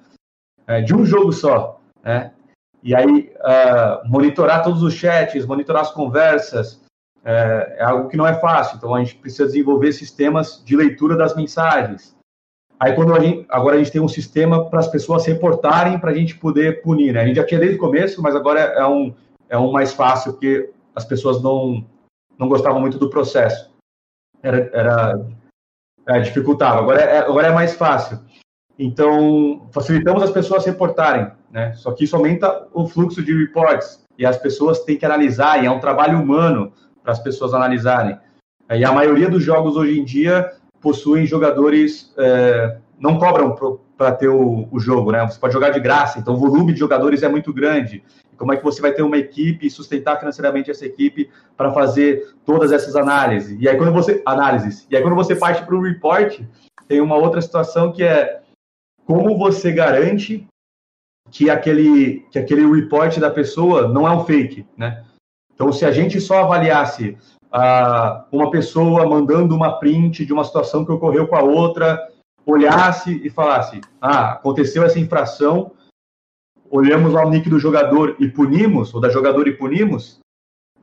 É, 0.66 0.80
de 0.80 0.94
um 0.94 1.04
jogo 1.04 1.32
só, 1.32 1.80
né? 2.02 2.32
E 2.82 2.94
aí, 2.94 3.30
uh, 3.40 4.08
monitorar 4.08 4.62
todos 4.62 4.82
os 4.82 4.94
chats, 4.94 5.44
monitorar 5.44 5.82
as 5.82 5.90
conversas, 5.90 6.82
é, 7.26 7.78
é, 7.78 7.82
algo 7.82 8.08
que 8.08 8.16
não 8.16 8.24
é 8.24 8.38
fácil. 8.38 8.76
Então, 8.76 8.94
a 8.94 9.02
gente 9.02 9.16
precisa 9.16 9.46
desenvolver 9.46 9.92
sistemas 9.92 10.62
de 10.64 10.76
leitura 10.76 11.16
das 11.16 11.34
mensagens. 11.34 12.16
Aí, 12.78 12.94
quando 12.94 13.12
a 13.12 13.18
gente, 13.18 13.44
agora 13.48 13.74
a 13.74 13.78
gente 13.78 13.90
tem 13.90 14.00
um 14.00 14.06
sistema 14.06 14.70
para 14.70 14.78
as 14.78 14.86
pessoas 14.86 15.26
reportarem 15.26 15.98
para 15.98 16.12
a 16.12 16.14
gente 16.14 16.36
poder 16.36 16.82
punir, 16.82 17.12
né? 17.12 17.22
A 17.22 17.26
gente 17.26 17.36
já 17.36 17.44
tinha 17.44 17.58
desde 17.58 17.78
o 17.78 17.80
começo, 17.80 18.22
mas 18.22 18.36
agora 18.36 18.60
é 18.60 18.86
um, 18.86 19.12
é 19.48 19.58
um 19.58 19.72
mais 19.72 19.92
fácil, 19.92 20.34
porque 20.34 20.70
as 20.94 21.04
pessoas 21.04 21.42
não, 21.42 21.84
não 22.38 22.48
gostavam 22.48 22.80
muito 22.80 22.96
do 22.96 23.10
processo. 23.10 23.74
Era, 24.40 24.70
era 24.72 25.26
é, 26.06 26.20
dificultava. 26.20 26.78
Agora 26.78 27.00
é, 27.00 27.18
agora 27.18 27.48
é 27.48 27.52
mais 27.52 27.74
fácil. 27.74 28.20
Então, 28.78 29.66
facilitamos 29.72 30.22
as 30.22 30.30
pessoas 30.30 30.64
reportarem, 30.64 31.32
né? 31.50 31.72
Só 31.74 31.90
que 31.90 32.04
isso 32.04 32.14
aumenta 32.14 32.68
o 32.72 32.86
fluxo 32.86 33.20
de 33.20 33.36
reports 33.36 34.04
e 34.16 34.24
as 34.24 34.36
pessoas 34.36 34.84
têm 34.84 34.96
que 34.96 35.04
analisar, 35.04 35.60
e 35.60 35.66
é 35.66 35.70
um 35.70 35.80
trabalho 35.80 36.20
humano 36.20 36.72
para 37.06 37.12
as 37.12 37.20
pessoas 37.20 37.54
analisarem. 37.54 38.18
E 38.68 38.84
a 38.84 38.90
maioria 38.90 39.30
dos 39.30 39.40
jogos 39.40 39.76
hoje 39.76 40.00
em 40.00 40.04
dia 40.04 40.52
possuem 40.80 41.24
jogadores, 41.24 42.12
é, 42.18 42.78
não 42.98 43.16
cobram 43.16 43.54
para 43.96 44.10
ter 44.10 44.26
o, 44.26 44.66
o, 44.72 44.80
jogo, 44.80 45.12
né? 45.12 45.24
Você 45.24 45.38
pode 45.38 45.52
jogar 45.52 45.70
de 45.70 45.78
graça, 45.78 46.18
então 46.18 46.34
o 46.34 46.36
volume 46.36 46.72
de 46.72 46.80
jogadores 46.80 47.22
é 47.22 47.28
muito 47.28 47.52
grande. 47.52 48.02
Como 48.36 48.52
é 48.52 48.56
que 48.56 48.64
você 48.64 48.82
vai 48.82 48.92
ter 48.92 49.02
uma 49.02 49.16
equipe 49.16 49.68
e 49.68 49.70
sustentar 49.70 50.18
financeiramente 50.18 50.68
essa 50.68 50.84
equipe 50.84 51.30
para 51.56 51.72
fazer 51.72 52.34
todas 52.44 52.72
essas 52.72 52.96
análises? 52.96 53.56
E 53.60 53.68
aí 53.68 53.76
quando 53.76 53.92
você 53.92 54.20
análises, 54.26 54.84
e 54.90 54.96
aí 54.96 55.02
quando 55.02 55.14
você 55.14 55.36
parte 55.36 55.64
para 55.64 55.76
o 55.76 55.80
report, 55.80 56.40
tem 56.88 57.00
uma 57.00 57.16
outra 57.16 57.40
situação 57.40 57.92
que 57.92 58.02
é 58.02 58.42
como 59.06 59.38
você 59.38 59.70
garante 59.70 60.44
que 61.30 61.48
aquele 61.48 62.26
que 62.32 62.38
aquele 62.38 62.66
report 62.66 63.16
da 63.18 63.30
pessoa 63.30 63.86
não 63.86 64.08
é 64.08 64.10
um 64.10 64.24
fake, 64.24 64.66
né? 64.76 65.04
Então, 65.56 65.72
se 65.72 65.86
a 65.86 65.90
gente 65.90 66.20
só 66.20 66.42
avaliasse 66.42 67.16
ah, 67.50 68.26
uma 68.30 68.50
pessoa 68.50 69.08
mandando 69.08 69.56
uma 69.56 69.78
print 69.78 70.24
de 70.26 70.32
uma 70.32 70.44
situação 70.44 70.84
que 70.84 70.92
ocorreu 70.92 71.26
com 71.26 71.34
a 71.34 71.42
outra, 71.42 72.06
olhasse 72.44 73.20
e 73.24 73.30
falasse: 73.30 73.80
ah, 74.00 74.32
aconteceu 74.32 74.84
essa 74.84 75.00
infração, 75.00 75.72
olhamos 76.70 77.12
lá 77.14 77.24
o 77.24 77.30
nick 77.30 77.48
do 77.48 77.58
jogador 77.58 78.16
e 78.20 78.28
punimos, 78.28 78.94
ou 78.94 79.00
da 79.00 79.08
jogadora 79.08 79.48
e 79.48 79.56
punimos, 79.56 80.20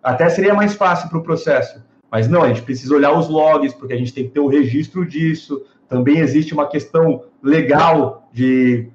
até 0.02 0.28
seria 0.28 0.56
mais 0.56 0.74
fácil 0.74 1.08
para 1.08 1.20
o 1.20 1.24
processo. 1.24 1.82
Mas 2.12 2.28
não, 2.28 2.42
a 2.42 2.48
gente 2.48 2.64
precisa 2.64 2.96
olhar 2.96 3.18
os 3.18 3.30
logs, 3.30 3.74
porque 3.76 3.94
a 3.94 3.98
gente 3.98 4.14
tem 4.14 4.26
que 4.26 4.32
ter 4.32 4.40
o 4.40 4.48
registro 4.48 5.06
disso. 5.06 5.64
Também 5.88 6.20
existe 6.20 6.54
uma 6.54 6.68
questão 6.68 7.24
legal 7.42 8.28
de 8.32 8.90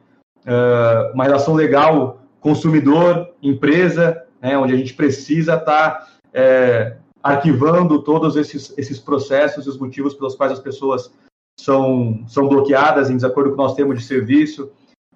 uh, 0.46 1.12
uma 1.14 1.24
relação 1.24 1.54
legal 1.54 2.20
consumidor, 2.40 3.28
empresa, 3.42 4.24
né, 4.40 4.57
onde 4.57 4.72
a 4.72 4.77
gente 4.77 4.94
precisa 4.94 5.55
estar 5.55 5.90
tá, 5.90 6.09
é, 6.33 6.96
arquivando 7.22 8.03
todos 8.03 8.37
esses, 8.37 8.77
esses 8.79 8.98
processos 8.98 9.66
e 9.66 9.68
os 9.68 9.79
motivos 9.79 10.14
pelos 10.14 10.35
quais 10.35 10.53
as 10.53 10.61
pessoas 10.61 11.12
são, 11.59 12.24
são 12.29 12.48
bloqueadas 12.48 13.11
em 13.11 13.16
desacordo 13.16 13.51
com 13.51 13.57
o 13.57 13.64
nosso 13.64 13.77
termo 13.77 13.94
de 13.94 14.03
serviço. 14.03 14.70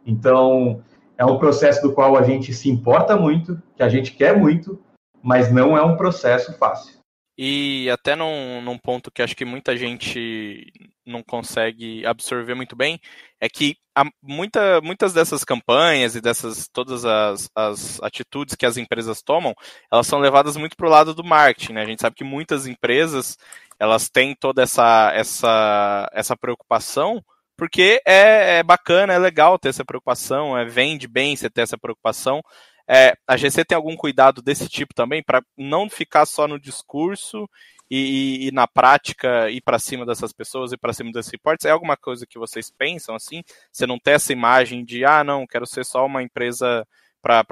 Então, 0.04 0.82
é 1.16 1.24
um 1.24 1.38
processo 1.38 1.80
do 1.82 1.92
qual 1.92 2.16
a 2.16 2.22
gente 2.22 2.52
se 2.52 2.68
importa 2.68 3.16
muito, 3.16 3.60
que 3.76 3.82
a 3.82 3.88
gente 3.88 4.12
quer 4.12 4.36
muito, 4.36 4.78
mas 5.22 5.52
não 5.52 5.76
é 5.76 5.82
um 5.82 5.96
processo 5.96 6.52
fácil. 6.58 7.00
E 7.38 7.88
até 7.90 8.14
num, 8.14 8.60
num 8.60 8.76
ponto 8.76 9.10
que 9.10 9.22
acho 9.22 9.34
que 9.34 9.44
muita 9.44 9.76
gente 9.76 10.66
não 11.06 11.22
consegue 11.22 12.04
absorver 12.04 12.54
muito 12.54 12.76
bem, 12.76 13.00
é 13.42 13.48
que 13.48 13.76
muita, 14.22 14.80
muitas 14.80 15.12
dessas 15.12 15.42
campanhas 15.42 16.14
e 16.14 16.20
dessas 16.20 16.68
todas 16.72 17.04
as, 17.04 17.50
as 17.56 18.00
atitudes 18.00 18.54
que 18.54 18.64
as 18.64 18.76
empresas 18.76 19.20
tomam, 19.20 19.52
elas 19.90 20.06
são 20.06 20.20
levadas 20.20 20.56
muito 20.56 20.76
para 20.76 20.86
o 20.86 20.90
lado 20.90 21.12
do 21.12 21.24
marketing. 21.24 21.72
Né? 21.72 21.82
A 21.82 21.86
gente 21.86 22.00
sabe 22.00 22.14
que 22.14 22.22
muitas 22.22 22.68
empresas 22.68 23.36
elas 23.80 24.08
têm 24.08 24.32
toda 24.32 24.62
essa, 24.62 25.10
essa, 25.12 26.08
essa 26.12 26.36
preocupação 26.36 27.20
porque 27.56 28.00
é, 28.06 28.58
é, 28.58 28.62
bacana, 28.62 29.12
é 29.12 29.18
legal 29.18 29.58
ter 29.58 29.70
essa 29.70 29.84
preocupação, 29.84 30.56
é, 30.56 30.64
vende 30.64 31.06
bem 31.08 31.36
você 31.36 31.50
ter 31.50 31.62
essa 31.62 31.76
preocupação. 31.76 32.40
É, 32.88 33.14
a 33.26 33.36
GC 33.36 33.64
tem 33.64 33.76
algum 33.76 33.96
cuidado 33.96 34.40
desse 34.40 34.68
tipo 34.68 34.94
também, 34.94 35.22
para 35.22 35.42
não 35.56 35.88
ficar 35.90 36.26
só 36.26 36.48
no 36.48 36.60
discurso 36.60 37.48
e, 37.94 38.46
e, 38.46 38.48
e 38.48 38.52
na 38.52 38.66
prática 38.66 39.50
ir 39.50 39.60
para 39.60 39.78
cima 39.78 40.06
dessas 40.06 40.32
pessoas 40.32 40.72
e 40.72 40.78
para 40.78 40.94
cima 40.94 41.12
desses 41.12 41.30
reportes? 41.30 41.66
É 41.66 41.70
alguma 41.70 41.94
coisa 41.94 42.26
que 42.26 42.38
vocês 42.38 42.70
pensam 42.70 43.14
assim? 43.14 43.42
Você 43.70 43.86
não 43.86 43.98
tem 43.98 44.14
essa 44.14 44.32
imagem 44.32 44.82
de, 44.82 45.04
ah, 45.04 45.22
não, 45.22 45.46
quero 45.46 45.66
ser 45.66 45.84
só 45.84 46.06
uma 46.06 46.22
empresa 46.22 46.86
para 47.20 47.44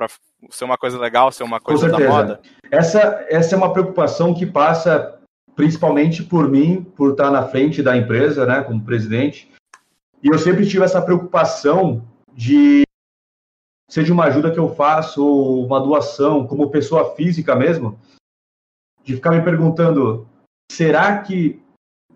ser 0.48 0.64
uma 0.64 0.78
coisa 0.78 0.98
legal, 0.98 1.30
ser 1.30 1.42
uma 1.42 1.60
coisa 1.60 1.90
da 1.90 1.98
moda? 1.98 2.40
Essa, 2.70 3.26
essa 3.28 3.54
é 3.54 3.58
uma 3.58 3.70
preocupação 3.70 4.32
que 4.32 4.46
passa 4.46 5.20
principalmente 5.54 6.22
por 6.22 6.48
mim, 6.48 6.82
por 6.96 7.10
estar 7.10 7.30
na 7.30 7.46
frente 7.46 7.82
da 7.82 7.94
empresa, 7.94 8.46
né, 8.46 8.62
como 8.62 8.82
presidente, 8.82 9.52
e 10.22 10.28
eu 10.28 10.38
sempre 10.38 10.66
tive 10.66 10.84
essa 10.84 11.02
preocupação 11.02 12.02
de 12.32 12.84
seja 13.90 14.12
uma 14.12 14.24
ajuda 14.24 14.50
que 14.50 14.58
eu 14.58 14.74
faço 14.74 15.22
ou 15.22 15.66
uma 15.66 15.80
doação, 15.80 16.46
como 16.46 16.70
pessoa 16.70 17.14
física 17.14 17.54
mesmo, 17.54 18.00
de 19.04 19.16
ficar 19.16 19.32
me 19.32 19.42
perguntando: 19.42 20.29
será 20.70 21.20
que 21.20 21.60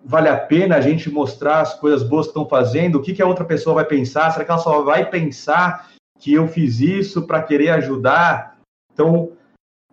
vale 0.04 0.28
a 0.28 0.38
pena 0.38 0.76
a 0.76 0.80
gente 0.80 1.10
mostrar 1.10 1.60
as 1.60 1.74
coisas 1.74 2.04
boas 2.08 2.26
que 2.26 2.30
estão 2.30 2.48
fazendo? 2.48 2.96
O 2.96 3.02
que, 3.02 3.12
que 3.12 3.20
a 3.20 3.26
outra 3.26 3.44
pessoa 3.44 3.74
vai 3.74 3.84
pensar? 3.84 4.30
Será 4.30 4.44
que 4.44 4.50
ela 4.50 4.60
só 4.60 4.82
vai 4.82 5.10
pensar 5.10 5.90
que 6.20 6.32
eu 6.32 6.46
fiz 6.46 6.78
isso 6.78 7.26
para 7.26 7.42
querer 7.42 7.70
ajudar? 7.70 8.60
Então, 8.92 9.36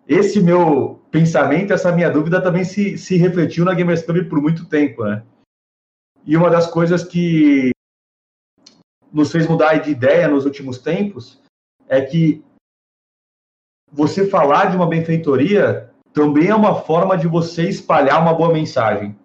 esse 0.06 0.40
meu 0.40 1.02
pensamento, 1.10 1.72
essa 1.72 1.90
minha 1.90 2.08
dúvida 2.08 2.40
também 2.40 2.64
se, 2.64 2.96
se 2.96 3.16
refletiu 3.16 3.64
na 3.64 3.74
Gamers 3.74 4.02
Club 4.02 4.28
por 4.28 4.40
muito 4.40 4.66
tempo, 4.66 5.04
né? 5.04 5.24
E 6.24 6.36
uma 6.36 6.48
das 6.48 6.70
coisas 6.70 7.02
que 7.02 7.72
nos 9.12 9.32
fez 9.32 9.48
mudar 9.48 9.74
de 9.78 9.90
ideia 9.90 10.28
nos 10.28 10.44
últimos 10.44 10.78
tempos 10.78 11.42
é 11.88 12.00
que 12.00 12.44
você 13.90 14.26
falar 14.26 14.70
de 14.70 14.76
uma 14.76 14.86
benfeitoria 14.86 15.91
também 16.12 16.48
é 16.48 16.54
uma 16.54 16.74
forma 16.74 17.16
de 17.16 17.26
você 17.26 17.68
espalhar 17.68 18.20
uma 18.20 18.34
boa 18.34 18.52
mensagem. 18.52 19.16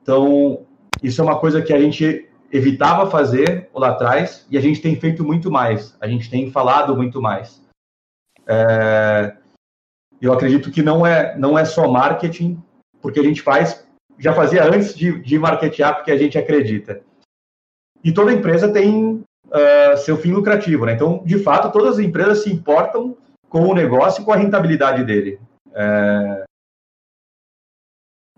Então, 0.00 0.66
isso 1.02 1.20
é 1.20 1.24
uma 1.24 1.38
coisa 1.38 1.62
que 1.62 1.72
a 1.72 1.80
gente 1.80 2.28
evitava 2.52 3.10
fazer 3.10 3.68
lá 3.74 3.90
atrás 3.90 4.46
e 4.50 4.56
a 4.56 4.60
gente 4.60 4.80
tem 4.80 4.94
feito 4.94 5.24
muito 5.24 5.50
mais. 5.50 5.96
A 6.00 6.06
gente 6.06 6.30
tem 6.30 6.50
falado 6.50 6.96
muito 6.96 7.20
mais. 7.20 7.62
É... 8.46 9.36
Eu 10.20 10.32
acredito 10.32 10.70
que 10.70 10.82
não 10.82 11.04
é, 11.04 11.36
não 11.36 11.58
é 11.58 11.64
só 11.64 11.88
marketing, 11.88 12.62
porque 13.02 13.20
a 13.20 13.22
gente 13.22 13.42
faz, 13.42 13.86
já 14.18 14.32
fazia 14.32 14.64
antes 14.64 14.94
de, 14.94 15.20
de 15.20 15.38
marketear, 15.38 15.96
porque 15.96 16.12
a 16.12 16.16
gente 16.16 16.38
acredita. 16.38 17.02
E 18.02 18.12
toda 18.12 18.32
empresa 18.32 18.72
tem 18.72 19.22
uh, 19.46 19.96
seu 19.98 20.16
fim 20.16 20.32
lucrativo. 20.32 20.86
Né? 20.86 20.92
Então, 20.92 21.22
de 21.24 21.38
fato, 21.38 21.72
todas 21.72 21.98
as 21.98 21.98
empresas 21.98 22.42
se 22.42 22.52
importam 22.52 23.16
com 23.48 23.66
o 23.66 23.74
negócio 23.74 24.22
e 24.22 24.24
com 24.24 24.32
a 24.32 24.36
rentabilidade 24.36 25.04
dele. 25.04 25.38
É... 25.74 26.44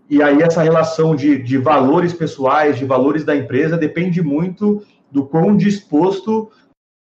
E 0.09 0.23
aí 0.23 0.41
essa 0.41 0.61
relação 0.61 1.15
de, 1.15 1.41
de 1.41 1.57
valores 1.57 2.13
pessoais, 2.13 2.77
de 2.77 2.85
valores 2.85 3.25
da 3.25 3.35
empresa, 3.35 3.77
depende 3.77 4.21
muito 4.21 4.85
do 5.11 5.25
quão 5.25 5.55
disposto, 5.55 6.49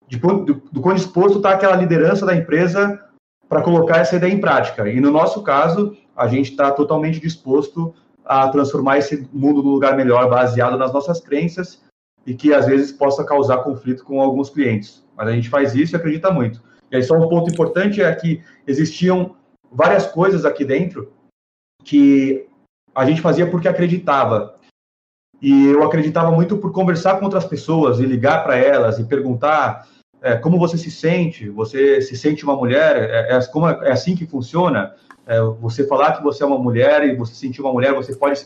de, 0.06 0.18
do, 0.18 0.54
do 0.54 0.80
quão 0.80 0.94
disposto 0.94 1.36
está 1.36 1.52
aquela 1.52 1.76
liderança 1.76 2.26
da 2.26 2.34
empresa 2.34 3.04
para 3.48 3.62
colocar 3.62 3.98
essa 3.98 4.16
ideia 4.16 4.32
em 4.32 4.40
prática. 4.40 4.88
E 4.88 5.00
no 5.00 5.10
nosso 5.10 5.42
caso, 5.42 5.96
a 6.16 6.26
gente 6.26 6.50
está 6.50 6.70
totalmente 6.70 7.20
disposto 7.20 7.94
a 8.24 8.48
transformar 8.48 8.98
esse 8.98 9.26
mundo 9.32 9.62
num 9.62 9.70
lugar 9.70 9.96
melhor, 9.96 10.28
baseado 10.28 10.76
nas 10.76 10.92
nossas 10.92 11.20
crenças 11.20 11.82
e 12.26 12.34
que 12.34 12.52
às 12.52 12.66
vezes 12.66 12.92
possa 12.92 13.24
causar 13.24 13.58
conflito 13.58 14.04
com 14.04 14.20
alguns 14.20 14.50
clientes. 14.50 15.02
Mas 15.16 15.28
a 15.28 15.32
gente 15.32 15.48
faz 15.48 15.74
isso 15.74 15.94
e 15.94 15.96
acredita 15.96 16.30
muito. 16.30 16.62
E 16.90 16.96
aí 16.96 17.02
só 17.02 17.14
um 17.14 17.28
ponto 17.28 17.50
importante 17.50 18.02
é 18.02 18.14
que 18.14 18.42
existiam 18.66 19.34
várias 19.70 20.06
coisas 20.06 20.44
aqui 20.44 20.64
dentro 20.64 21.12
que 21.84 22.46
a 22.94 23.04
gente 23.04 23.20
fazia 23.20 23.48
porque 23.50 23.68
acreditava. 23.68 24.58
E 25.40 25.66
eu 25.66 25.84
acreditava 25.84 26.30
muito 26.30 26.58
por 26.58 26.72
conversar 26.72 27.18
com 27.18 27.24
outras 27.24 27.44
pessoas 27.44 28.00
e 28.00 28.06
ligar 28.06 28.42
para 28.42 28.56
elas 28.56 28.98
e 28.98 29.04
perguntar 29.04 29.88
é, 30.20 30.36
como 30.36 30.58
você 30.58 30.76
se 30.76 30.90
sente, 30.90 31.48
você 31.48 32.00
se 32.00 32.16
sente 32.16 32.42
uma 32.42 32.56
mulher, 32.56 32.96
é, 33.08 33.36
é, 33.36 33.46
como 33.46 33.68
é, 33.68 33.88
é 33.88 33.92
assim 33.92 34.16
que 34.16 34.26
funciona? 34.26 34.94
É, 35.26 35.40
você 35.40 35.86
falar 35.86 36.16
que 36.16 36.22
você 36.22 36.42
é 36.42 36.46
uma 36.46 36.58
mulher 36.58 37.04
e 37.04 37.14
você 37.14 37.34
se 37.34 37.40
sentir 37.40 37.60
uma 37.60 37.72
mulher, 37.72 37.94
você 37.94 38.14
pode 38.16 38.44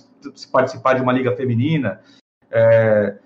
participar 0.50 0.94
de 0.94 1.00
uma 1.00 1.12
liga 1.12 1.34
feminina. 1.34 2.00
É, 2.50 3.16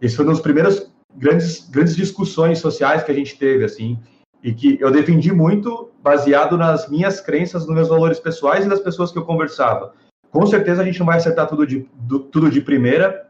esse 0.00 0.16
foi 0.16 0.24
uma 0.24 0.40
primeiras 0.40 0.90
grandes, 1.14 1.68
grandes 1.68 1.94
discussões 1.94 2.58
sociais 2.58 3.02
que 3.02 3.10
a 3.10 3.14
gente 3.14 3.36
teve, 3.36 3.64
assim, 3.64 3.98
e 4.42 4.52
que 4.52 4.78
eu 4.80 4.90
defendi 4.90 5.32
muito 5.32 5.90
baseado 6.02 6.56
nas 6.56 6.88
minhas 6.88 7.20
crenças, 7.20 7.66
nos 7.66 7.74
meus 7.74 7.88
valores 7.88 8.18
pessoais 8.18 8.64
e 8.64 8.68
das 8.68 8.80
pessoas 8.80 9.12
que 9.12 9.18
eu 9.18 9.24
conversava. 9.24 9.94
Com 10.30 10.46
certeza 10.46 10.82
a 10.82 10.84
gente 10.84 10.98
não 10.98 11.06
vai 11.06 11.18
acertar 11.18 11.48
tudo 11.48 11.66
de, 11.66 11.88
do, 11.94 12.20
tudo 12.20 12.50
de 12.50 12.60
primeira, 12.60 13.28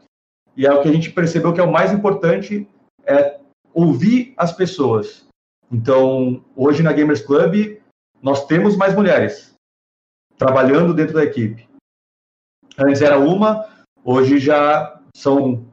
e 0.55 0.65
é 0.65 0.73
o 0.73 0.81
que 0.81 0.89
a 0.89 0.93
gente 0.93 1.11
percebeu 1.11 1.53
que 1.53 1.59
é 1.59 1.63
o 1.63 1.71
mais 1.71 1.91
importante, 1.91 2.67
é 3.05 3.39
ouvir 3.73 4.33
as 4.37 4.51
pessoas. 4.51 5.25
Então, 5.71 6.43
hoje 6.55 6.83
na 6.83 6.93
Gamers 6.93 7.21
Club, 7.21 7.77
nós 8.21 8.45
temos 8.45 8.75
mais 8.75 8.93
mulheres 8.93 9.53
trabalhando 10.37 10.93
dentro 10.93 11.13
da 11.13 11.23
equipe. 11.23 11.67
Antes 12.77 13.01
era 13.01 13.17
uma, 13.17 13.67
hoje 14.03 14.37
já 14.37 14.99
são 15.15 15.65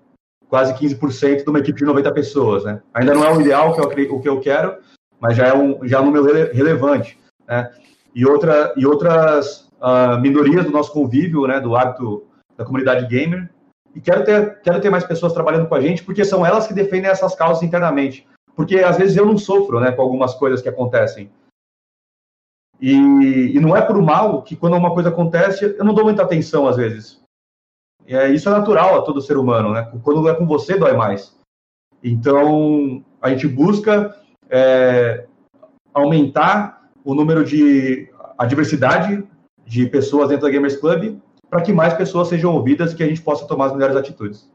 quase 0.48 0.74
15% 0.74 1.44
de 1.44 1.50
uma 1.50 1.58
equipe 1.58 1.78
de 1.78 1.84
90 1.84 2.12
pessoas. 2.12 2.64
Né? 2.64 2.82
Ainda 2.94 3.14
não 3.14 3.24
é 3.24 3.32
o 3.32 3.40
ideal, 3.40 3.74
que 3.74 3.80
eu, 3.80 4.16
o 4.16 4.20
que 4.20 4.28
eu 4.28 4.40
quero, 4.40 4.78
mas 5.20 5.36
já 5.36 5.48
é 5.48 5.54
um, 5.54 5.86
já 5.86 5.98
é 5.98 6.00
um 6.00 6.06
número 6.06 6.24
rele, 6.24 6.52
relevante. 6.52 7.18
Né? 7.46 7.70
E, 8.14 8.26
outra, 8.26 8.74
e 8.76 8.86
outras 8.86 9.68
uh, 9.80 10.18
minorias 10.20 10.64
do 10.64 10.70
nosso 10.70 10.92
convívio, 10.92 11.46
né, 11.46 11.60
do 11.60 11.76
hábito 11.76 12.26
da 12.56 12.64
comunidade 12.64 13.06
gamer, 13.06 13.50
e 13.94 14.00
quero 14.00 14.24
ter, 14.24 14.60
quero 14.60 14.80
ter 14.80 14.90
mais 14.90 15.04
pessoas 15.04 15.32
trabalhando 15.32 15.68
com 15.68 15.74
a 15.74 15.80
gente, 15.80 16.04
porque 16.04 16.24
são 16.24 16.44
elas 16.44 16.66
que 16.66 16.74
defendem 16.74 17.10
essas 17.10 17.34
causas 17.34 17.62
internamente. 17.62 18.26
Porque 18.54 18.78
às 18.78 18.96
vezes 18.96 19.16
eu 19.16 19.24
não 19.24 19.38
sofro 19.38 19.80
né, 19.80 19.92
com 19.92 20.02
algumas 20.02 20.34
coisas 20.34 20.60
que 20.60 20.68
acontecem. 20.68 21.30
E, 22.80 22.92
e 22.92 23.60
não 23.60 23.76
é 23.76 23.82
por 23.82 24.00
mal 24.00 24.42
que 24.42 24.56
quando 24.56 24.76
uma 24.76 24.92
coisa 24.92 25.08
acontece, 25.08 25.76
eu 25.78 25.84
não 25.84 25.94
dou 25.94 26.04
muita 26.04 26.22
atenção 26.22 26.68
às 26.68 26.76
vezes. 26.76 27.20
É, 28.06 28.28
isso 28.30 28.48
é 28.48 28.52
natural 28.52 28.96
a 28.96 29.02
todo 29.02 29.20
ser 29.20 29.36
humano, 29.36 29.72
né? 29.72 29.92
Quando 30.02 30.28
é 30.28 30.34
com 30.34 30.46
você, 30.46 30.78
dói 30.78 30.96
mais. 30.96 31.36
Então, 32.02 33.04
a 33.20 33.30
gente 33.30 33.46
busca 33.46 34.16
é, 34.50 35.26
aumentar 35.92 36.90
o 37.04 37.14
número 37.14 37.44
de. 37.44 38.10
a 38.36 38.46
diversidade 38.46 39.26
de 39.64 39.86
pessoas 39.86 40.28
dentro 40.28 40.46
da 40.46 40.52
Gamers 40.52 40.76
Club 40.76 41.20
para 41.48 41.62
que 41.62 41.72
mais 41.72 41.94
pessoas 41.94 42.28
sejam 42.28 42.54
ouvidas 42.54 42.92
e 42.92 42.96
que 42.96 43.02
a 43.02 43.08
gente 43.08 43.22
possa 43.22 43.46
tomar 43.46 43.66
as 43.66 43.72
melhores 43.72 43.96
atitudes. 43.96 44.50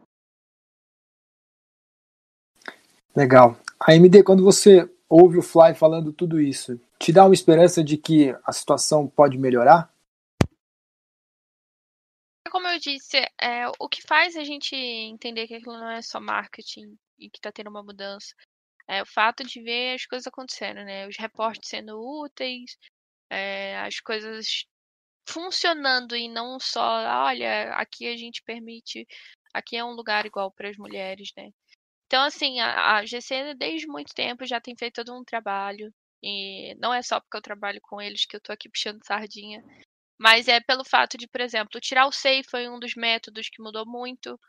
Legal. 3.16 3.58
A 3.80 3.96
MD, 3.96 4.24
quando 4.24 4.44
você 4.44 4.90
ouve 5.10 5.38
o 5.38 5.44
Fly 5.44 5.76
falando 5.76 6.14
tudo 6.14 6.40
isso, 6.40 6.80
te 7.00 7.12
dá 7.12 7.26
uma 7.26 7.34
esperança 7.34 7.84
de 7.84 7.98
que 7.98 8.36
a 8.44 8.52
situação 8.52 9.08
pode 9.08 9.38
melhorar? 9.38 9.92
Como 12.50 12.68
eu 12.68 12.80
disse, 12.80 13.18
é, 13.42 13.68
o 13.80 13.90
que 13.90 14.02
faz 14.02 14.36
a 14.36 14.44
gente 14.44 14.76
entender 14.76 15.48
que 15.48 15.56
aquilo 15.56 15.78
não 15.78 15.90
é 15.90 16.02
só 16.02 16.20
marketing 16.20 16.96
e 17.18 17.30
que 17.30 17.40
está 17.40 17.52
tendo 17.52 17.70
uma 17.70 17.84
mudança 17.84 18.36
é 18.88 19.02
o 19.02 19.06
fato 19.06 19.44
de 19.44 19.62
ver 19.62 19.96
as 19.96 20.06
coisas 20.06 20.28
acontecendo, 20.28 20.84
né? 20.84 21.08
Os 21.08 21.18
reportes 21.18 21.70
sendo 21.70 22.00
úteis, 22.00 22.78
é, 23.30 23.80
as 23.80 24.00
coisas 24.00 24.66
funcionando 25.28 26.16
e 26.16 26.28
não 26.30 26.60
só, 26.60 26.82
olha, 27.26 27.74
aqui 27.76 28.08
a 28.08 28.18
gente 28.18 28.44
permite, 28.44 29.08
aqui 29.54 29.78
é 29.78 29.84
um 29.84 29.94
lugar 29.94 30.26
igual 30.26 30.52
para 30.52 30.70
as 30.70 30.78
mulheres, 30.78 31.32
né? 31.38 31.50
Então, 32.08 32.24
assim, 32.24 32.60
a, 32.60 32.98
a 32.98 33.06
GC 33.06 33.56
desde 33.56 33.88
muito 33.88 34.14
tempo 34.14 34.46
já 34.46 34.62
tem 34.62 34.76
feito 34.78 35.04
todo 35.04 35.18
um 35.20 35.24
trabalho. 35.24 35.92
E 36.22 36.76
não 36.76 36.94
é 36.94 37.02
só 37.02 37.20
porque 37.20 37.36
eu 37.38 37.42
trabalho 37.42 37.82
com 37.82 38.02
eles 38.02 38.26
que 38.26 38.36
eu 38.36 38.42
tô 38.42 38.54
aqui 38.54 38.70
puxando 38.70 39.04
sardinha. 39.04 39.64
Mas 40.20 40.48
é 40.48 40.62
pelo 40.62 40.86
fato 40.86 41.18
de, 41.18 41.28
por 41.28 41.42
exemplo, 41.42 41.82
tirar 41.82 42.08
o 42.08 42.12
SEI 42.12 42.44
foi 42.44 42.70
um 42.70 42.80
dos 42.80 42.96
métodos 42.96 43.50
que 43.50 43.62
mudou 43.62 43.86
muito. 43.86 44.40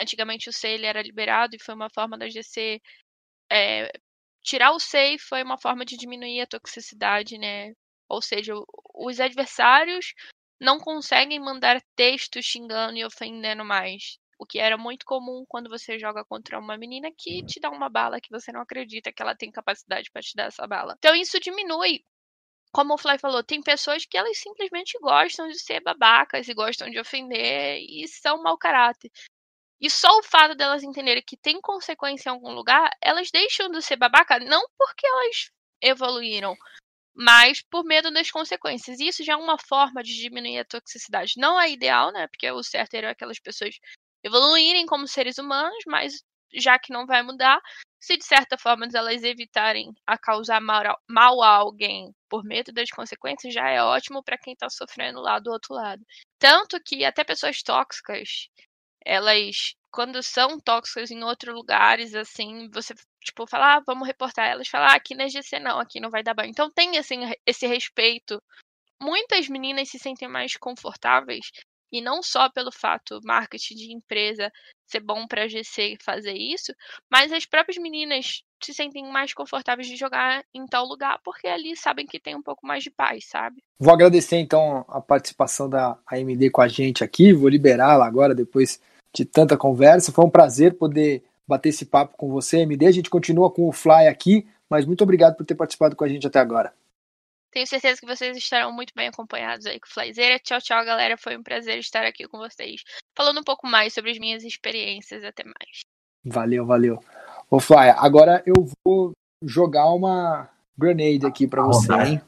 Antigamente 0.00 0.48
o 0.48 0.52
SEI 0.52 0.84
era 0.84 1.02
liberado 1.02 1.56
e 1.56 1.62
foi 1.62 1.74
uma 1.74 1.88
forma 1.90 2.18
da 2.18 2.28
GC. 2.28 2.80
É, 3.50 3.90
tirar 4.42 4.72
o 4.72 4.80
SEI 4.80 5.18
foi 5.18 5.42
uma 5.42 5.58
forma 5.58 5.84
de 5.84 5.96
diminuir 5.96 6.40
a 6.40 6.46
toxicidade, 6.46 7.38
né? 7.38 7.72
Ou 8.08 8.22
seja, 8.22 8.54
os 8.94 9.20
adversários 9.20 10.14
não 10.60 10.78
conseguem 10.78 11.40
mandar 11.40 11.82
texto 11.96 12.42
xingando 12.42 12.96
e 12.96 13.04
ofendendo 13.04 13.64
mais. 13.64 14.18
O 14.38 14.46
que 14.46 14.58
era 14.58 14.76
muito 14.76 15.04
comum 15.06 15.44
quando 15.48 15.70
você 15.70 15.98
joga 15.98 16.24
contra 16.24 16.58
uma 16.58 16.76
menina 16.76 17.10
que 17.16 17.42
te 17.44 17.58
dá 17.60 17.70
uma 17.70 17.88
bala 17.88 18.20
que 18.20 18.30
você 18.30 18.52
não 18.52 18.60
acredita 18.60 19.12
que 19.12 19.22
ela 19.22 19.34
tem 19.34 19.50
capacidade 19.50 20.10
para 20.10 20.22
te 20.22 20.34
dar 20.36 20.44
essa 20.44 20.66
bala. 20.66 20.94
Então 20.98 21.14
isso 21.14 21.40
diminui. 21.40 22.04
Como 22.72 22.94
o 22.94 22.98
Fly 22.98 23.18
falou, 23.18 23.42
tem 23.42 23.62
pessoas 23.62 24.04
que 24.06 24.18
elas 24.18 24.38
simplesmente 24.38 24.98
gostam 25.00 25.48
de 25.48 25.58
ser 25.58 25.80
babacas 25.80 26.48
e 26.48 26.54
gostam 26.54 26.90
de 26.90 27.00
ofender 27.00 27.78
e 27.80 28.06
são 28.08 28.42
mau 28.42 28.58
caráter. 28.58 29.10
E 29.80 29.90
só 29.90 30.08
o 30.18 30.22
fato 30.22 30.54
delas 30.54 30.82
entenderem 30.82 31.22
que 31.26 31.36
tem 31.36 31.60
consequência 31.60 32.30
em 32.30 32.32
algum 32.32 32.52
lugar, 32.52 32.90
elas 33.02 33.30
deixam 33.30 33.68
de 33.70 33.82
ser 33.82 33.96
babaca 33.96 34.38
não 34.38 34.62
porque 34.78 35.06
elas 35.06 35.50
evoluíram, 35.82 36.56
mas 37.14 37.62
por 37.62 37.84
medo 37.84 38.10
das 38.10 38.30
consequências. 38.30 39.00
Isso 39.00 39.24
já 39.24 39.34
é 39.34 39.36
uma 39.36 39.58
forma 39.58 40.02
de 40.02 40.14
diminuir 40.14 40.60
a 40.60 40.64
toxicidade. 40.64 41.34
Não 41.36 41.60
é 41.60 41.70
ideal, 41.70 42.12
né? 42.12 42.26
Porque 42.28 42.50
o 42.50 42.62
certo 42.62 42.94
era 42.94 43.10
aquelas 43.10 43.38
pessoas 43.38 43.78
evoluírem 44.22 44.86
como 44.86 45.06
seres 45.06 45.38
humanos, 45.38 45.84
mas 45.86 46.22
já 46.54 46.78
que 46.78 46.92
não 46.92 47.06
vai 47.06 47.22
mudar, 47.22 47.60
se 48.00 48.16
de 48.16 48.24
certa 48.24 48.56
forma 48.56 48.86
elas 48.94 49.22
evitarem 49.22 49.92
a 50.06 50.16
causar 50.16 50.60
mal 50.60 51.42
a 51.42 51.48
alguém 51.48 52.14
por 52.28 52.44
medo 52.44 52.72
das 52.72 52.88
consequências, 52.90 53.52
já 53.52 53.68
é 53.68 53.82
ótimo 53.82 54.22
para 54.22 54.38
quem 54.38 54.52
está 54.52 54.68
sofrendo 54.70 55.20
lá 55.20 55.38
do 55.38 55.50
outro 55.50 55.74
lado. 55.74 56.04
Tanto 56.38 56.80
que 56.82 57.04
até 57.04 57.24
pessoas 57.24 57.62
tóxicas, 57.62 58.48
elas 59.06 59.74
quando 59.90 60.22
são 60.22 60.60
tóxicas 60.60 61.10
em 61.10 61.24
outros 61.24 61.54
lugares, 61.54 62.14
assim, 62.14 62.68
você, 62.70 62.92
tipo, 63.24 63.46
fala, 63.46 63.76
ah, 63.76 63.82
vamos 63.86 64.06
reportar. 64.06 64.46
Elas 64.46 64.68
falam, 64.68 64.88
ah, 64.88 64.94
aqui 64.94 65.14
na 65.14 65.26
GC 65.26 65.58
não, 65.58 65.78
aqui 65.78 66.00
não 66.00 66.10
vai 66.10 66.22
dar 66.22 66.34
banho. 66.34 66.50
Então 66.50 66.70
tem, 66.70 66.98
assim, 66.98 67.20
esse 67.46 67.66
respeito. 67.66 68.42
Muitas 69.00 69.48
meninas 69.48 69.88
se 69.88 69.98
sentem 69.98 70.28
mais 70.28 70.56
confortáveis, 70.56 71.50
e 71.92 72.00
não 72.00 72.22
só 72.22 72.50
pelo 72.50 72.72
fato 72.72 73.20
marketing 73.24 73.74
de 73.74 73.92
empresa 73.94 74.50
ser 74.86 75.00
bom 75.00 75.26
para 75.26 75.48
GC 75.48 75.96
fazer 76.02 76.34
isso, 76.34 76.72
mas 77.10 77.32
as 77.32 77.46
próprias 77.46 77.76
meninas 77.78 78.42
se 78.62 78.72
sentem 78.72 79.04
mais 79.10 79.32
confortáveis 79.34 79.88
de 79.88 79.96
jogar 79.96 80.44
em 80.54 80.66
tal 80.66 80.84
lugar, 80.86 81.20
porque 81.24 81.46
ali 81.46 81.76
sabem 81.76 82.06
que 82.06 82.20
tem 82.20 82.36
um 82.36 82.42
pouco 82.42 82.66
mais 82.66 82.82
de 82.82 82.90
paz, 82.90 83.26
sabe? 83.28 83.62
Vou 83.78 83.92
agradecer 83.92 84.36
então 84.36 84.84
a 84.88 85.00
participação 85.00 85.68
da 85.68 85.98
AMD 86.06 86.50
com 86.50 86.60
a 86.60 86.68
gente 86.68 87.02
aqui, 87.02 87.32
vou 87.32 87.48
liberá-la 87.48 88.06
agora 88.06 88.34
depois 88.34 88.80
de 89.16 89.24
tanta 89.24 89.56
conversa. 89.56 90.12
Foi 90.12 90.24
um 90.24 90.30
prazer 90.30 90.74
poder 90.74 91.24
bater 91.48 91.70
esse 91.70 91.86
papo 91.86 92.16
com 92.16 92.28
você, 92.28 92.58
MD. 92.58 92.86
A 92.86 92.92
gente 92.92 93.08
continua 93.08 93.50
com 93.50 93.66
o 93.66 93.72
Fly 93.72 94.08
aqui, 94.08 94.46
mas 94.68 94.84
muito 94.84 95.02
obrigado 95.02 95.36
por 95.36 95.46
ter 95.46 95.54
participado 95.54 95.96
com 95.96 96.04
a 96.04 96.08
gente 96.08 96.26
até 96.26 96.38
agora. 96.38 96.72
Tenho 97.50 97.66
certeza 97.66 97.98
que 97.98 98.06
vocês 98.06 98.36
estarão 98.36 98.70
muito 98.70 98.92
bem 98.94 99.08
acompanhados 99.08 99.64
aí 99.64 99.80
com 99.80 99.86
o 99.86 99.90
Flyzeira. 99.90 100.38
Tchau, 100.38 100.60
tchau, 100.60 100.84
galera. 100.84 101.16
Foi 101.16 101.38
um 101.38 101.42
prazer 101.42 101.78
estar 101.78 102.04
aqui 102.04 102.28
com 102.28 102.36
vocês, 102.36 102.82
falando 103.16 103.40
um 103.40 103.44
pouco 103.44 103.66
mais 103.66 103.94
sobre 103.94 104.10
as 104.10 104.18
minhas 104.18 104.44
experiências. 104.44 105.24
Até 105.24 105.42
mais. 105.44 105.80
Valeu, 106.22 106.66
valeu. 106.66 107.02
Ô, 107.50 107.58
Fly, 107.58 107.94
agora 107.96 108.42
eu 108.44 108.68
vou 108.84 109.12
jogar 109.42 109.86
uma 109.94 110.50
grenade 110.76 111.24
aqui 111.24 111.46
para 111.46 111.62
você, 111.62 111.92
hein? 111.94 112.20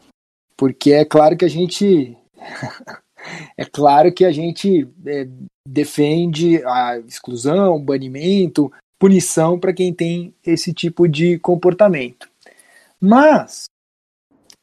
Porque 0.56 0.92
é 0.92 1.04
claro 1.04 1.36
que 1.36 1.44
a 1.44 1.48
gente. 1.48 2.16
é 3.56 3.64
claro 3.64 4.12
que 4.12 4.24
a 4.24 4.30
gente 4.30 4.88
é, 5.06 5.28
defende 5.66 6.62
a 6.64 6.98
exclusão, 6.98 7.82
banimento, 7.82 8.72
punição 8.98 9.58
para 9.58 9.72
quem 9.72 9.94
tem 9.94 10.34
esse 10.44 10.72
tipo 10.72 11.08
de 11.08 11.38
comportamento. 11.38 12.28
Mas 13.00 13.66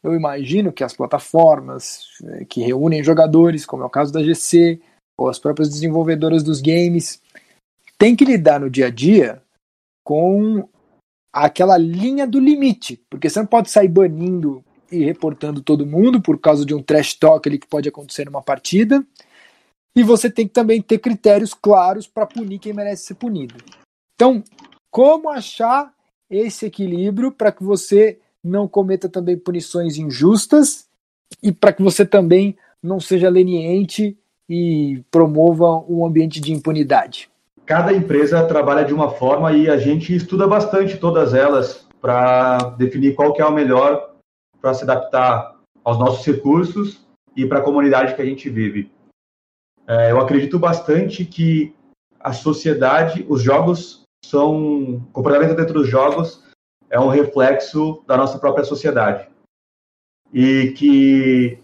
eu 0.03 0.13
imagino 0.13 0.71
que 0.71 0.83
as 0.83 0.93
plataformas 0.93 2.01
eh, 2.23 2.45
que 2.45 2.61
reúnem 2.61 3.03
jogadores, 3.03 3.65
como 3.65 3.83
é 3.83 3.85
o 3.85 3.89
caso 3.89 4.13
da 4.13 4.21
GC, 4.21 4.79
ou 5.17 5.29
as 5.29 5.39
próprias 5.39 5.69
desenvolvedoras 5.69 6.43
dos 6.43 6.61
games, 6.61 7.21
têm 7.97 8.15
que 8.15 8.25
lidar 8.25 8.59
no 8.59 8.69
dia 8.69 8.87
a 8.87 8.89
dia 8.89 9.41
com 10.03 10.67
aquela 11.33 11.77
linha 11.77 12.27
do 12.27 12.39
limite, 12.39 13.01
porque 13.09 13.29
você 13.29 13.39
não 13.39 13.47
pode 13.47 13.71
sair 13.71 13.87
banindo 13.87 14.63
e 14.95 15.05
reportando 15.05 15.61
todo 15.61 15.85
mundo 15.85 16.21
por 16.21 16.39
causa 16.39 16.65
de 16.65 16.73
um 16.73 16.81
trash 16.81 17.13
talk 17.13 17.47
ali 17.47 17.57
que 17.57 17.67
pode 17.67 17.89
acontecer 17.89 18.25
numa 18.25 18.41
partida, 18.41 19.03
e 19.95 20.03
você 20.03 20.29
tem 20.29 20.47
que 20.47 20.53
também 20.53 20.81
ter 20.81 20.99
critérios 20.99 21.53
claros 21.53 22.05
para 22.05 22.25
punir 22.25 22.59
quem 22.59 22.73
merece 22.73 23.05
ser 23.05 23.15
punido. 23.15 23.55
Então, 24.15 24.43
como 24.91 25.29
achar 25.29 25.93
esse 26.29 26.65
equilíbrio 26.65 27.31
para 27.31 27.51
que 27.51 27.63
você 27.63 28.19
não 28.43 28.67
cometa 28.67 29.07
também 29.09 29.37
punições 29.37 29.97
injustas 29.97 30.87
e 31.41 31.51
para 31.51 31.73
que 31.73 31.81
você 31.81 32.05
também 32.05 32.57
não 32.81 32.99
seja 32.99 33.29
leniente 33.29 34.17
e 34.49 35.01
promova 35.09 35.83
um 35.89 36.05
ambiente 36.05 36.39
de 36.39 36.53
impunidade? 36.53 37.29
Cada 37.65 37.93
empresa 37.93 38.45
trabalha 38.45 38.85
de 38.85 38.93
uma 38.93 39.09
forma 39.09 39.51
e 39.53 39.69
a 39.69 39.77
gente 39.77 40.15
estuda 40.15 40.47
bastante 40.47 40.97
todas 40.97 41.33
elas 41.33 41.87
para 41.99 42.57
definir 42.77 43.15
qual 43.15 43.33
que 43.33 43.41
é 43.41 43.45
o 43.45 43.51
melhor 43.51 44.14
para 44.65 44.73
se 44.73 44.83
adaptar 44.83 45.59
aos 45.83 45.99
nossos 45.99 46.25
recursos 46.25 47.05
e 47.35 47.45
para 47.45 47.59
a 47.59 47.61
comunidade 47.61 48.15
que 48.15 48.21
a 48.23 48.25
gente 48.25 48.49
vive. 48.49 48.91
É, 49.87 50.11
eu 50.11 50.19
acredito 50.19 50.57
bastante 50.57 51.23
que 51.23 51.75
a 52.19 52.33
sociedade, 52.33 53.23
os 53.29 53.43
jogos 53.43 54.01
são, 54.25 54.95
o 54.95 55.01
comportamento 55.13 55.55
dentro 55.55 55.75
dos 55.75 55.87
jogos 55.87 56.43
é 56.89 56.99
um 56.99 57.09
reflexo 57.09 58.03
da 58.07 58.17
nossa 58.17 58.39
própria 58.39 58.65
sociedade 58.65 59.29
e 60.33 60.71
que, 60.71 61.59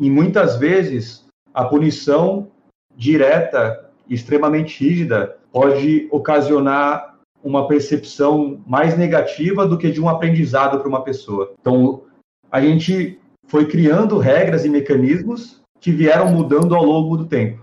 em 0.00 0.10
muitas 0.10 0.56
vezes, 0.56 1.24
a 1.54 1.64
punição 1.64 2.50
direta, 2.96 3.88
extremamente 4.10 4.82
rígida, 4.82 5.38
pode 5.52 6.08
ocasionar 6.10 7.18
uma 7.40 7.68
percepção 7.68 8.60
mais 8.66 8.98
negativa 8.98 9.64
do 9.64 9.78
que 9.78 9.92
de 9.92 10.00
um 10.00 10.08
aprendizado 10.08 10.80
para 10.80 10.88
uma 10.88 11.04
pessoa. 11.04 11.54
Então, 11.60 12.02
a 12.52 12.60
gente 12.60 13.18
foi 13.46 13.64
criando 13.64 14.18
regras 14.18 14.66
e 14.66 14.68
mecanismos 14.68 15.62
que 15.80 15.90
vieram 15.90 16.30
mudando 16.30 16.74
ao 16.74 16.84
longo 16.84 17.16
do 17.16 17.24
tempo. 17.24 17.62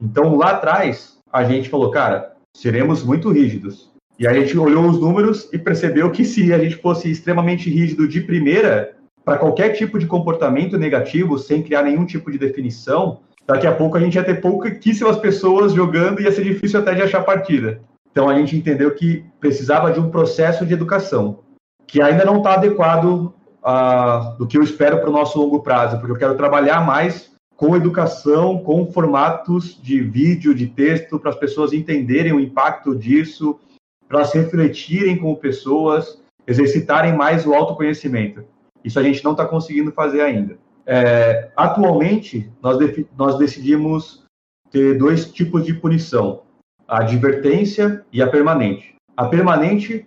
Então, 0.00 0.36
lá 0.36 0.52
atrás, 0.52 1.18
a 1.32 1.42
gente 1.42 1.68
falou, 1.68 1.90
cara, 1.90 2.32
seremos 2.56 3.02
muito 3.02 3.30
rígidos. 3.30 3.90
E 4.18 4.26
a 4.26 4.32
gente 4.32 4.56
olhou 4.56 4.86
os 4.86 5.00
números 5.00 5.48
e 5.52 5.58
percebeu 5.58 6.10
que 6.12 6.24
se 6.24 6.52
a 6.52 6.58
gente 6.58 6.76
fosse 6.76 7.10
extremamente 7.10 7.68
rígido 7.68 8.06
de 8.06 8.20
primeira, 8.20 8.94
para 9.24 9.38
qualquer 9.38 9.70
tipo 9.70 9.98
de 9.98 10.06
comportamento 10.06 10.78
negativo, 10.78 11.36
sem 11.36 11.62
criar 11.62 11.82
nenhum 11.82 12.06
tipo 12.06 12.30
de 12.30 12.38
definição, 12.38 13.20
daqui 13.46 13.66
a 13.66 13.74
pouco 13.74 13.96
a 13.96 14.00
gente 14.00 14.14
ia 14.14 14.24
ter 14.24 14.40
pouquíssimas 14.40 15.16
pessoas 15.16 15.72
jogando 15.72 16.20
e 16.20 16.24
ia 16.24 16.32
ser 16.32 16.44
difícil 16.44 16.78
até 16.78 16.94
de 16.94 17.02
achar 17.02 17.24
partida. 17.24 17.80
Então 18.10 18.28
a 18.28 18.36
gente 18.36 18.56
entendeu 18.56 18.94
que 18.94 19.24
precisava 19.40 19.90
de 19.90 19.98
um 19.98 20.10
processo 20.10 20.64
de 20.64 20.74
educação, 20.74 21.40
que 21.86 22.00
ainda 22.00 22.24
não 22.24 22.38
está 22.38 22.54
adequado 22.54 23.34
uh, 23.64 24.36
do 24.36 24.46
que 24.46 24.58
eu 24.58 24.62
espero 24.62 24.98
para 24.98 25.08
o 25.08 25.12
nosso 25.12 25.38
longo 25.38 25.60
prazo, 25.60 25.98
porque 25.98 26.12
eu 26.12 26.18
quero 26.18 26.36
trabalhar 26.36 26.84
mais 26.84 27.32
com 27.56 27.76
educação, 27.76 28.58
com 28.58 28.90
formatos 28.90 29.80
de 29.80 30.00
vídeo, 30.00 30.54
de 30.54 30.66
texto, 30.66 31.18
para 31.18 31.30
as 31.30 31.36
pessoas 31.36 31.72
entenderem 31.72 32.32
o 32.32 32.40
impacto 32.40 32.94
disso, 32.94 33.60
para 34.08 34.18
elas 34.18 34.32
refletirem 34.32 35.16
como 35.16 35.36
pessoas, 35.36 36.20
exercitarem 36.46 37.16
mais 37.16 37.46
o 37.46 37.54
autoconhecimento. 37.54 38.44
Isso 38.84 38.98
a 38.98 39.02
gente 39.02 39.22
não 39.22 39.30
está 39.30 39.46
conseguindo 39.46 39.92
fazer 39.92 40.22
ainda. 40.22 40.58
É, 40.84 41.52
atualmente, 41.56 42.50
nós, 42.60 42.76
nós 43.16 43.38
decidimos 43.38 44.24
ter 44.70 44.98
dois 44.98 45.30
tipos 45.30 45.64
de 45.64 45.74
punição: 45.74 46.42
a 46.88 46.98
advertência 46.98 48.04
e 48.12 48.20
a 48.20 48.26
permanente. 48.26 48.96
A 49.16 49.26
permanente 49.26 50.04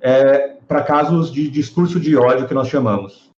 é 0.00 0.56
para 0.70 0.84
casos 0.84 1.32
de 1.32 1.50
discurso 1.50 1.98
de 1.98 2.16
ódio 2.16 2.46
que 2.46 2.54
nós 2.54 2.68
chamamos. 2.68 3.28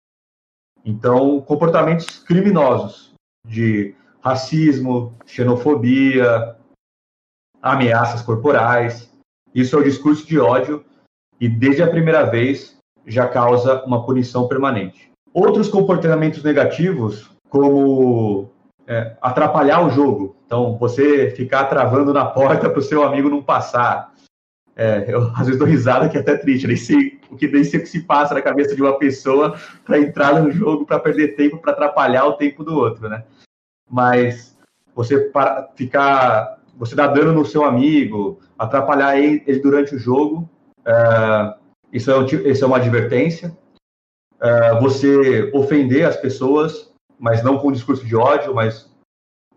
Então, 0.84 1.40
comportamentos 1.40 2.18
criminosos 2.18 3.14
de 3.46 3.94
racismo, 4.20 5.14
xenofobia, 5.24 6.54
ameaças 7.62 8.20
corporais. 8.20 9.10
Isso 9.54 9.74
é 9.74 9.78
o 9.78 9.82
discurso 9.82 10.26
de 10.26 10.38
ódio 10.38 10.84
e 11.40 11.48
desde 11.48 11.82
a 11.82 11.88
primeira 11.88 12.24
vez 12.24 12.76
já 13.06 13.26
causa 13.26 13.82
uma 13.86 14.04
punição 14.04 14.46
permanente. 14.46 15.10
Outros 15.32 15.70
comportamentos 15.70 16.42
negativos, 16.42 17.30
como 17.48 18.50
é, 18.86 19.16
atrapalhar 19.22 19.86
o 19.86 19.90
jogo. 19.90 20.36
Então, 20.44 20.76
você 20.76 21.30
ficar 21.30 21.64
travando 21.64 22.12
na 22.12 22.26
porta 22.26 22.68
para 22.68 22.78
o 22.78 22.82
seu 22.82 23.02
amigo 23.02 23.30
não 23.30 23.42
passar. 23.42 24.12
É, 24.76 25.06
eu 25.08 25.32
às 25.34 25.46
vezes 25.46 25.58
dou 25.58 25.66
risada 25.66 26.10
que 26.10 26.18
é 26.18 26.20
até 26.20 26.36
triste, 26.36 26.66
nem 26.66 26.76
sei 26.76 27.21
o 27.32 27.36
que 27.36 27.48
nem 27.48 27.62
que 27.62 27.86
se 27.86 28.02
passa 28.02 28.34
na 28.34 28.42
cabeça 28.42 28.76
de 28.76 28.82
uma 28.82 28.98
pessoa 28.98 29.58
para 29.84 29.98
entrar 29.98 30.40
no 30.40 30.50
jogo, 30.50 30.84
para 30.84 31.00
perder 31.00 31.34
tempo, 31.34 31.56
para 31.56 31.72
atrapalhar 31.72 32.26
o 32.26 32.34
tempo 32.34 32.62
do 32.62 32.74
outro, 32.74 33.08
né? 33.08 33.24
Mas 33.90 34.56
você 34.94 35.18
para, 35.18 35.70
ficar, 35.74 36.58
você 36.76 36.94
dar 36.94 37.06
dano 37.06 37.32
no 37.32 37.46
seu 37.46 37.64
amigo, 37.64 38.38
atrapalhar 38.58 39.18
ele, 39.18 39.40
durante 39.60 39.94
o 39.94 39.98
jogo, 39.98 40.48
é, 40.84 41.54
isso, 41.90 42.10
é 42.10 42.18
um, 42.18 42.26
isso 42.26 42.64
é 42.64 42.66
uma 42.66 42.76
advertência. 42.76 43.56
É, 44.38 44.78
você 44.78 45.50
ofender 45.54 46.06
as 46.06 46.16
pessoas, 46.16 46.92
mas 47.18 47.42
não 47.42 47.58
com 47.58 47.72
discurso 47.72 48.04
de 48.04 48.14
ódio, 48.14 48.54
mas 48.54 48.92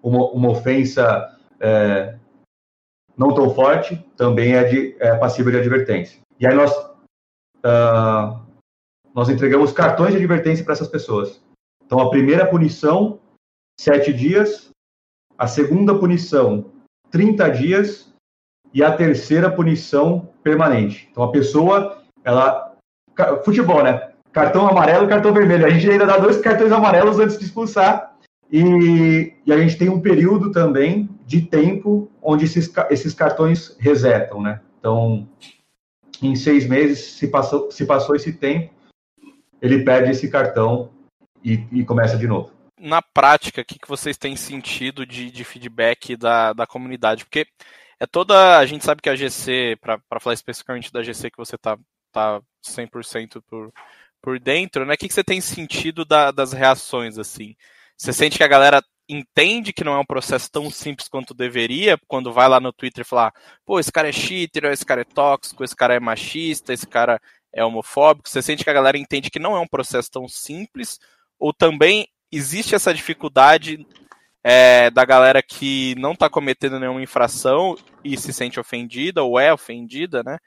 uma, 0.01 0.29
uma 0.29 0.49
ofensa 0.49 1.29
é, 1.59 2.15
não 3.17 3.33
tão 3.33 3.53
forte, 3.53 4.01
também 4.15 4.53
é, 4.53 4.63
de, 4.63 4.95
é 4.99 5.15
passível 5.15 5.51
de 5.51 5.57
advertência. 5.57 6.21
E 6.39 6.47
aí 6.47 6.55
nós 6.55 6.71
uh, 7.65 8.39
nós 9.13 9.29
entregamos 9.29 9.71
cartões 9.71 10.11
de 10.11 10.17
advertência 10.17 10.63
para 10.63 10.73
essas 10.73 10.87
pessoas. 10.87 11.41
Então, 11.85 11.99
a 11.99 12.09
primeira 12.09 12.45
punição, 12.45 13.19
sete 13.79 14.13
dias. 14.13 14.69
A 15.37 15.47
segunda 15.47 15.97
punição, 15.97 16.71
30 17.11 17.49
dias. 17.49 18.13
E 18.73 18.83
a 18.83 18.95
terceira 18.95 19.49
punição, 19.49 20.29
permanente. 20.43 21.07
Então, 21.11 21.23
a 21.23 21.31
pessoa, 21.31 22.03
ela... 22.23 22.75
Futebol, 23.45 23.81
né? 23.81 24.11
Cartão 24.33 24.67
amarelo 24.67 25.07
cartão 25.07 25.33
vermelho. 25.33 25.65
A 25.65 25.69
gente 25.69 25.89
ainda 25.89 26.05
dá 26.05 26.17
dois 26.17 26.41
cartões 26.41 26.73
amarelos 26.73 27.17
antes 27.17 27.37
de 27.37 27.45
expulsar. 27.45 28.13
E, 28.51 29.33
e 29.45 29.53
a 29.53 29.57
gente 29.57 29.77
tem 29.77 29.89
um 29.89 30.01
período 30.01 30.51
também 30.51 31.09
de 31.25 31.41
tempo 31.41 32.11
onde 32.21 32.43
esses, 32.43 32.71
esses 32.89 33.13
cartões 33.13 33.75
resetam, 33.79 34.41
né? 34.41 34.59
Então, 34.77 35.27
em 36.21 36.35
seis 36.35 36.67
meses, 36.67 36.99
se 36.99 37.27
passou, 37.27 37.71
se 37.71 37.85
passou 37.85 38.15
esse 38.15 38.33
tempo, 38.33 38.73
ele 39.61 39.83
perde 39.83 40.11
esse 40.11 40.29
cartão 40.29 40.91
e, 41.43 41.63
e 41.71 41.83
começa 41.83 42.17
de 42.17 42.27
novo. 42.27 42.51
Na 42.79 43.01
prática, 43.01 43.61
o 43.61 43.65
que, 43.65 43.79
que 43.79 43.87
vocês 43.87 44.17
têm 44.17 44.35
sentido 44.35 45.05
de, 45.05 45.31
de 45.31 45.43
feedback 45.43 46.15
da, 46.15 46.53
da 46.53 46.67
comunidade? 46.67 47.23
Porque 47.25 47.47
é 47.99 48.05
toda. 48.05 48.57
A 48.57 48.65
gente 48.65 48.83
sabe 48.83 49.01
que 49.01 49.09
a 49.09 49.15
GC, 49.15 49.77
para 49.81 50.19
falar 50.19 50.33
especificamente 50.33 50.91
da 50.91 51.01
GC 51.01 51.31
que 51.31 51.37
você 51.37 51.57
tá, 51.57 51.77
tá 52.11 52.41
100% 52.63 53.41
por, 53.47 53.71
por 54.21 54.39
dentro, 54.39 54.85
né? 54.85 54.93
O 54.93 54.97
que, 54.97 55.07
que 55.07 55.13
você 55.13 55.23
tem 55.23 55.39
sentido 55.39 56.03
da, 56.03 56.31
das 56.31 56.51
reações, 56.51 57.17
assim? 57.17 57.55
Você 57.97 58.11
sente 58.11 58.37
que 58.37 58.43
a 58.43 58.47
galera 58.47 58.83
entende 59.07 59.71
que 59.71 59.83
não 59.83 59.93
é 59.93 59.99
um 59.99 60.05
processo 60.05 60.49
tão 60.51 60.69
simples 60.71 61.07
quanto 61.07 61.33
deveria, 61.33 61.97
quando 62.07 62.33
vai 62.33 62.47
lá 62.47 62.59
no 62.59 62.73
Twitter 62.73 63.01
e 63.01 63.07
falar, 63.07 63.33
pô, 63.65 63.79
esse 63.79 63.91
cara 63.91 64.09
é 64.09 64.11
cheater, 64.11 64.65
esse 64.65 64.85
cara 64.85 65.01
é 65.01 65.05
tóxico, 65.05 65.63
esse 65.63 65.75
cara 65.75 65.93
é 65.93 65.99
machista, 65.99 66.73
esse 66.73 66.87
cara 66.87 67.19
é 67.53 67.63
homofóbico, 67.63 68.27
você 68.27 68.41
sente 68.41 68.63
que 68.63 68.69
a 68.69 68.73
galera 68.73 68.97
entende 68.97 69.29
que 69.29 69.39
não 69.39 69.55
é 69.55 69.59
um 69.59 69.67
processo 69.67 70.11
tão 70.11 70.27
simples, 70.27 70.99
ou 71.39 71.53
também 71.53 72.07
existe 72.31 72.75
essa 72.75 72.93
dificuldade 72.93 73.85
é, 74.43 74.91
da 74.91 75.05
galera 75.05 75.41
que 75.41 75.95
não 75.97 76.11
está 76.11 76.29
cometendo 76.29 76.79
nenhuma 76.79 77.01
infração 77.01 77.75
e 78.03 78.17
se 78.17 78.33
sente 78.33 78.59
ofendida, 78.59 79.23
ou 79.23 79.39
é 79.39 79.53
ofendida, 79.53 80.21
né? 80.23 80.37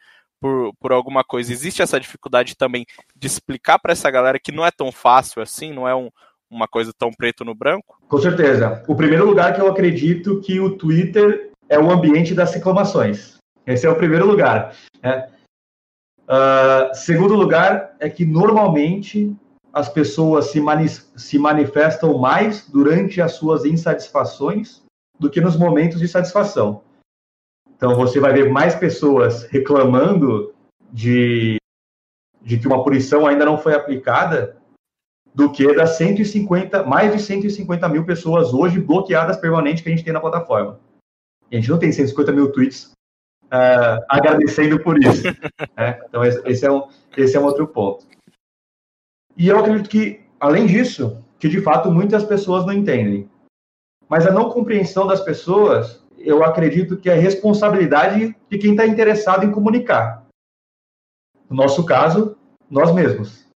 Por, 0.41 0.73
por 0.79 0.93
alguma 0.93 1.25
coisa. 1.25 1.53
Existe 1.53 1.83
essa 1.83 1.99
dificuldade 1.99 2.55
também 2.55 2.87
de 3.17 3.27
explicar 3.27 3.79
para 3.81 3.93
essa 3.93 4.09
galera 4.09 4.39
que 4.39 4.53
não 4.53 4.65
é 4.65 4.71
tão 4.71 4.93
fácil 4.93 5.43
assim, 5.43 5.73
não 5.73 5.89
é 5.89 5.97
um, 5.97 6.11
uma 6.51 6.67
coisa 6.67 6.93
tão 6.97 7.11
preto 7.11 7.45
no 7.45 7.55
branco? 7.55 7.99
Com 8.09 8.19
certeza. 8.19 8.83
O 8.89 8.97
primeiro 8.97 9.27
lugar 9.27 9.55
que 9.55 9.61
eu 9.61 9.69
acredito 9.69 10.41
que 10.41 10.59
o 10.61 10.77
Twitter 10.77 11.51
é 11.69 11.79
o 11.79 11.91
ambiente 11.91 12.35
das 12.35 12.55
reclamações. 12.55 13.39
Esse 13.67 13.87
é 13.87 13.91
o 13.91 13.97
primeiro 13.97 14.27
lugar. 14.27 14.75
Né? 15.03 15.29
Uh, 16.25 16.95
segundo 16.95 17.35
lugar 17.35 17.95
é 18.01 18.09
que 18.09 18.25
normalmente 18.25 19.37
as 19.73 19.89
pessoas 19.89 20.47
se, 20.47 20.61
mani 20.61 20.89
se 20.89 21.39
manifestam 21.39 22.19
mais 22.19 22.69
durante 22.69 23.21
as 23.21 23.33
suas 23.33 23.65
insatisfações 23.65 24.83
do 25.19 25.31
que 25.31 25.41
nos 25.41 25.57
momentos 25.57 26.01
de 26.01 26.09
satisfação. 26.09 26.83
Então 27.77 27.95
você 27.95 28.19
vai 28.19 28.33
ver 28.33 28.51
mais 28.51 28.75
pessoas 28.75 29.45
reclamando 29.45 30.53
de, 30.91 31.59
de 32.43 32.59
que 32.59 32.67
uma 32.67 32.83
punição 32.83 33.27
ainda 33.27 33.45
não 33.45 33.59
foi 33.59 33.75
aplicada 33.75 34.58
do 35.35 35.51
que 35.51 35.75
das 35.75 35.97
150, 35.97 36.85
mais 36.85 37.13
de 37.13 37.23
150 37.23 37.89
mil 37.89 38.05
pessoas 38.05 38.53
hoje 38.53 38.81
bloqueadas 38.81 39.37
permanente 39.37 39.83
que 39.83 39.89
a 39.89 39.93
gente 39.93 40.05
tem 40.05 40.13
na 40.13 40.21
plataforma. 40.21 40.81
E 41.51 41.57
a 41.57 41.61
gente 41.61 41.71
não 41.71 41.79
tem 41.79 41.93
150 41.93 42.33
mil 42.33 42.53
tweets 42.53 42.93
uh, 43.47 44.05
agradecendo 44.09 44.81
por 44.83 44.99
isso. 44.99 45.23
né? 45.77 46.01
Então 46.09 46.25
esse 46.25 46.65
é, 46.65 46.71
um, 46.71 46.89
esse 47.17 47.37
é 47.37 47.41
um 47.41 47.45
outro 47.45 47.67
ponto. 47.67 48.07
E 49.37 49.49
eu 49.49 49.59
acredito 49.59 49.89
que, 49.89 50.21
além 50.41 50.67
disso, 50.67 51.23
que 51.39 51.49
de 51.49 51.61
fato 51.61 51.91
muitas 51.91 52.25
pessoas 52.25 52.67
não 52.67 52.73
entendem. 52.73 53.31
Mas 54.09 54.27
a 54.27 54.33
não 54.33 54.51
compreensão 54.51 55.07
das 55.07 55.21
pessoas, 55.21 56.03
eu 56.19 56.43
acredito 56.43 56.97
que 56.97 57.09
é 57.09 57.15
responsabilidade 57.15 58.35
de 58.51 58.59
quem 58.59 58.73
está 58.73 58.87
interessado 58.87 59.45
em 59.45 59.53
comunicar. 59.53 60.27
No 61.49 61.57
nosso 61.57 61.85
caso, 61.85 62.37
nós 62.69 62.93
mesmos. 62.93 63.48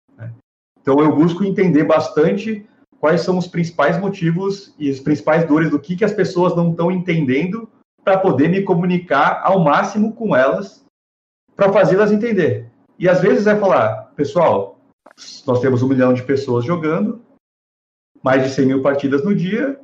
Então 0.82 1.00
eu 1.00 1.14
busco 1.14 1.44
entender 1.44 1.84
bastante 1.84 2.66
quais 3.00 3.22
são 3.22 3.38
os 3.38 3.46
principais 3.46 3.98
motivos 3.98 4.74
e 4.78 4.90
as 4.90 5.00
principais 5.00 5.46
dores 5.46 5.70
do 5.70 5.78
que, 5.78 5.96
que 5.96 6.04
as 6.04 6.12
pessoas 6.12 6.54
não 6.54 6.70
estão 6.70 6.90
entendendo 6.90 7.68
para 8.04 8.18
poder 8.18 8.48
me 8.48 8.62
comunicar 8.62 9.40
ao 9.44 9.60
máximo 9.60 10.12
com 10.12 10.36
elas 10.36 10.84
para 11.56 11.72
fazê-las 11.72 12.12
entender. 12.12 12.70
E 12.98 13.08
às 13.08 13.20
vezes 13.20 13.46
é 13.46 13.56
falar, 13.56 14.12
pessoal, 14.16 14.78
nós 15.46 15.60
temos 15.60 15.82
um 15.82 15.88
milhão 15.88 16.12
de 16.12 16.22
pessoas 16.22 16.64
jogando, 16.64 17.22
mais 18.22 18.42
de 18.42 18.50
100 18.50 18.66
mil 18.66 18.82
partidas 18.82 19.24
no 19.24 19.34
dia, 19.34 19.80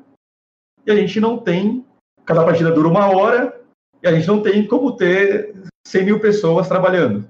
e 0.86 0.90
a 0.90 0.96
gente 0.96 1.20
não 1.20 1.38
tem, 1.38 1.84
cada 2.24 2.44
partida 2.44 2.70
dura 2.70 2.88
uma 2.88 3.08
hora, 3.08 3.60
e 4.02 4.08
a 4.08 4.12
gente 4.12 4.26
não 4.26 4.42
tem 4.42 4.66
como 4.66 4.96
ter 4.96 5.54
100 5.86 6.04
mil 6.04 6.20
pessoas 6.20 6.68
trabalhando 6.68 7.28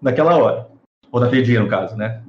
naquela 0.00 0.36
hora, 0.36 0.68
ou 1.10 1.20
naquele 1.20 1.42
dia, 1.42 1.60
no 1.60 1.68
caso, 1.68 1.96
né? 1.96 2.22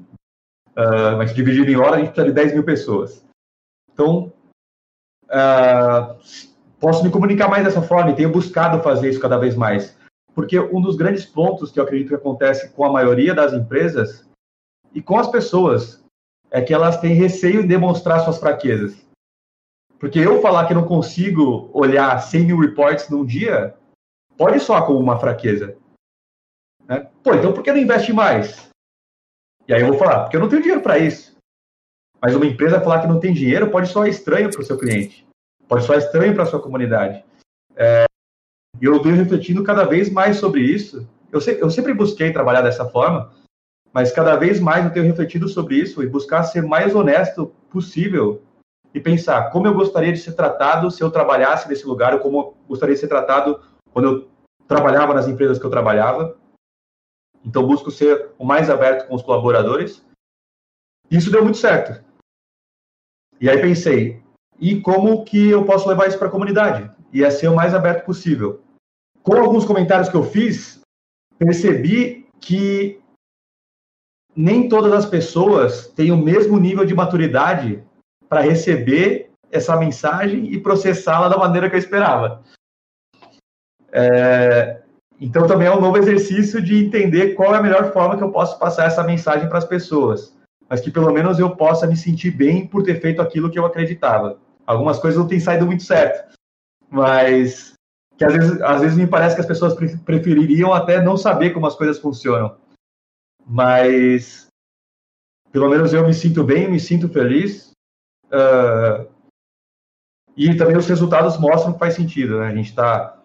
Uh, 0.75 1.17
mas 1.17 1.33
dividido 1.33 1.69
em 1.69 1.77
hora, 1.77 1.97
a 1.97 1.99
gente 1.99 2.07
precisa 2.07 2.27
de 2.27 2.33
10 2.33 2.53
mil 2.53 2.63
pessoas. 2.63 3.23
Então, 3.91 4.33
uh, 5.25 6.17
posso 6.79 7.03
me 7.03 7.11
comunicar 7.11 7.47
mais 7.47 7.63
dessa 7.63 7.81
forma 7.81 8.11
e 8.11 8.15
tenho 8.15 8.31
buscado 8.31 8.81
fazer 8.81 9.09
isso 9.09 9.19
cada 9.19 9.37
vez 9.37 9.55
mais. 9.55 9.95
Porque 10.33 10.59
um 10.59 10.81
dos 10.81 10.95
grandes 10.95 11.25
pontos 11.25 11.71
que 11.71 11.79
eu 11.79 11.83
acredito 11.83 12.09
que 12.09 12.15
acontece 12.15 12.69
com 12.71 12.83
a 12.83 12.91
maioria 12.91 13.35
das 13.35 13.53
empresas 13.53 14.27
e 14.93 15.01
com 15.01 15.17
as 15.17 15.29
pessoas 15.29 16.03
é 16.49 16.61
que 16.61 16.73
elas 16.73 16.99
têm 16.99 17.13
receio 17.13 17.61
de 17.61 17.67
demonstrar 17.67 18.19
suas 18.21 18.39
fraquezas. 18.39 19.03
Porque 19.99 20.19
eu 20.19 20.41
falar 20.41 20.67
que 20.67 20.73
não 20.73 20.85
consigo 20.85 21.69
olhar 21.73 22.19
100 22.19 22.45
mil 22.45 22.59
reports 22.59 23.09
num 23.09 23.25
dia 23.25 23.75
pode 24.37 24.59
soar 24.59 24.85
como 24.85 24.99
uma 24.99 25.19
fraqueza. 25.19 25.77
Né? 26.87 27.09
Pô, 27.23 27.33
então 27.33 27.53
por 27.53 27.63
que 27.63 27.71
não 27.71 27.79
investe 27.79 28.11
mais? 28.11 28.72
E 29.67 29.73
aí 29.73 29.81
eu 29.81 29.87
vou 29.87 29.97
falar, 29.97 30.21
porque 30.21 30.35
eu 30.35 30.41
não 30.41 30.49
tenho 30.49 30.61
dinheiro 30.61 30.81
para 30.81 30.99
isso. 30.99 31.35
Mas 32.21 32.35
uma 32.35 32.45
empresa 32.45 32.81
falar 32.81 33.01
que 33.01 33.07
não 33.07 33.19
tem 33.19 33.33
dinheiro 33.33 33.69
pode 33.69 33.89
soar 33.89 34.07
estranho 34.07 34.49
para 34.49 34.61
o 34.61 34.63
seu 34.63 34.77
cliente, 34.77 35.27
pode 35.67 35.83
soar 35.85 35.99
estranho 35.99 36.33
para 36.33 36.43
a 36.43 36.45
sua 36.45 36.61
comunidade. 36.61 37.23
É, 37.75 38.05
eu 38.81 39.01
venho 39.01 39.15
refletindo 39.15 39.63
cada 39.63 39.83
vez 39.83 40.09
mais 40.09 40.37
sobre 40.37 40.61
isso. 40.61 41.07
Eu, 41.31 41.41
se, 41.41 41.59
eu 41.59 41.69
sempre 41.69 41.93
busquei 41.93 42.31
trabalhar 42.31 42.61
dessa 42.61 42.85
forma, 42.85 43.31
mas 43.91 44.11
cada 44.11 44.35
vez 44.35 44.59
mais 44.59 44.85
eu 44.85 44.91
tenho 44.91 45.05
refletido 45.05 45.47
sobre 45.47 45.75
isso 45.75 46.01
e 46.01 46.07
buscar 46.07 46.43
ser 46.43 46.63
mais 46.63 46.95
honesto 46.95 47.47
possível 47.69 48.41
e 48.93 48.99
pensar 48.99 49.49
como 49.49 49.67
eu 49.67 49.73
gostaria 49.73 50.13
de 50.13 50.19
ser 50.19 50.33
tratado 50.33 50.91
se 50.91 51.01
eu 51.01 51.11
trabalhasse 51.11 51.67
nesse 51.67 51.85
lugar, 51.85 52.13
ou 52.13 52.19
como 52.19 52.39
eu 52.39 52.57
gostaria 52.67 52.95
de 52.95 53.01
ser 53.01 53.07
tratado 53.07 53.59
quando 53.91 54.05
eu 54.07 54.27
trabalhava 54.67 55.13
nas 55.13 55.27
empresas 55.27 55.59
que 55.59 55.65
eu 55.65 55.69
trabalhava. 55.69 56.35
Então, 57.43 57.67
busco 57.67 57.91
ser 57.91 58.31
o 58.37 58.45
mais 58.45 58.69
aberto 58.69 59.07
com 59.07 59.15
os 59.15 59.21
colaboradores. 59.21 60.05
Isso 61.11 61.31
deu 61.31 61.43
muito 61.43 61.57
certo. 61.57 62.03
E 63.39 63.49
aí 63.49 63.59
pensei, 63.61 64.23
e 64.59 64.79
como 64.79 65.25
que 65.25 65.49
eu 65.49 65.65
posso 65.65 65.87
levar 65.87 66.07
isso 66.07 66.17
para 66.17 66.27
a 66.27 66.31
comunidade? 66.31 66.89
E 67.11 67.23
é 67.23 67.29
ser 67.29 67.49
o 67.49 67.55
mais 67.55 67.73
aberto 67.73 68.05
possível. 68.05 68.63
Com 69.21 69.35
alguns 69.35 69.65
comentários 69.65 70.09
que 70.09 70.15
eu 70.15 70.23
fiz, 70.23 70.81
percebi 71.37 72.27
que 72.39 73.01
nem 74.35 74.67
todas 74.67 74.91
as 74.93 75.05
pessoas 75.05 75.87
têm 75.87 76.11
o 76.11 76.17
mesmo 76.17 76.59
nível 76.59 76.85
de 76.85 76.95
maturidade 76.95 77.83
para 78.27 78.41
receber 78.41 79.31
essa 79.51 79.77
mensagem 79.77 80.51
e 80.51 80.59
processá-la 80.59 81.29
da 81.29 81.37
maneira 81.37 81.69
que 81.69 81.75
eu 81.75 81.79
esperava. 81.79 82.43
É, 83.91 84.82
então, 85.25 85.47
também 85.47 85.67
é 85.67 85.75
um 85.75 85.81
novo 85.81 85.97
exercício 85.97 86.61
de 86.61 86.83
entender 86.83 87.33
qual 87.35 87.53
é 87.53 87.57
a 87.57 87.61
melhor 87.61 87.91
forma 87.93 88.17
que 88.17 88.23
eu 88.23 88.31
posso 88.31 88.57
passar 88.59 88.85
essa 88.85 89.03
mensagem 89.03 89.47
para 89.47 89.57
as 89.57 89.65
pessoas, 89.65 90.35
mas 90.69 90.81
que 90.81 90.91
pelo 90.91 91.11
menos 91.11 91.39
eu 91.39 91.55
possa 91.55 91.87
me 91.87 91.95
sentir 91.95 92.31
bem 92.31 92.67
por 92.67 92.83
ter 92.83 92.99
feito 92.99 93.21
aquilo 93.21 93.49
que 93.49 93.57
eu 93.57 93.65
acreditava. 93.65 94.37
Algumas 94.65 94.99
coisas 94.99 95.19
não 95.19 95.27
têm 95.27 95.39
saído 95.39 95.65
muito 95.65 95.83
certo, 95.83 96.37
mas 96.89 97.73
que 98.17 98.25
às 98.25 98.33
vezes, 98.33 98.61
às 98.61 98.81
vezes 98.81 98.97
me 98.97 99.07
parece 99.07 99.35
que 99.35 99.41
as 99.41 99.47
pessoas 99.47 99.75
prefeririam 100.05 100.73
até 100.73 101.01
não 101.01 101.17
saber 101.17 101.51
como 101.51 101.67
as 101.67 101.75
coisas 101.75 101.99
funcionam 101.99 102.55
mas 103.45 104.47
pelo 105.51 105.69
menos 105.69 105.93
eu 105.93 106.05
me 106.05 106.13
sinto 106.13 106.43
bem, 106.43 106.69
me 106.69 106.79
sinto 106.79 107.09
feliz. 107.09 107.71
Uh, 108.25 109.11
e 110.35 110.55
também 110.57 110.75
os 110.75 110.87
resultados 110.87 111.37
mostram 111.37 111.73
que 111.73 111.79
faz 111.79 111.93
sentido, 111.93 112.39
né? 112.39 112.47
A 112.47 112.55
gente 112.55 112.69
está 112.69 113.21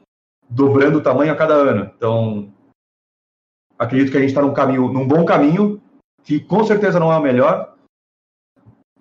dobrando 0.49 0.99
o 0.99 1.03
tamanho 1.03 1.33
a 1.33 1.37
cada 1.37 1.55
ano. 1.55 1.91
Então, 1.97 2.53
acredito 3.79 4.11
que 4.11 4.17
a 4.17 4.21
gente 4.21 4.31
está 4.31 4.43
num 4.43 4.55
caminho, 4.55 4.93
num 4.93 5.07
bom 5.07 5.25
caminho, 5.25 5.81
que 6.25 6.41
com 6.41 6.65
certeza 6.65 6.99
não 6.99 7.13
é 7.13 7.17
o 7.17 7.23
melhor, 7.23 7.75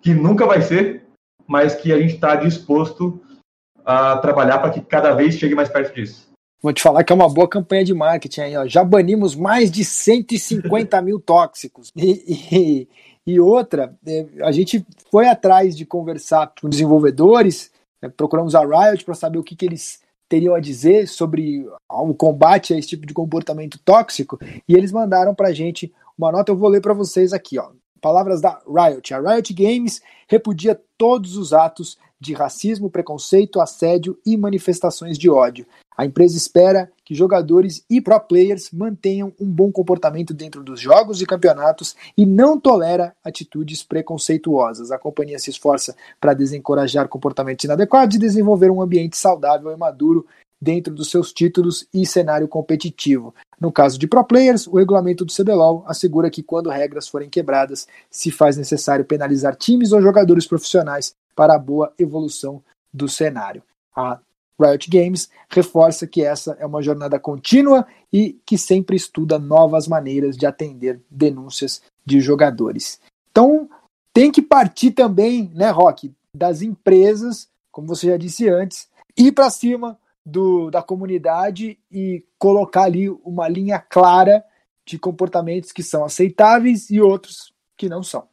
que 0.01 0.13
nunca 0.13 0.45
vai 0.45 0.61
ser, 0.61 1.05
mas 1.47 1.75
que 1.75 1.91
a 1.91 1.99
gente 1.99 2.15
está 2.15 2.35
disposto 2.35 3.21
a 3.85 4.17
trabalhar 4.17 4.59
para 4.59 4.71
que 4.71 4.81
cada 4.81 5.13
vez 5.13 5.35
chegue 5.35 5.55
mais 5.55 5.69
perto 5.69 5.95
disso. 5.95 6.27
Vou 6.61 6.73
te 6.73 6.81
falar 6.81 7.03
que 7.03 7.13
é 7.13 7.15
uma 7.15 7.29
boa 7.29 7.47
campanha 7.47 7.83
de 7.83 7.93
marketing 7.93 8.41
aí, 8.41 8.57
ó. 8.57 8.65
Já 8.67 8.83
banimos 8.83 9.35
mais 9.35 9.71
de 9.71 9.85
150 9.85 11.01
mil 11.01 11.19
tóxicos. 11.19 11.91
E, 11.95 12.47
e, 12.51 12.89
e, 13.25 13.39
outra, 13.39 13.95
é, 14.05 14.25
a 14.41 14.51
gente 14.51 14.85
foi 15.11 15.27
atrás 15.27 15.77
de 15.77 15.85
conversar 15.85 16.51
com 16.59 16.67
desenvolvedores, 16.67 17.71
né, 18.01 18.09
procuramos 18.09 18.55
a 18.55 18.61
Riot 18.61 19.05
para 19.05 19.13
saber 19.13 19.37
o 19.37 19.43
que, 19.43 19.55
que 19.55 19.65
eles 19.65 20.01
teriam 20.30 20.55
a 20.55 20.59
dizer 20.59 21.07
sobre 21.07 21.65
o 21.89 22.13
combate 22.13 22.73
a 22.73 22.78
esse 22.78 22.89
tipo 22.89 23.05
de 23.05 23.13
comportamento 23.13 23.80
tóxico, 23.80 24.39
e 24.67 24.73
eles 24.73 24.91
mandaram 24.91 25.34
para 25.34 25.49
a 25.49 25.53
gente 25.53 25.93
uma 26.17 26.32
nota, 26.32 26.51
eu 26.51 26.57
vou 26.57 26.69
ler 26.69 26.82
para 26.82 26.93
vocês 26.93 27.32
aqui, 27.34 27.59
ó. 27.59 27.69
Palavras 28.01 28.41
da 28.41 28.61
Riot. 28.67 29.13
A 29.13 29.19
Riot 29.19 29.53
Games 29.53 30.01
repudia 30.28 30.80
todos 30.97 31.36
os 31.36 31.53
atos 31.53 31.97
de 32.20 32.34
racismo, 32.34 32.89
preconceito, 32.89 33.59
assédio 33.59 34.18
e 34.26 34.36
manifestações 34.36 35.18
de 35.18 35.30
ódio. 35.30 35.65
A 35.97 36.05
empresa 36.05 36.38
espera 36.38 36.91
que 37.03 37.15
jogadores 37.15 37.84
e 37.89 37.99
pro 37.99 38.20
players 38.20 38.70
mantenham 38.72 39.34
um 39.39 39.49
bom 39.49 39.72
comportamento 39.72 40.32
dentro 40.32 40.63
dos 40.63 40.80
jogos 40.80 41.22
e 41.22 41.26
campeonatos 41.26 41.95
e 42.15 42.24
não 42.24 42.59
tolera 42.59 43.15
atitudes 43.24 43.82
preconceituosas. 43.82 44.91
A 44.91 44.99
companhia 44.99 45.39
se 45.39 45.49
esforça 45.49 45.95
para 46.22 46.36
desencorajar 46.36 47.07
comportamentos 47.07 47.65
inadequados 47.65 48.15
e 48.15 48.20
desenvolver 48.20 48.70
um 48.70 48.82
ambiente 48.82 49.18
saudável 49.18 49.72
e 49.72 49.76
maduro 49.76 50.26
dentro 50.61 50.93
dos 50.93 51.09
seus 51.09 51.32
títulos 51.32 51.88
e 51.93 52.05
cenário 52.05 52.47
competitivo. 52.47 53.34
No 53.59 53.72
caso 53.72 53.97
de 53.97 54.07
pro 54.07 54.24
players, 54.24 54.68
o 54.68 54.78
regulamento 54.78 55.26
do 55.26 55.34
CBLOL 55.34 55.84
assegura 55.88 56.30
que 56.30 56.43
quando 56.43 56.70
regras 56.70 57.07
forem 57.07 57.30
quebradas, 57.30 57.88
se 58.09 58.32
faz 58.32 58.57
necessário 58.57 59.05
penalizar 59.05 59.55
times 59.55 59.91
ou 59.91 60.01
jogadores 60.01 60.45
profissionais 60.45 61.15
para 61.38 61.53
a 61.53 61.59
boa 61.59 61.93
evolução 61.99 62.63
do 62.91 63.07
cenário. 63.07 63.61
A 63.95 64.19
Riot 64.59 64.89
Games 64.89 65.29
reforça 65.47 66.07
que 66.07 66.23
essa 66.23 66.57
é 66.59 66.65
uma 66.65 66.81
jornada 66.81 67.19
contínua 67.19 67.85
e 68.11 68.41
que 68.43 68.57
sempre 68.57 68.95
estuda 68.95 69.38
novas 69.38 69.88
maneiras 69.88 70.35
de 70.35 70.47
atender 70.47 70.99
denúncias 71.11 71.83
de 72.03 72.19
jogadores. 72.19 72.99
Então, 73.29 73.69
tem 74.11 74.31
que 74.31 74.41
partir 74.41 74.91
também, 74.91 75.51
né, 75.53 75.69
Rock, 75.69 76.11
das 76.33 76.63
empresas, 76.63 77.47
como 77.71 77.88
você 77.88 78.07
já 78.07 78.17
disse 78.17 78.49
antes, 78.49 78.89
ir 79.15 79.31
para 79.31 79.51
cima 79.51 79.95
do, 80.25 80.71
da 80.71 80.81
comunidade 80.81 81.77
e 81.91 82.25
colocar 82.39 82.85
ali 82.85 83.09
uma 83.23 83.47
linha 83.47 83.77
clara 83.77 84.43
de 84.83 84.97
comportamentos 84.97 85.71
que 85.71 85.83
são 85.83 86.03
aceitáveis 86.03 86.89
e 86.89 86.99
outros 86.99 87.53
que 87.77 87.88
não 87.88 88.01
são. 88.01 88.27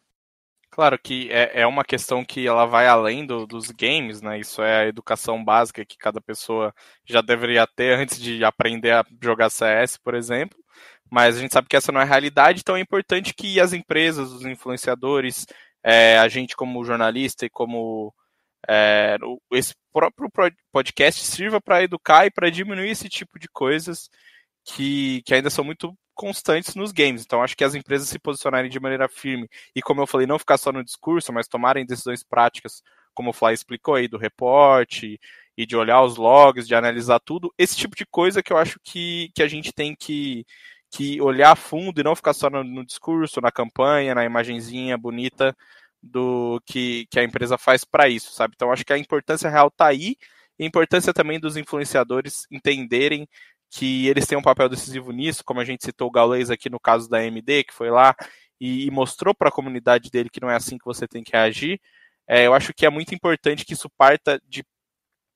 Claro 0.74 0.98
que 0.98 1.30
é, 1.30 1.60
é 1.60 1.66
uma 1.68 1.84
questão 1.84 2.24
que 2.24 2.48
ela 2.48 2.66
vai 2.66 2.88
além 2.88 3.24
do, 3.24 3.46
dos 3.46 3.70
games, 3.70 4.20
né? 4.20 4.40
Isso 4.40 4.60
é 4.60 4.80
a 4.80 4.86
educação 4.88 5.42
básica 5.44 5.84
que 5.84 5.96
cada 5.96 6.20
pessoa 6.20 6.74
já 7.06 7.20
deveria 7.20 7.64
ter 7.64 7.94
antes 8.00 8.20
de 8.20 8.44
aprender 8.44 8.90
a 8.90 9.04
jogar 9.22 9.50
CS, 9.50 9.96
por 9.98 10.16
exemplo. 10.16 10.58
Mas 11.08 11.36
a 11.36 11.40
gente 11.40 11.52
sabe 11.52 11.68
que 11.68 11.76
essa 11.76 11.92
não 11.92 12.00
é 12.00 12.02
a 12.02 12.06
realidade, 12.06 12.58
então 12.60 12.76
é 12.76 12.80
importante 12.80 13.32
que 13.32 13.60
as 13.60 13.72
empresas, 13.72 14.32
os 14.32 14.44
influenciadores, 14.44 15.46
é, 15.80 16.18
a 16.18 16.26
gente 16.26 16.56
como 16.56 16.84
jornalista 16.84 17.46
e 17.46 17.50
como 17.50 18.12
é, 18.68 19.16
esse 19.52 19.74
próprio 19.92 20.28
podcast 20.72 21.24
sirva 21.24 21.60
para 21.60 21.84
educar 21.84 22.26
e 22.26 22.32
para 22.32 22.50
diminuir 22.50 22.90
esse 22.90 23.08
tipo 23.08 23.38
de 23.38 23.46
coisas 23.48 24.10
que, 24.64 25.22
que 25.24 25.34
ainda 25.34 25.50
são 25.50 25.64
muito 25.64 25.96
constantes 26.14 26.74
nos 26.74 26.92
games. 26.92 27.22
Então, 27.22 27.42
acho 27.42 27.56
que 27.56 27.64
as 27.64 27.74
empresas 27.74 28.08
se 28.08 28.18
posicionarem 28.18 28.70
de 28.70 28.80
maneira 28.80 29.08
firme 29.08 29.48
e, 29.74 29.82
como 29.82 30.00
eu 30.00 30.06
falei, 30.06 30.26
não 30.26 30.38
ficar 30.38 30.56
só 30.58 30.72
no 30.72 30.84
discurso, 30.84 31.32
mas 31.32 31.48
tomarem 31.48 31.84
decisões 31.84 32.22
práticas, 32.22 32.82
como 33.12 33.30
o 33.30 33.32
Fly 33.32 33.52
explicou 33.54 33.94
aí, 33.94 34.08
do 34.08 34.18
reporte 34.18 35.20
e 35.56 35.66
de 35.66 35.76
olhar 35.76 36.02
os 36.02 36.16
logs, 36.16 36.66
de 36.66 36.74
analisar 36.74 37.20
tudo, 37.20 37.52
esse 37.56 37.76
tipo 37.76 37.94
de 37.96 38.04
coisa 38.06 38.42
que 38.42 38.52
eu 38.52 38.56
acho 38.56 38.78
que, 38.82 39.30
que 39.34 39.42
a 39.42 39.48
gente 39.48 39.72
tem 39.72 39.94
que, 39.94 40.44
que 40.90 41.20
olhar 41.20 41.52
a 41.52 41.56
fundo 41.56 42.00
e 42.00 42.04
não 42.04 42.16
ficar 42.16 42.34
só 42.34 42.50
no, 42.50 42.64
no 42.64 42.84
discurso, 42.84 43.40
na 43.40 43.52
campanha, 43.52 44.14
na 44.14 44.24
imagenzinha 44.24 44.98
bonita 44.98 45.56
do 46.02 46.60
que, 46.66 47.06
que 47.10 47.18
a 47.18 47.24
empresa 47.24 47.56
faz 47.56 47.84
para 47.84 48.08
isso, 48.08 48.32
sabe? 48.32 48.54
Então, 48.54 48.70
acho 48.72 48.84
que 48.84 48.92
a 48.92 48.98
importância 48.98 49.48
real 49.48 49.68
está 49.68 49.86
aí 49.86 50.16
e 50.58 50.64
a 50.64 50.66
importância 50.66 51.12
também 51.12 51.40
dos 51.40 51.56
influenciadores 51.56 52.46
entenderem 52.50 53.28
que 53.74 54.06
eles 54.06 54.24
têm 54.24 54.38
um 54.38 54.42
papel 54.42 54.68
decisivo 54.68 55.10
nisso, 55.10 55.42
como 55.44 55.58
a 55.58 55.64
gente 55.64 55.84
citou 55.84 56.06
o 56.06 56.10
Gaules 56.10 56.48
aqui 56.48 56.70
no 56.70 56.78
caso 56.78 57.08
da 57.08 57.18
AMD, 57.18 57.64
que 57.64 57.74
foi 57.74 57.90
lá 57.90 58.14
e, 58.60 58.86
e 58.86 58.90
mostrou 58.90 59.34
para 59.34 59.48
a 59.48 59.52
comunidade 59.52 60.10
dele 60.10 60.30
que 60.30 60.40
não 60.40 60.48
é 60.48 60.54
assim 60.54 60.78
que 60.78 60.84
você 60.84 61.08
tem 61.08 61.24
que 61.24 61.32
reagir. 61.32 61.80
É, 62.26 62.46
eu 62.46 62.54
acho 62.54 62.72
que 62.72 62.86
é 62.86 62.90
muito 62.90 63.12
importante 63.12 63.64
que 63.64 63.72
isso 63.72 63.90
parta 63.98 64.40
de 64.48 64.64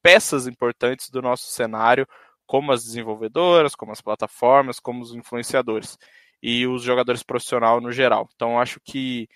peças 0.00 0.46
importantes 0.46 1.10
do 1.10 1.20
nosso 1.20 1.50
cenário, 1.50 2.06
como 2.46 2.70
as 2.70 2.84
desenvolvedoras, 2.84 3.74
como 3.74 3.90
as 3.90 4.00
plataformas, 4.00 4.78
como 4.78 5.02
os 5.02 5.12
influenciadores 5.12 5.98
e 6.40 6.64
os 6.64 6.82
jogadores 6.84 7.24
profissionais 7.24 7.82
no 7.82 7.90
geral. 7.90 8.28
Então, 8.36 8.60
acho 8.60 8.78
que, 8.84 9.28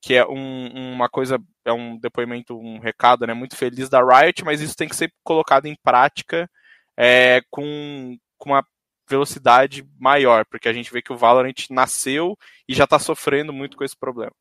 que 0.00 0.14
é 0.14 0.24
um, 0.24 0.94
uma 0.94 1.08
coisa, 1.08 1.40
é 1.64 1.72
um 1.72 1.98
depoimento, 1.98 2.56
um 2.56 2.78
recado 2.78 3.26
né, 3.26 3.34
muito 3.34 3.56
feliz 3.56 3.88
da 3.88 4.00
Riot, 4.00 4.44
mas 4.44 4.60
isso 4.60 4.76
tem 4.76 4.88
que 4.88 4.94
ser 4.94 5.12
colocado 5.24 5.66
em 5.66 5.76
prática 5.82 6.48
é, 6.96 7.42
com, 7.50 8.16
com 8.44 8.50
uma 8.50 8.64
velocidade 9.08 9.86
maior, 9.98 10.44
porque 10.44 10.68
a 10.68 10.72
gente 10.72 10.92
vê 10.92 11.02
que 11.02 11.12
o 11.12 11.16
Valorant 11.16 11.54
nasceu 11.70 12.36
e 12.68 12.74
já 12.74 12.84
está 12.84 12.98
sofrendo 12.98 13.52
muito 13.52 13.76
com 13.76 13.84
esse 13.84 13.96
problema. 13.96 14.32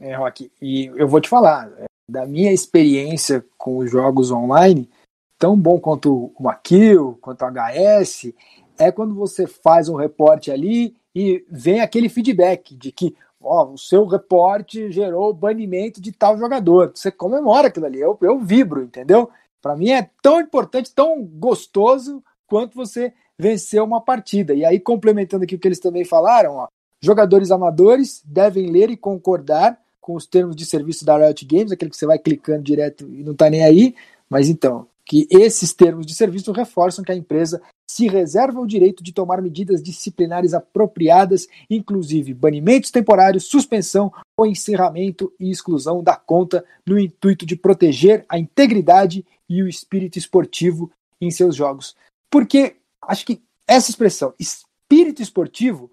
É, 0.00 0.14
Rock, 0.14 0.50
e 0.60 0.86
eu 0.96 1.06
vou 1.06 1.20
te 1.20 1.28
falar, 1.28 1.70
é, 1.78 1.84
da 2.08 2.26
minha 2.26 2.52
experiência 2.52 3.44
com 3.56 3.78
os 3.78 3.90
jogos 3.90 4.30
online, 4.30 4.90
tão 5.38 5.56
bom 5.56 5.78
quanto 5.78 6.32
o 6.36 6.42
Makill, 6.42 7.18
quanto 7.20 7.44
o 7.44 7.48
HS, 7.48 8.32
é 8.78 8.90
quando 8.90 9.14
você 9.14 9.46
faz 9.46 9.88
um 9.88 9.96
reporte 9.96 10.50
ali 10.50 10.96
e 11.14 11.44
vem 11.48 11.80
aquele 11.80 12.08
feedback 12.08 12.74
de 12.74 12.90
que 12.90 13.14
ó, 13.40 13.66
o 13.72 13.78
seu 13.78 14.06
reporte 14.06 14.90
gerou 14.90 15.32
banimento 15.32 16.00
de 16.00 16.12
tal 16.12 16.38
jogador. 16.38 16.92
Você 16.94 17.10
comemora 17.10 17.68
aquilo 17.68 17.86
ali, 17.86 18.00
eu, 18.00 18.16
eu 18.22 18.38
vibro, 18.38 18.82
entendeu? 18.82 19.30
Para 19.60 19.76
mim 19.76 19.90
é 19.90 20.10
tão 20.20 20.40
importante, 20.40 20.94
tão 20.94 21.22
gostoso 21.24 22.22
quanto 22.46 22.74
você 22.74 23.12
vencer 23.42 23.82
uma 23.82 24.00
partida. 24.00 24.54
E 24.54 24.64
aí, 24.64 24.78
complementando 24.78 25.44
aqui 25.44 25.56
o 25.56 25.58
que 25.58 25.66
eles 25.66 25.80
também 25.80 26.04
falaram, 26.04 26.54
ó, 26.54 26.68
jogadores 27.00 27.50
amadores 27.50 28.22
devem 28.24 28.70
ler 28.70 28.88
e 28.88 28.96
concordar 28.96 29.78
com 30.00 30.14
os 30.14 30.26
termos 30.26 30.54
de 30.54 30.64
serviço 30.64 31.04
da 31.04 31.16
Riot 31.18 31.44
Games, 31.44 31.72
aquele 31.72 31.90
que 31.90 31.96
você 31.96 32.06
vai 32.06 32.18
clicando 32.18 32.62
direto 32.62 33.08
e 33.12 33.22
não 33.22 33.32
está 33.32 33.50
nem 33.50 33.64
aí. 33.64 33.94
Mas 34.30 34.48
então, 34.48 34.86
que 35.04 35.26
esses 35.30 35.74
termos 35.74 36.06
de 36.06 36.14
serviço 36.14 36.52
reforçam 36.52 37.04
que 37.04 37.12
a 37.12 37.16
empresa 37.16 37.60
se 37.90 38.08
reserva 38.08 38.60
o 38.60 38.66
direito 38.66 39.02
de 39.02 39.12
tomar 39.12 39.42
medidas 39.42 39.82
disciplinares 39.82 40.54
apropriadas, 40.54 41.46
inclusive 41.68 42.32
banimentos 42.32 42.90
temporários, 42.90 43.44
suspensão 43.44 44.12
ou 44.36 44.46
encerramento 44.46 45.32
e 45.38 45.50
exclusão 45.50 46.02
da 46.02 46.16
conta, 46.16 46.64
no 46.86 46.98
intuito 46.98 47.44
de 47.44 47.56
proteger 47.56 48.24
a 48.28 48.38
integridade 48.38 49.26
e 49.48 49.62
o 49.62 49.68
espírito 49.68 50.18
esportivo 50.18 50.90
em 51.20 51.30
seus 51.30 51.54
jogos. 51.54 51.94
Porque 52.30 52.76
acho 53.02 53.26
que 53.26 53.42
essa 53.66 53.90
expressão, 53.90 54.34
espírito 54.38 55.22
esportivo, 55.22 55.90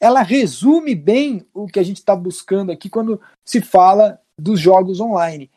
ela 0.00 0.22
resume 0.22 0.94
bem 0.94 1.46
o 1.52 1.66
que 1.66 1.78
a 1.78 1.82
gente 1.82 1.96
está 1.96 2.14
buscando 2.14 2.70
aqui 2.70 2.88
quando 2.88 3.20
se 3.44 3.60
fala 3.60 4.20
dos 4.38 4.60
jogos 4.60 5.00
online. 5.00 5.50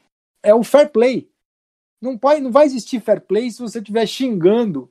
É 0.43 0.53
o 0.53 0.63
fair 0.63 0.91
play. 0.91 1.29
Não, 2.01 2.17
pode, 2.17 2.41
não 2.41 2.51
vai 2.51 2.65
existir 2.65 2.99
fair 2.99 3.21
play 3.21 3.51
se 3.51 3.61
você 3.61 3.77
estiver 3.77 4.05
xingando 4.07 4.89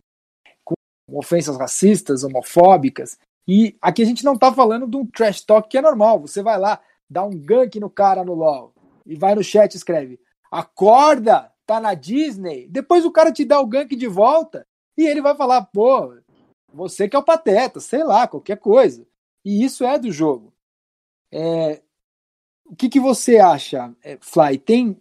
com 0.64 0.74
ofensas 1.12 1.56
racistas, 1.56 2.22
homofóbicas. 2.22 3.18
E 3.48 3.76
aqui 3.82 4.02
a 4.02 4.06
gente 4.06 4.24
não 4.24 4.34
está 4.34 4.54
falando 4.54 4.86
de 4.86 4.96
um 4.96 5.04
trash 5.04 5.40
talk 5.40 5.68
que 5.68 5.76
é 5.76 5.82
normal. 5.82 6.20
Você 6.20 6.40
vai 6.42 6.56
lá, 6.56 6.80
dá 7.08 7.24
um 7.24 7.36
gank 7.36 7.80
no 7.80 7.90
cara 7.90 8.24
no 8.24 8.34
LoL 8.34 8.72
e 9.04 9.16
vai 9.16 9.34
no 9.34 9.42
chat 9.42 9.74
e 9.74 9.76
escreve: 9.76 10.20
Acorda, 10.52 11.52
tá 11.66 11.80
na 11.80 11.94
Disney. 11.94 12.68
Depois 12.68 13.04
o 13.04 13.10
cara 13.10 13.32
te 13.32 13.44
dá 13.44 13.58
o 13.58 13.66
gank 13.66 13.96
de 13.96 14.06
volta 14.06 14.64
e 15.00 15.06
ele 15.06 15.22
vai 15.22 15.34
falar, 15.34 15.62
pô, 15.62 16.14
você 16.72 17.08
que 17.08 17.16
é 17.16 17.18
o 17.18 17.24
pateta, 17.24 17.80
sei 17.80 18.04
lá, 18.04 18.26
qualquer 18.28 18.58
coisa. 18.58 19.06
E 19.44 19.64
isso 19.64 19.84
é 19.84 19.98
do 19.98 20.10
jogo. 20.12 20.52
É, 21.32 21.80
o 22.66 22.76
que, 22.76 22.88
que 22.88 23.00
você 23.00 23.38
acha, 23.38 23.92
é, 24.02 24.18
Fly? 24.20 24.58
Tem, 24.58 25.00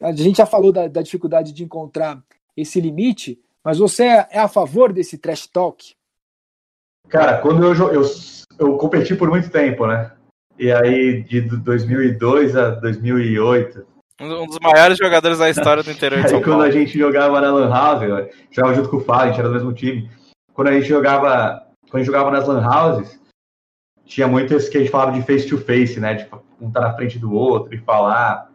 a 0.00 0.12
gente 0.12 0.38
já 0.38 0.46
falou 0.46 0.72
da, 0.72 0.88
da 0.88 1.02
dificuldade 1.02 1.52
de 1.52 1.64
encontrar 1.64 2.22
esse 2.56 2.80
limite, 2.80 3.40
mas 3.62 3.78
você 3.78 4.04
é, 4.04 4.28
é 4.30 4.38
a 4.38 4.48
favor 4.48 4.92
desse 4.92 5.18
trash 5.18 5.46
talk? 5.46 5.94
Cara, 7.08 7.40
quando 7.40 7.64
eu, 7.64 7.92
eu, 7.92 8.02
eu 8.58 8.76
competi 8.76 9.14
por 9.14 9.28
muito 9.28 9.50
tempo, 9.50 9.86
né? 9.86 10.12
E 10.58 10.70
aí, 10.70 11.22
de 11.22 11.40
2002 11.40 12.56
a 12.56 12.70
2008, 12.70 13.86
um 14.20 14.46
dos 14.46 14.58
maiores 14.60 14.98
jogadores 14.98 15.38
da 15.38 15.48
história 15.48 15.82
do 15.82 15.90
interior 15.90 16.22
de 16.22 16.28
São 16.28 16.40
Paulo. 16.40 16.58
quando 16.58 16.68
a 16.68 16.70
gente 16.70 16.98
jogava 16.98 17.40
na 17.40 17.50
Lan 17.50 17.70
House, 17.70 18.02
jogava 18.50 18.74
junto 18.74 18.88
com 18.90 18.96
o 18.98 19.00
Fábio, 19.00 19.24
a 19.24 19.28
gente 19.28 19.40
era 19.40 19.48
do 19.48 19.54
mesmo 19.54 19.72
time. 19.72 20.10
Quando 20.52 20.68
a 20.68 20.72
gente 20.72 20.86
jogava, 20.86 21.66
quando 21.82 21.94
a 21.94 21.98
gente 21.98 22.06
jogava 22.06 22.30
nas 22.30 22.46
Lan 22.46 22.62
Houses, 22.66 23.20
tinha 24.04 24.28
muito 24.28 24.54
esse 24.54 24.70
que 24.70 24.76
a 24.76 24.80
gente 24.80 24.90
falava 24.90 25.12
de 25.12 25.22
face 25.22 25.48
to 25.48 25.56
face, 25.56 25.98
né? 25.98 26.14
De 26.14 26.28
um 26.60 26.68
estar 26.68 26.80
tá 26.80 26.88
na 26.88 26.94
frente 26.94 27.18
do 27.18 27.32
outro 27.32 27.74
e 27.74 27.78
falar. 27.78 28.50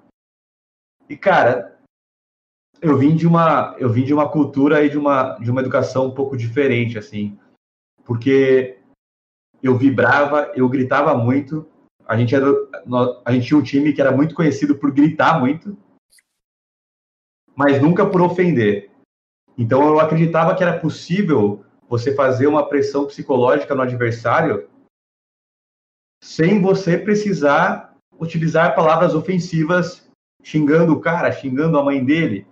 E 1.10 1.18
cara, 1.18 1.80
eu 2.82 2.98
vim 2.98 3.16
de 3.16 3.26
uma, 3.26 3.76
eu 3.80 3.90
vim 3.90 4.04
de 4.04 4.14
uma 4.14 4.30
cultura 4.30 4.84
e 4.84 4.90
de 4.90 4.98
uma, 4.98 5.38
de 5.40 5.50
uma 5.50 5.62
educação 5.62 6.08
um 6.08 6.12
pouco 6.12 6.38
diferente, 6.38 6.98
assim, 6.98 7.38
porque 8.04 8.78
eu 9.64 9.78
vibrava, 9.78 10.52
eu 10.56 10.68
gritava 10.70 11.16
muito, 11.16 11.68
a 12.08 12.18
gente, 12.18 12.36
era, 12.36 12.46
a 13.26 13.32
gente 13.32 13.48
tinha 13.48 13.60
um 13.60 13.64
time 13.64 13.94
que 13.94 14.02
era 14.02 14.12
muito 14.12 14.36
conhecido 14.36 14.76
por 14.76 14.92
gritar 14.92 15.40
muito, 15.40 15.78
mas 17.56 17.82
nunca 17.82 18.06
por 18.06 18.22
ofender. 18.22 18.92
Então 19.58 19.88
eu 19.88 20.00
acreditava 20.00 20.56
que 20.56 20.64
era 20.64 20.80
possível 20.80 21.66
você 21.88 22.14
fazer 22.14 22.48
uma 22.48 22.68
pressão 22.68 23.06
psicológica 23.06 23.74
no 23.74 23.82
adversário 23.82 24.70
sem 26.24 26.62
você 26.62 26.98
precisar 26.98 27.96
utilizar 28.20 28.76
palavras 28.76 29.14
ofensivas 29.14 30.10
xingando 30.44 30.94
o 30.94 31.02
cara, 31.02 31.32
xingando 31.32 31.78
a 31.78 31.84
mãe 31.84 32.04
dele. 32.04 32.48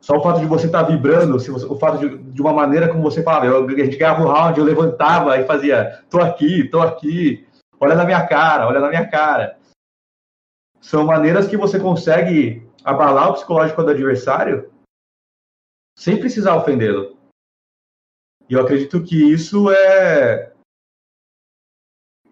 Só 0.00 0.16
o 0.16 0.22
fato 0.22 0.40
de 0.40 0.46
você 0.46 0.66
estar 0.66 0.84
tá 0.84 0.90
vibrando, 0.90 1.40
se 1.40 1.50
você, 1.50 1.64
o 1.64 1.78
fato 1.78 1.98
de, 1.98 2.18
de, 2.18 2.42
uma 2.42 2.52
maneira 2.52 2.88
como 2.88 3.02
você 3.02 3.22
falava, 3.22 3.46
eu, 3.46 3.66
a 3.66 3.84
gente 3.84 3.96
ganhava 3.96 4.22
o 4.22 4.30
round, 4.30 4.58
eu 4.58 4.64
levantava 4.64 5.38
e 5.38 5.46
fazia, 5.46 6.04
tô 6.10 6.20
aqui, 6.20 6.68
tô 6.68 6.80
aqui, 6.80 7.46
olha 7.84 7.94
na 7.94 8.04
minha 8.04 8.26
cara, 8.26 8.66
olha 8.66 8.80
na 8.80 8.88
minha 8.88 9.06
cara. 9.08 9.58
São 10.80 11.04
maneiras 11.04 11.46
que 11.46 11.56
você 11.56 11.78
consegue 11.78 12.66
abalar 12.82 13.30
o 13.30 13.34
psicológico 13.34 13.82
do 13.82 13.90
adversário 13.90 14.72
sem 15.96 16.18
precisar 16.18 16.56
ofendê-lo. 16.56 17.16
E 18.48 18.54
eu 18.54 18.60
acredito 18.60 19.02
que 19.02 19.16
isso 19.32 19.70
é 19.70 20.52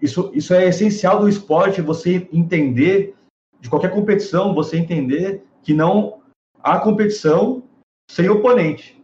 isso, 0.01 0.33
isso 0.35 0.53
é 0.53 0.67
essencial 0.67 1.21
do 1.21 1.29
esporte, 1.29 1.81
você 1.81 2.29
entender 2.33 3.15
de 3.61 3.71
qualquer 3.71 3.93
competição, 3.93 4.53
você 4.53 4.77
entender 4.77 5.47
que 5.63 5.73
não 5.73 6.23
há 6.61 6.81
competição 6.81 7.63
sem 8.11 8.29
oponente. 8.29 9.01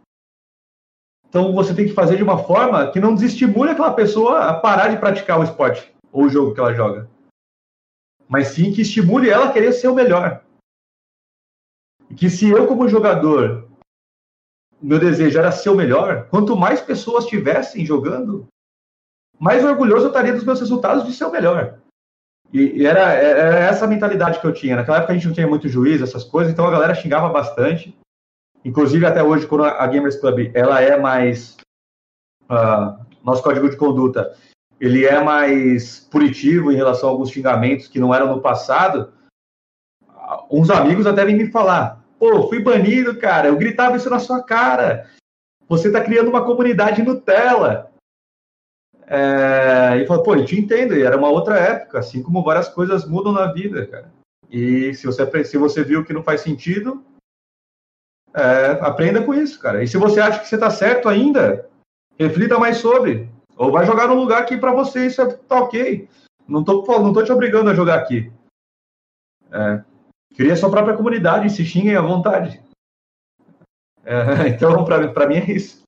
Então 1.27 1.53
você 1.53 1.73
tem 1.73 1.85
que 1.85 1.93
fazer 1.93 2.17
de 2.17 2.23
uma 2.23 2.43
forma 2.43 2.91
que 2.91 2.99
não 2.99 3.13
desestimule 3.13 3.71
aquela 3.71 3.93
pessoa 3.93 4.49
a 4.49 4.59
parar 4.59 4.89
de 4.89 4.97
praticar 4.97 5.39
o 5.39 5.43
esporte 5.43 5.93
ou 6.11 6.25
o 6.25 6.29
jogo 6.29 6.53
que 6.53 6.59
ela 6.59 6.73
joga. 6.73 7.09
Mas 8.27 8.49
sim 8.49 8.71
que 8.71 8.81
estimule 8.81 9.29
ela 9.29 9.49
a 9.49 9.51
querer 9.51 9.73
ser 9.73 9.87
o 9.87 9.95
melhor. 9.95 10.43
E 12.09 12.15
que 12.15 12.29
se 12.29 12.49
eu, 12.49 12.67
como 12.67 12.87
jogador, 12.87 13.67
meu 14.81 14.99
desejo 14.99 15.37
era 15.37 15.51
ser 15.51 15.69
o 15.69 15.75
melhor, 15.75 16.27
quanto 16.29 16.55
mais 16.55 16.81
pessoas 16.81 17.23
estivessem 17.23 17.85
jogando, 17.85 18.47
mais 19.39 19.63
orgulhoso 19.63 20.05
eu 20.05 20.09
estaria 20.09 20.33
dos 20.33 20.43
meus 20.43 20.59
resultados 20.59 21.05
de 21.05 21.13
ser 21.13 21.25
o 21.25 21.31
melhor. 21.31 21.79
E, 22.51 22.85
era, 22.85 23.13
era, 23.13 23.59
essa 23.59 23.87
mentalidade 23.87 24.39
que 24.39 24.45
eu 24.45 24.53
tinha. 24.53 24.75
Naquela 24.75 24.97
época 24.97 25.13
a 25.13 25.15
gente 25.15 25.27
não 25.27 25.33
tinha 25.33 25.47
muito 25.47 25.67
juízo, 25.67 26.03
essas 26.03 26.23
coisas, 26.23 26.51
então 26.51 26.65
a 26.65 26.71
galera 26.71 26.95
xingava 26.95 27.29
bastante. 27.29 27.97
Inclusive, 28.65 29.05
até 29.05 29.23
hoje, 29.23 29.47
quando 29.47 29.63
a 29.63 29.87
Gamers 29.87 30.17
Club 30.17 30.51
ela 30.53 30.81
é 30.81 30.97
mais. 30.97 31.57
Uh, 32.49 33.05
nosso 33.23 33.43
código 33.43 33.69
de 33.69 33.77
conduta 33.77 34.35
ele 34.79 35.05
é 35.05 35.21
mais 35.21 35.99
punitivo 35.99 36.71
em 36.71 36.75
relação 36.75 37.09
a 37.09 37.11
alguns 37.11 37.31
xingamentos 37.31 37.87
que 37.87 37.99
não 37.99 38.13
eram 38.13 38.33
no 38.33 38.41
passado, 38.41 39.11
uns 40.49 40.69
amigos 40.69 41.05
até 41.05 41.25
vêm 41.25 41.35
me 41.35 41.51
falar: 41.51 42.03
pô, 42.17 42.47
fui 42.47 42.59
banido, 42.59 43.17
cara, 43.17 43.47
eu 43.47 43.57
gritava 43.57 43.97
isso 43.97 44.09
na 44.09 44.19
sua 44.19 44.41
cara. 44.41 45.09
Você 45.67 45.91
tá 45.91 46.01
criando 46.01 46.29
uma 46.29 46.45
comunidade 46.45 47.03
Nutella. 47.03 47.91
É, 49.11 49.97
e 49.97 50.05
falou, 50.05 50.21
pô, 50.21 50.35
eu 50.35 50.45
te 50.45 50.59
entendo, 50.59 50.95
e 50.95 51.01
era 51.01 51.17
uma 51.17 51.29
outra 51.29 51.57
época, 51.57 51.97
assim 51.97 52.21
como 52.21 52.43
várias 52.43 52.69
coisas 52.69 53.07
mudam 53.07 53.31
na 53.31 53.51
vida, 53.51 53.87
cara. 53.87 54.11
E 54.51 54.93
se 54.93 55.07
você, 55.07 55.43
se 55.43 55.57
você 55.57 55.83
viu 55.83 56.05
que 56.05 56.13
não 56.13 56.23
faz 56.23 56.41
sentido, 56.41 57.03
é, 58.35 58.77
aprenda 58.81 59.23
com 59.23 59.33
isso, 59.33 59.59
cara. 59.59 59.83
E 59.83 59.87
se 59.87 59.97
você 59.97 60.19
acha 60.19 60.39
que 60.39 60.47
você 60.47 60.57
tá 60.57 60.69
certo 60.69 61.09
ainda, 61.09 61.67
reflita 62.19 62.59
mais 62.59 62.77
sobre. 62.77 63.27
Ou 63.59 63.73
vai 63.73 63.85
jogar 63.85 64.07
num 64.07 64.15
lugar 64.15 64.45
que 64.45 64.57
para 64.57 64.71
você 64.71 65.07
isso 65.07 65.21
é, 65.21 65.35
tá 65.35 65.59
ok. 65.59 66.07
Não 66.47 66.63
tô, 66.63 66.81
não 66.97 67.11
tô 67.11 67.21
te 67.21 67.31
obrigando 67.33 67.69
a 67.69 67.75
jogar 67.75 67.95
aqui. 67.95 68.31
É, 69.51 69.83
cria 70.33 70.55
sua 70.55 70.71
própria 70.71 70.95
comunidade 70.95 71.49
se 71.49 71.65
xinguem 71.65 71.97
à 71.97 72.01
vontade. 72.01 72.63
É, 74.05 74.47
então, 74.55 74.85
para 74.85 75.27
mim 75.27 75.35
é 75.35 75.51
isso. 75.51 75.81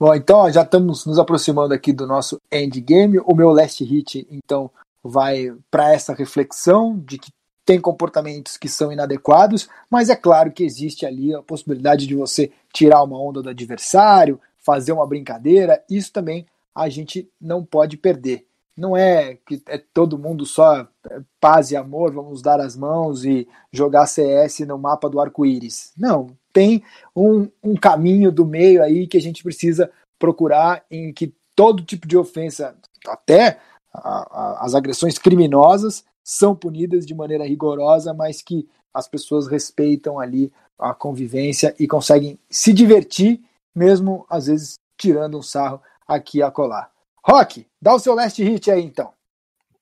Bom, 0.00 0.12
então 0.16 0.50
já 0.50 0.62
estamos 0.62 1.06
nos 1.06 1.18
aproximando 1.18 1.72
aqui 1.72 1.92
do 1.92 2.08
nosso 2.08 2.36
endgame. 2.50 3.20
O 3.20 3.32
meu 3.32 3.50
last 3.50 3.84
hit, 3.84 4.26
então, 4.28 4.68
vai 5.00 5.56
para 5.70 5.92
essa 5.94 6.12
reflexão 6.12 6.98
de 6.98 7.18
que 7.18 7.30
tem 7.64 7.80
comportamentos 7.80 8.56
que 8.56 8.68
são 8.68 8.90
inadequados, 8.90 9.68
mas 9.88 10.10
é 10.10 10.16
claro 10.16 10.50
que 10.50 10.64
existe 10.64 11.06
ali 11.06 11.32
a 11.32 11.40
possibilidade 11.40 12.04
de 12.04 12.16
você 12.16 12.50
tirar 12.72 13.04
uma 13.04 13.22
onda 13.22 13.40
do 13.40 13.48
adversário, 13.48 14.40
fazer 14.64 14.92
uma 14.92 15.06
brincadeira. 15.06 15.82
Isso 15.90 16.12
também 16.12 16.46
a 16.74 16.88
gente 16.88 17.30
não 17.40 17.64
pode 17.64 17.96
perder. 17.96 18.46
Não 18.76 18.96
é 18.96 19.36
que 19.46 19.62
é 19.66 19.76
todo 19.76 20.18
mundo 20.18 20.46
só 20.46 20.80
é, 21.10 21.20
paz 21.40 21.70
e 21.70 21.76
amor, 21.76 22.12
vamos 22.12 22.40
dar 22.40 22.60
as 22.60 22.76
mãos 22.76 23.24
e 23.24 23.46
jogar 23.72 24.06
CS 24.06 24.60
no 24.60 24.78
mapa 24.78 25.10
do 25.10 25.20
arco-íris. 25.20 25.92
Não, 25.96 26.28
tem 26.52 26.82
um, 27.14 27.48
um 27.62 27.74
caminho 27.74 28.32
do 28.32 28.46
meio 28.46 28.82
aí 28.82 29.06
que 29.06 29.18
a 29.18 29.20
gente 29.20 29.42
precisa 29.42 29.90
procurar 30.18 30.84
em 30.90 31.12
que 31.12 31.34
todo 31.54 31.84
tipo 31.84 32.06
de 32.06 32.16
ofensa, 32.16 32.74
até 33.06 33.58
a, 33.92 34.00
a, 34.00 34.64
as 34.64 34.74
agressões 34.74 35.18
criminosas, 35.18 36.04
são 36.24 36.54
punidas 36.54 37.04
de 37.04 37.14
maneira 37.14 37.44
rigorosa, 37.44 38.14
mas 38.14 38.40
que 38.40 38.68
as 38.94 39.08
pessoas 39.08 39.46
respeitam 39.46 40.18
ali 40.18 40.52
a 40.78 40.94
convivência 40.94 41.74
e 41.78 41.86
conseguem 41.86 42.38
se 42.48 42.72
divertir, 42.72 43.42
mesmo 43.74 44.26
às 44.28 44.46
vezes 44.46 44.78
tirando 44.98 45.38
um 45.38 45.42
sarro 45.42 45.82
aqui 46.06 46.38
e 46.38 46.42
acolá. 46.42 46.90
Rock, 47.24 47.66
dá 47.80 47.94
o 47.94 47.98
seu 47.98 48.14
last 48.14 48.42
hit 48.42 48.70
aí 48.70 48.82
então. 48.82 49.12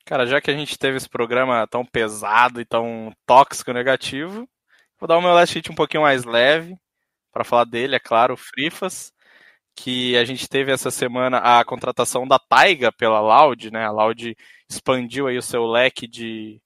Cara, 0.05 0.27
já 0.27 0.41
que 0.41 0.51
a 0.51 0.55
gente 0.55 0.79
teve 0.79 0.97
esse 0.97 1.09
programa 1.09 1.67
tão 1.67 1.85
pesado 1.85 2.61
e 2.61 2.65
tão 2.65 3.13
tóxico 3.27 3.73
negativo, 3.73 4.49
Vou 4.99 5.07
dar 5.07 5.17
o 5.17 5.23
meu 5.23 5.33
last 5.33 5.55
hit 5.55 5.71
um 5.71 5.77
pouquinho 5.77 6.03
mais 6.03 6.25
leve, 6.25 6.77
para 7.33 7.45
falar 7.45 7.65
dele, 7.65 7.95
é 7.95 8.01
claro, 8.01 8.35
o 8.35 8.37
Frifas, 8.37 9.13
que 9.77 10.17
a 10.17 10.25
gente 10.25 10.49
teve 10.49 10.73
essa 10.73 10.91
semana 10.91 11.39
a 11.39 11.65
contratação 11.65 12.27
da 12.27 12.39
Taiga 12.39 12.91
pela 12.91 13.21
Loud, 13.21 13.71
né? 13.71 13.87
A 13.87 13.93
Loud 13.93 14.37
expandiu 14.69 15.29
aí 15.29 15.39
o 15.39 15.43
seu 15.43 15.67
leque 15.67 16.09
de, 16.09 16.61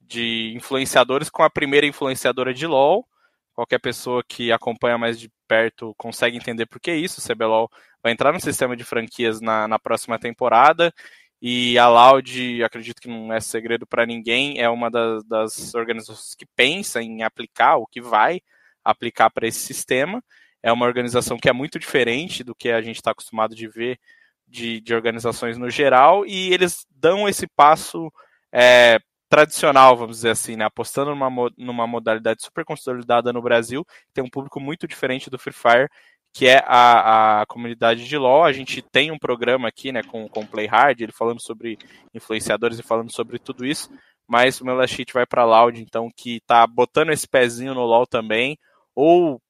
de 0.00 0.54
influenciadores 0.54 1.28
com 1.28 1.42
a 1.42 1.50
primeira 1.50 1.86
influenciadora 1.86 2.54
de 2.54 2.66
LoL. 2.66 3.04
Qualquer 3.54 3.78
pessoa 3.78 4.22
que 4.26 4.50
acompanha 4.52 4.98
mais 4.98 5.18
de 5.18 5.30
perto 5.48 5.94
consegue 5.96 6.36
entender 6.36 6.66
por 6.66 6.80
que 6.80 6.94
isso. 6.94 7.20
O 7.20 7.24
CBLOL 7.24 7.70
vai 8.02 8.12
entrar 8.12 8.32
no 8.32 8.40
sistema 8.40 8.76
de 8.76 8.84
franquias 8.84 9.40
na, 9.40 9.68
na 9.68 9.78
próxima 9.78 10.18
temporada 10.18 10.92
e 11.46 11.78
a 11.78 11.86
Loud, 11.88 12.64
acredito 12.64 13.02
que 13.02 13.08
não 13.08 13.30
é 13.30 13.38
segredo 13.38 13.86
para 13.86 14.06
ninguém, 14.06 14.58
é 14.62 14.68
uma 14.70 14.90
das, 14.90 15.22
das, 15.24 15.74
organizações 15.74 16.34
que 16.34 16.46
pensa 16.56 17.02
em 17.02 17.22
aplicar, 17.22 17.76
o 17.76 17.86
que 17.86 18.00
vai 18.00 18.40
aplicar 18.82 19.28
para 19.28 19.46
esse 19.46 19.58
sistema. 19.58 20.24
É 20.62 20.72
uma 20.72 20.86
organização 20.86 21.36
que 21.36 21.46
é 21.46 21.52
muito 21.52 21.78
diferente 21.78 22.42
do 22.42 22.54
que 22.54 22.70
a 22.70 22.80
gente 22.80 22.96
está 22.96 23.10
acostumado 23.10 23.54
de 23.54 23.68
ver 23.68 23.98
de, 24.48 24.80
de, 24.80 24.94
organizações 24.94 25.58
no 25.58 25.68
geral, 25.68 26.24
e 26.24 26.50
eles 26.50 26.86
dão 26.90 27.28
esse 27.28 27.46
passo 27.46 28.10
é, 28.50 28.98
tradicional, 29.34 29.96
vamos 29.96 30.18
dizer 30.18 30.30
assim, 30.30 30.54
né? 30.54 30.64
apostando 30.64 31.12
numa, 31.12 31.50
numa 31.58 31.86
modalidade 31.88 32.44
super 32.44 32.64
consolidada 32.64 33.32
no 33.32 33.42
Brasil, 33.42 33.84
tem 34.12 34.22
um 34.22 34.30
público 34.30 34.60
muito 34.60 34.86
diferente 34.86 35.28
do 35.28 35.36
Free 35.36 35.52
Fire, 35.52 35.88
que 36.32 36.46
é 36.46 36.62
a, 36.64 37.40
a 37.42 37.46
comunidade 37.46 38.06
de 38.06 38.16
LoL. 38.16 38.44
A 38.44 38.52
gente 38.52 38.80
tem 38.80 39.10
um 39.10 39.18
programa 39.18 39.66
aqui, 39.66 39.90
né, 39.90 40.04
com, 40.04 40.28
com 40.28 40.42
o 40.42 40.46
Play 40.46 40.66
Hard, 40.66 41.00
ele 41.00 41.10
falando 41.10 41.42
sobre 41.42 41.76
influenciadores 42.14 42.78
e 42.78 42.82
falando 42.84 43.10
sobre 43.10 43.40
tudo 43.40 43.66
isso, 43.66 43.90
mas 44.24 44.60
o 44.60 44.64
meu 44.64 44.76
last 44.76 44.96
hit 44.96 45.12
vai 45.12 45.26
para 45.26 45.44
Loud, 45.44 45.82
então, 45.82 46.08
que 46.16 46.40
tá 46.46 46.64
botando 46.64 47.10
esse 47.10 47.26
pezinho 47.26 47.74
no 47.74 47.84
LoL 47.84 48.06
também, 48.06 48.56
ou 48.94 49.42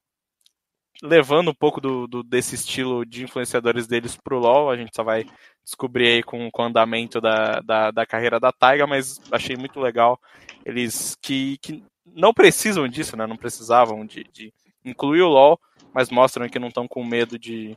levando 1.04 1.50
um 1.50 1.54
pouco 1.54 1.82
do, 1.82 2.06
do, 2.06 2.22
desse 2.22 2.54
estilo 2.54 3.04
de 3.04 3.24
influenciadores 3.24 3.86
deles 3.86 4.16
pro 4.16 4.38
LoL, 4.38 4.70
a 4.70 4.76
gente 4.76 4.96
só 4.96 5.04
vai 5.04 5.26
descobrir 5.62 6.06
aí 6.08 6.22
com, 6.22 6.50
com 6.50 6.62
o 6.62 6.64
andamento 6.64 7.20
da, 7.20 7.60
da, 7.60 7.90
da 7.90 8.06
carreira 8.06 8.40
da 8.40 8.50
Taiga, 8.50 8.86
mas 8.86 9.20
achei 9.30 9.54
muito 9.54 9.78
legal 9.78 10.18
eles 10.64 11.14
que, 11.20 11.58
que 11.58 11.84
não 12.06 12.32
precisam 12.32 12.88
disso, 12.88 13.18
né, 13.18 13.26
não 13.26 13.36
precisavam 13.36 14.06
de, 14.06 14.24
de 14.32 14.52
incluir 14.82 15.20
o 15.20 15.28
LoL, 15.28 15.60
mas 15.92 16.08
mostram 16.08 16.48
que 16.48 16.58
não 16.58 16.68
estão 16.68 16.88
com 16.88 17.04
medo 17.04 17.38
de, 17.38 17.76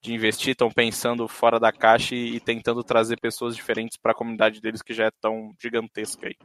de 0.00 0.14
investir, 0.14 0.52
estão 0.52 0.70
pensando 0.70 1.26
fora 1.26 1.58
da 1.58 1.72
caixa 1.72 2.14
e, 2.14 2.36
e 2.36 2.40
tentando 2.40 2.84
trazer 2.84 3.18
pessoas 3.18 3.56
diferentes 3.56 3.98
para 4.00 4.12
a 4.12 4.14
comunidade 4.14 4.60
deles 4.60 4.80
que 4.80 4.94
já 4.94 5.06
é 5.06 5.10
tão 5.20 5.52
gigantesca 5.60 6.28
aí. 6.28 6.36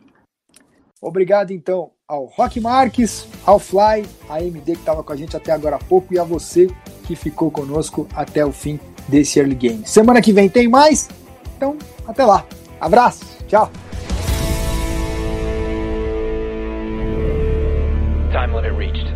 Obrigado 1.06 1.51
então 1.51 1.91
ao 2.08 2.26
Rock 2.26 2.60
Marques, 2.60 3.28
ao 3.45 3.60
Fly, 3.60 4.03
a 4.28 4.41
MD 4.41 4.74
que 4.74 4.80
estava 4.80 5.03
com 5.03 5.14
a 5.14 5.16
gente 5.16 5.38
até 5.38 5.51
agora 5.51 5.76
há 5.76 5.80
pouco 5.80 6.12
e 6.12 6.18
a 6.18 6.24
você 6.24 6.68
que 7.06 7.16
ficou 7.16 7.51
conosco 7.51 8.08
até 8.16 8.43
o 8.43 8.51
fim 8.51 8.80
desse 9.08 9.38
early 9.38 9.53
game. 9.53 9.86
Semana 9.86 10.20
que 10.20 10.34
vem 10.34 10.49
tem 10.49 10.68
mais, 10.68 11.08
então 11.56 11.78
até 12.08 12.26
lá. 12.26 12.43
Abraço, 12.82 13.24
tchau. 13.47 13.70
Time 18.32 18.51
limit 18.56 18.76
reached. 18.76 19.14